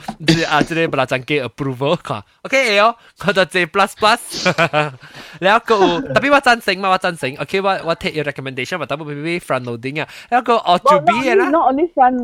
[0.48, 3.66] à chỉ đây là chân kia ở phu vô cả ok eo có tao chơi
[3.66, 4.46] plus plus.
[5.44, 5.76] แล้วก็
[6.10, 9.98] แต่พี่ว่าจันสิงมาว่าจันสิงโอเคว่าว่า take your recommendation มาแต่ว่าพี่ front loading à.
[10.00, 12.18] อ่ะแล้วก็ออจูบี้นะ not only front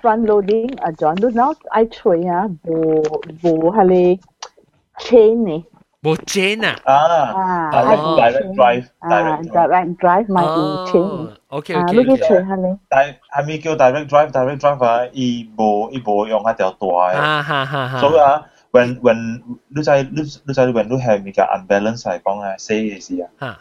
[0.00, 3.02] front loading 啊，John 都 now I 吹啊，无
[3.42, 4.20] 无系你
[4.98, 5.64] chain 呢？
[6.02, 6.76] 无 chain 啊？
[6.84, 11.74] 啊，direct drive，啊，direct drive 买无 chain。OK OK。
[11.74, 12.78] 啊，你去吹下你。
[12.88, 17.16] 但系咪叫 direct drive？direct drive 啊，伊无伊无用一条大嘅。
[17.16, 17.98] 啊哈哈哈。
[17.98, 19.42] 所以啊，when when
[19.74, 23.26] 你知你你知 when 你系咪叫 unbalance 嚟讲啊，死嘅事啊。
[23.40, 23.58] 吓。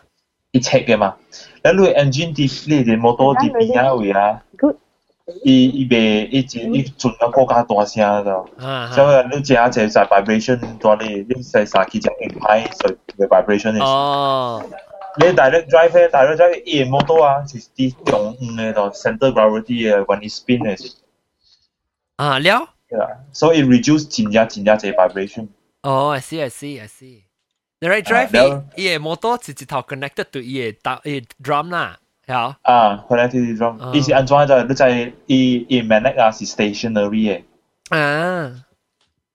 [0.51, 1.15] 一 check 嘅嘛，
[1.63, 4.41] 你你 engine 啲你哋摩托啲边啊位啊？
[4.50, 4.50] Good。
[5.44, 8.44] 伊伊袂，伊真，伊传到国家大声了，
[8.92, 13.82] 只个你食一个在 vibration 大哩，恁西山区食硬歹，所以个 vibration 就是。
[13.82, 14.62] 哦。
[15.18, 20.74] 你 direct drive 呢，direct drive 伊个 motor 啊，是伫中央个着，center gravity 呀，关于 spin 呢。
[22.16, 22.68] 啊了。
[22.88, 23.08] 对啦。
[23.32, 25.48] 所以 reduce 亲㖏亲㖏这 vibration。
[25.82, 27.24] 哦，I see, I see, I see。
[27.80, 31.98] direct drive 呢，伊个 motor 是一头 connected to 伊个打伊个 drum 啦。
[32.27, 37.43] 有啊，connected drum，意思安装就系你就系伊伊 magnet 啊是 stationary 嘅。
[37.89, 38.53] 啊，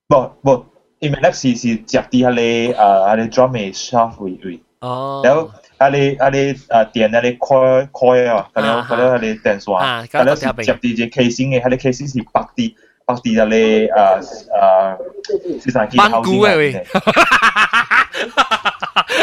[0.08, 0.66] 不不，
[0.98, 4.60] 伊 magnet 是是接啲喺你诶喺你 drum 嘅 shaft 位位。
[4.80, 5.22] 哦。
[5.24, 12.74] 然后喺你喺你诶电喺你开开啊，咁样咁样喺你电线，咁样是接啲只 casing 嘅，喺你 casing 是白啲
[13.06, 13.54] 白啲喺你
[13.88, 16.84] 诶诶四三机后先。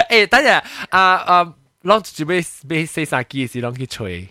[0.09, 1.53] 诶，等阵啊啊！
[1.84, 4.26] 攞住俾俾四三機，是攞去吹，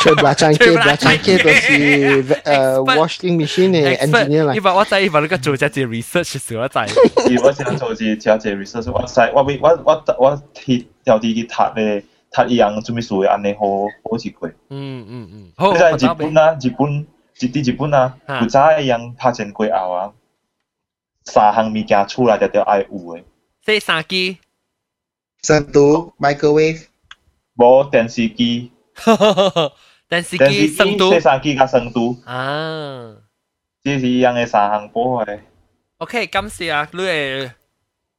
[0.00, 4.52] 吹百千 K，百千 K，還是誒 washing machine engineer 啦？
[4.52, 12.02] 你話我第一次做只 research 時，我使；我先 做只其他 research，我使我我我我貼有啲嘅塔咧，
[12.32, 13.60] 塔一樣準備做嘅安尼好
[14.10, 14.48] 好一過。
[14.70, 15.76] 嗯嗯嗯，好不。
[15.78, 15.80] 日
[16.18, 17.06] 本啊，日本，
[17.38, 20.12] 日本日本啊，唔使一樣拍成鬼後啊，
[21.24, 23.22] 沙坑米家出來就就係有嘅。
[23.64, 24.38] 四三機、
[25.44, 26.86] 深度 microwave。
[27.57, 28.71] 冇电视机，
[30.09, 33.15] 电视机生度，洗衫机加生度啊，
[33.83, 35.39] 这是一样嘅三项波嘅。
[35.99, 37.51] OK，感谢啊，你嘅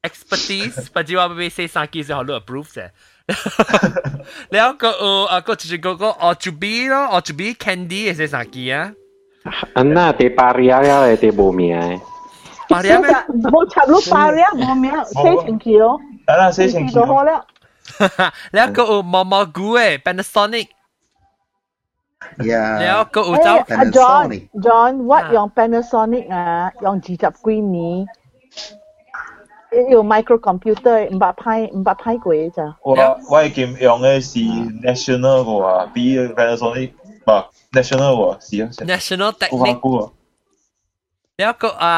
[0.02, 2.90] expertise，不知我俾洗衫机时候你 approve 嘅。
[4.52, 8.82] แล้วก็เออก็จริงๆก็ออจูบีเนาะออจูบีแคนดี้เสียสักกี่อ่ะ
[9.76, 11.76] อันน่ะเตปาริยาเลยเตโบเมีย
[12.72, 13.06] ปาริยาไหม
[13.50, 15.86] โบชับลูกปาริยาโบเมียเสียชิงคิว
[16.26, 17.40] แล้วเสียชิงคิวแล้ว
[18.54, 20.68] แล้วก็อุมอมอกูเอ้ Panasonic
[22.80, 23.54] แล้วก็อุเจ้า
[23.96, 24.24] John
[24.66, 26.42] John วัด用 Panasonic อ่ะ
[26.84, 27.76] 用二十几年
[29.92, 31.42] 用 microcomputer 五百派
[31.76, 32.26] 五百派过
[32.56, 32.58] 咋？
[32.82, 32.90] 我
[33.30, 34.30] 我系见用嘅是
[34.88, 35.64] National 嘅话，
[35.94, 35.96] 比
[36.38, 36.90] Panasonic
[37.26, 37.30] 唔
[37.76, 39.76] National 喎，是啊，National Technic。
[41.38, 41.94] แล้วก็อ่า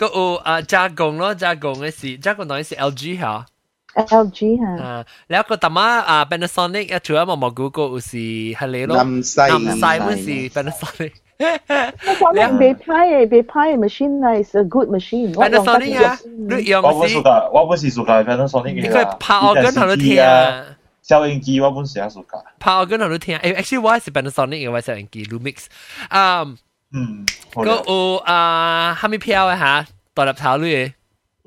[0.00, 3.24] ก็อุอ่าจากงเนาะจากง嘅是จากง当然是 LG 吓。
[3.94, 8.16] LG 啊，แล้วก็ต่อมาอ่า Panasonic อ่ะ除咗毛毛股个有是
[8.58, 11.12] 系你咯，南西南西มัน是 Panasonic。
[12.36, 16.18] แล้ว被拍嘅被拍嘅 machine 系 is a good machine。Panasonic 啊，
[16.50, 18.82] 你用我不是㗎，我不是做㗎 Panasonic 嘅。
[18.82, 20.64] 你佢拍我跟头都听啊。
[21.06, 22.42] 收音机我本时有数架。
[22.58, 25.66] 拍我跟人都听，诶，actually 我系 Panasonic 嘅，我收音机 Lumix，
[26.08, 26.42] 啊，
[26.94, 30.92] 嗯，个有啊，虾米票啊吓，大粒头女。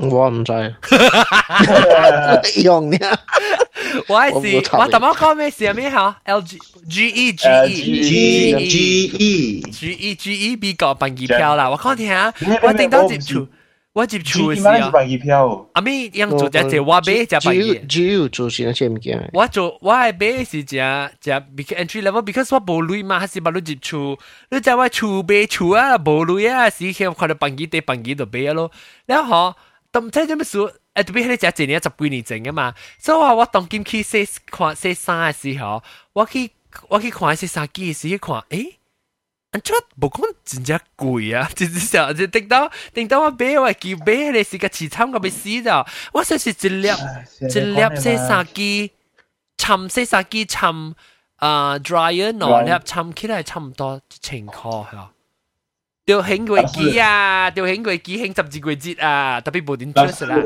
[0.01, 0.53] 我唔知，
[2.61, 2.97] 用呢？
[4.07, 5.73] 我系是，我头先讲咩事啊？
[5.73, 6.17] 咩吓？
[6.25, 12.31] L G G E G E G G E G E G E B 个办机票啦，我讲听下，
[12.61, 13.47] 我顶到接触。
[13.93, 15.67] 我接触嘅时候，办机票。
[15.73, 17.81] 阿咪样做只只我买只办机。
[17.89, 19.27] 只有做先只物件。
[19.33, 20.77] 我做我系买是只
[21.19, 24.15] 只 entry level，because 我冇镭嘛，还是冇镭接触。
[24.51, 28.69] 你就话储备储啊，冇镭啊，时间看到办机地办机就买咯。
[29.07, 29.55] 然后
[29.92, 30.58] 咁即係做咩事？
[30.58, 30.70] 誒，
[31.04, 32.74] 特別喺你只一年十幾年整嘅嘛。
[32.98, 35.82] 所以話我當今去洗看洗衫嘅時候，
[36.14, 36.50] 我去
[36.88, 38.74] 我去看洗衫機嘅時候看，誒。
[39.52, 41.46] 安怎無講真正貴啊！
[41.54, 48.92] 真是想就頂到頂到我買我叫買你是個市場我要死咗，我說是一粒一粒洗衫機，
[49.58, 50.94] 沉洗衫機沉
[51.36, 55.08] 啊 dryer 喏，粒沉起來差唔多一千塊係。
[56.05, 60.37] 条兴过机啊，条兴过机兴十几个节啊，特别冇点出事啦。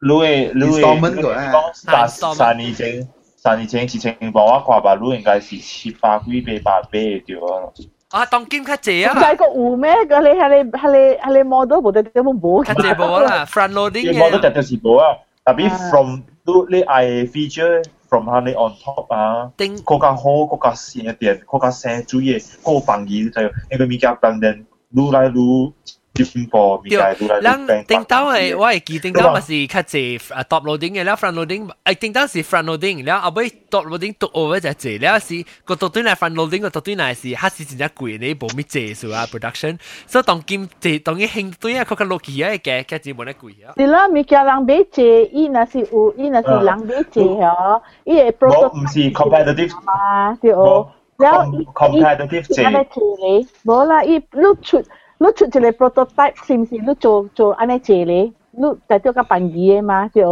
[0.00, 7.72] 你诶你诶讲三三年前三年前之前帮我看吧，你应该是七百几八百买掉啊。
[8.10, 9.14] 啊，当兼较济啊！
[9.14, 9.92] 就系个湖咩？
[10.08, 12.62] 个你系你系你系你 model 部对点样冇？
[12.64, 14.18] 较济冇啦，front loading 嘅。
[14.18, 25.72] model 就就是冇啊，特别 from 都你系 feature from 下你 on top 啊，嗰架好嗰架线一点，嗰架声主要嗰个防御就一个物件当然 愈来愈。
[26.14, 26.96] 进步，对，
[27.42, 39.26] 咱顶到诶，我会记顶到咪是较济诶 top loading 嘅，了 front loading，诶顶到是 front loading，了后尾 top loading 读 over 就济，了是个读端嚟 front loading 个读端嚟是，还是真正贵你冇咩济数啊
[39.26, 39.76] production，
[40.06, 43.74] 所以当今济当佢兴对啊，佢个落去啊嘅，价钱冇得贵啊。
[43.74, 50.88] 系啦，咪叫人买济，伊那是有，伊那是人买济哦，伊系 prototype 唔是 competitive 嘛，对哦，
[51.21, 53.37] แล้วอีกอีกอะไรทีเลย
[53.67, 54.83] บอละอีลูกชุด
[55.23, 57.05] ลูกชุดจะเลยโปรโตไทป์ซิมซิลูกโจ
[57.35, 58.23] โจอันนี้เจเลย
[58.61, 60.31] ลูกแต่เจ้ากับปังยีมาเจ้า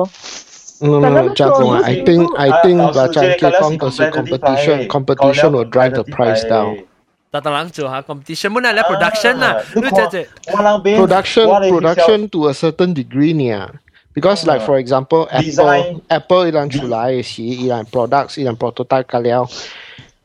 [0.80, 1.70] No, no, no, Jackson.
[1.82, 6.86] I think I think Bachan K Kong kasi competition competition will drive the price down.
[7.34, 9.58] Tatalang jo ha competition mo na le production à.
[9.74, 10.78] na.
[11.02, 13.74] Production production to a certain degree niya.
[14.14, 19.50] Because like for example Apple Apple ilang chulai si ilang products ilang prototype kaliao.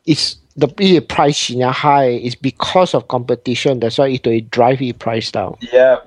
[0.05, 3.80] It's the e price in high is because of competition.
[3.80, 5.56] That's why it will drive the price down.
[5.74, 5.98] Yeah.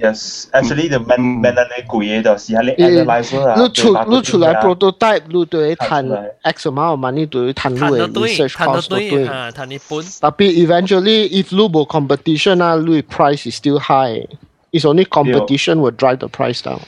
[0.00, 3.54] Yes, actually the man man 你贵嘅就是系你 analyze 啦。
[3.60, 9.26] 你出你出来 prototype，你都要赚 X amount of money，都要赚你嘅 research cost 都对。
[9.26, 10.04] 赚你本。
[10.20, 14.24] 但系 eventually if 你冇 competition 啊，你 price is still high.
[14.70, 16.78] It's only competition will drive the price down.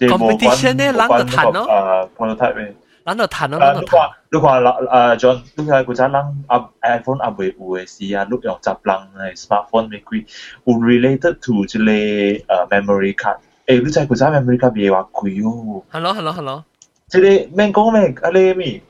[0.00, 1.64] competition 咧，人就赚咯。
[1.70, 2.72] 啊，prototype 嘅。
[3.05, 4.09] 咱就談咯，咱就談。
[4.31, 4.71] 你看啦，
[5.15, 10.25] 誒，John，你睇嗰陣人啊，iPhone 啊未有嘅時啊，你用十人嘅 smartphone 咪貴，
[10.65, 13.37] 有 related to 即個誒 memory card。
[13.67, 15.83] 誒，你知嗰陣 memory card 別話貴哦。
[15.91, 16.65] 係咯係咯係咯。
[17.07, 18.81] 即係免講咩，啊你咪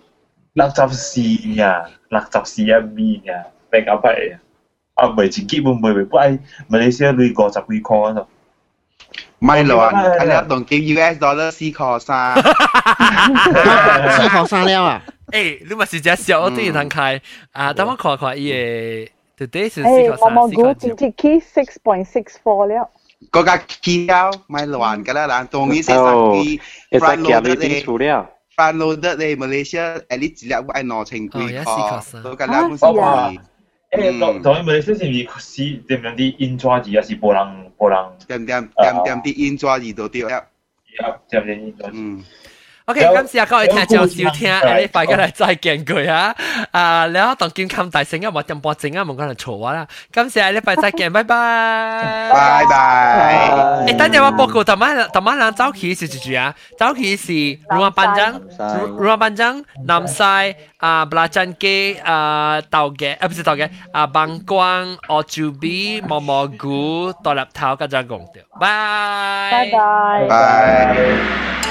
[0.53, 1.21] 六十四
[1.55, 3.93] 呀，六十四 MB 呀，咩搞？
[4.95, 6.37] 啊，唔係自己會唔會不係
[6.69, 8.27] 馬來西亞你五十幾塊咯。
[9.44, 12.20] ไม่หรอกอันนี้ต้องกิน US dollar สี่คอซ่า
[14.18, 14.98] สี่คอซ่าแล้วอ่ะ
[15.32, 17.20] 诶，你咪是只小我对人开
[17.52, 18.42] 啊，等我看看伊
[19.36, 20.88] 个 today 是四个三，四个九。
[20.94, 22.88] 诶，我 six point six four 了。
[23.34, 26.46] ก็กะขี้แล้วไม่หลวนกันแล้วล่ะตรงนี้เสียสักที
[27.00, 27.82] front loader เลย
[28.56, 31.74] front loader เลยมาเลเซียแอลิจิแล้วไอ้นอเชงกุยคอ
[32.24, 32.88] ตัวกันแล้วมันสิ
[33.91, 34.73] 誒同同佢哋講，係咪？
[34.81, 35.25] 係咪？
[35.87, 36.15] 点咪？
[36.15, 38.13] 啲煙抓魚，還是波浪波浪？
[38.27, 40.47] 點點點點啲煙抓魚都啲啊！
[40.87, 41.19] 啲点！
[41.29, 42.23] 點點煙抓嗯。
[42.85, 46.35] OK，感謝各位聽眾收聽，我哋快啲嚟再見佢啊！
[46.71, 49.87] 啊，你好，當健康大聲啊，冇咁波靜啊，冇咁嚟嘈我啦。
[50.11, 53.85] 感謝你拜再見，拜拜，拜拜。
[53.87, 56.53] 誒，等陣我報告，尋晚尋晚兩早起是幾時啊？
[56.77, 58.41] 早起是羅班長，
[58.97, 60.23] 羅班長南西
[60.77, 71.70] 啊，布拉珍基啊，豆嘅啊，不是豆嘅啊，棒光我住 B 毛毛菇，大粒頭，跟住講掉，拜拜，拜拜。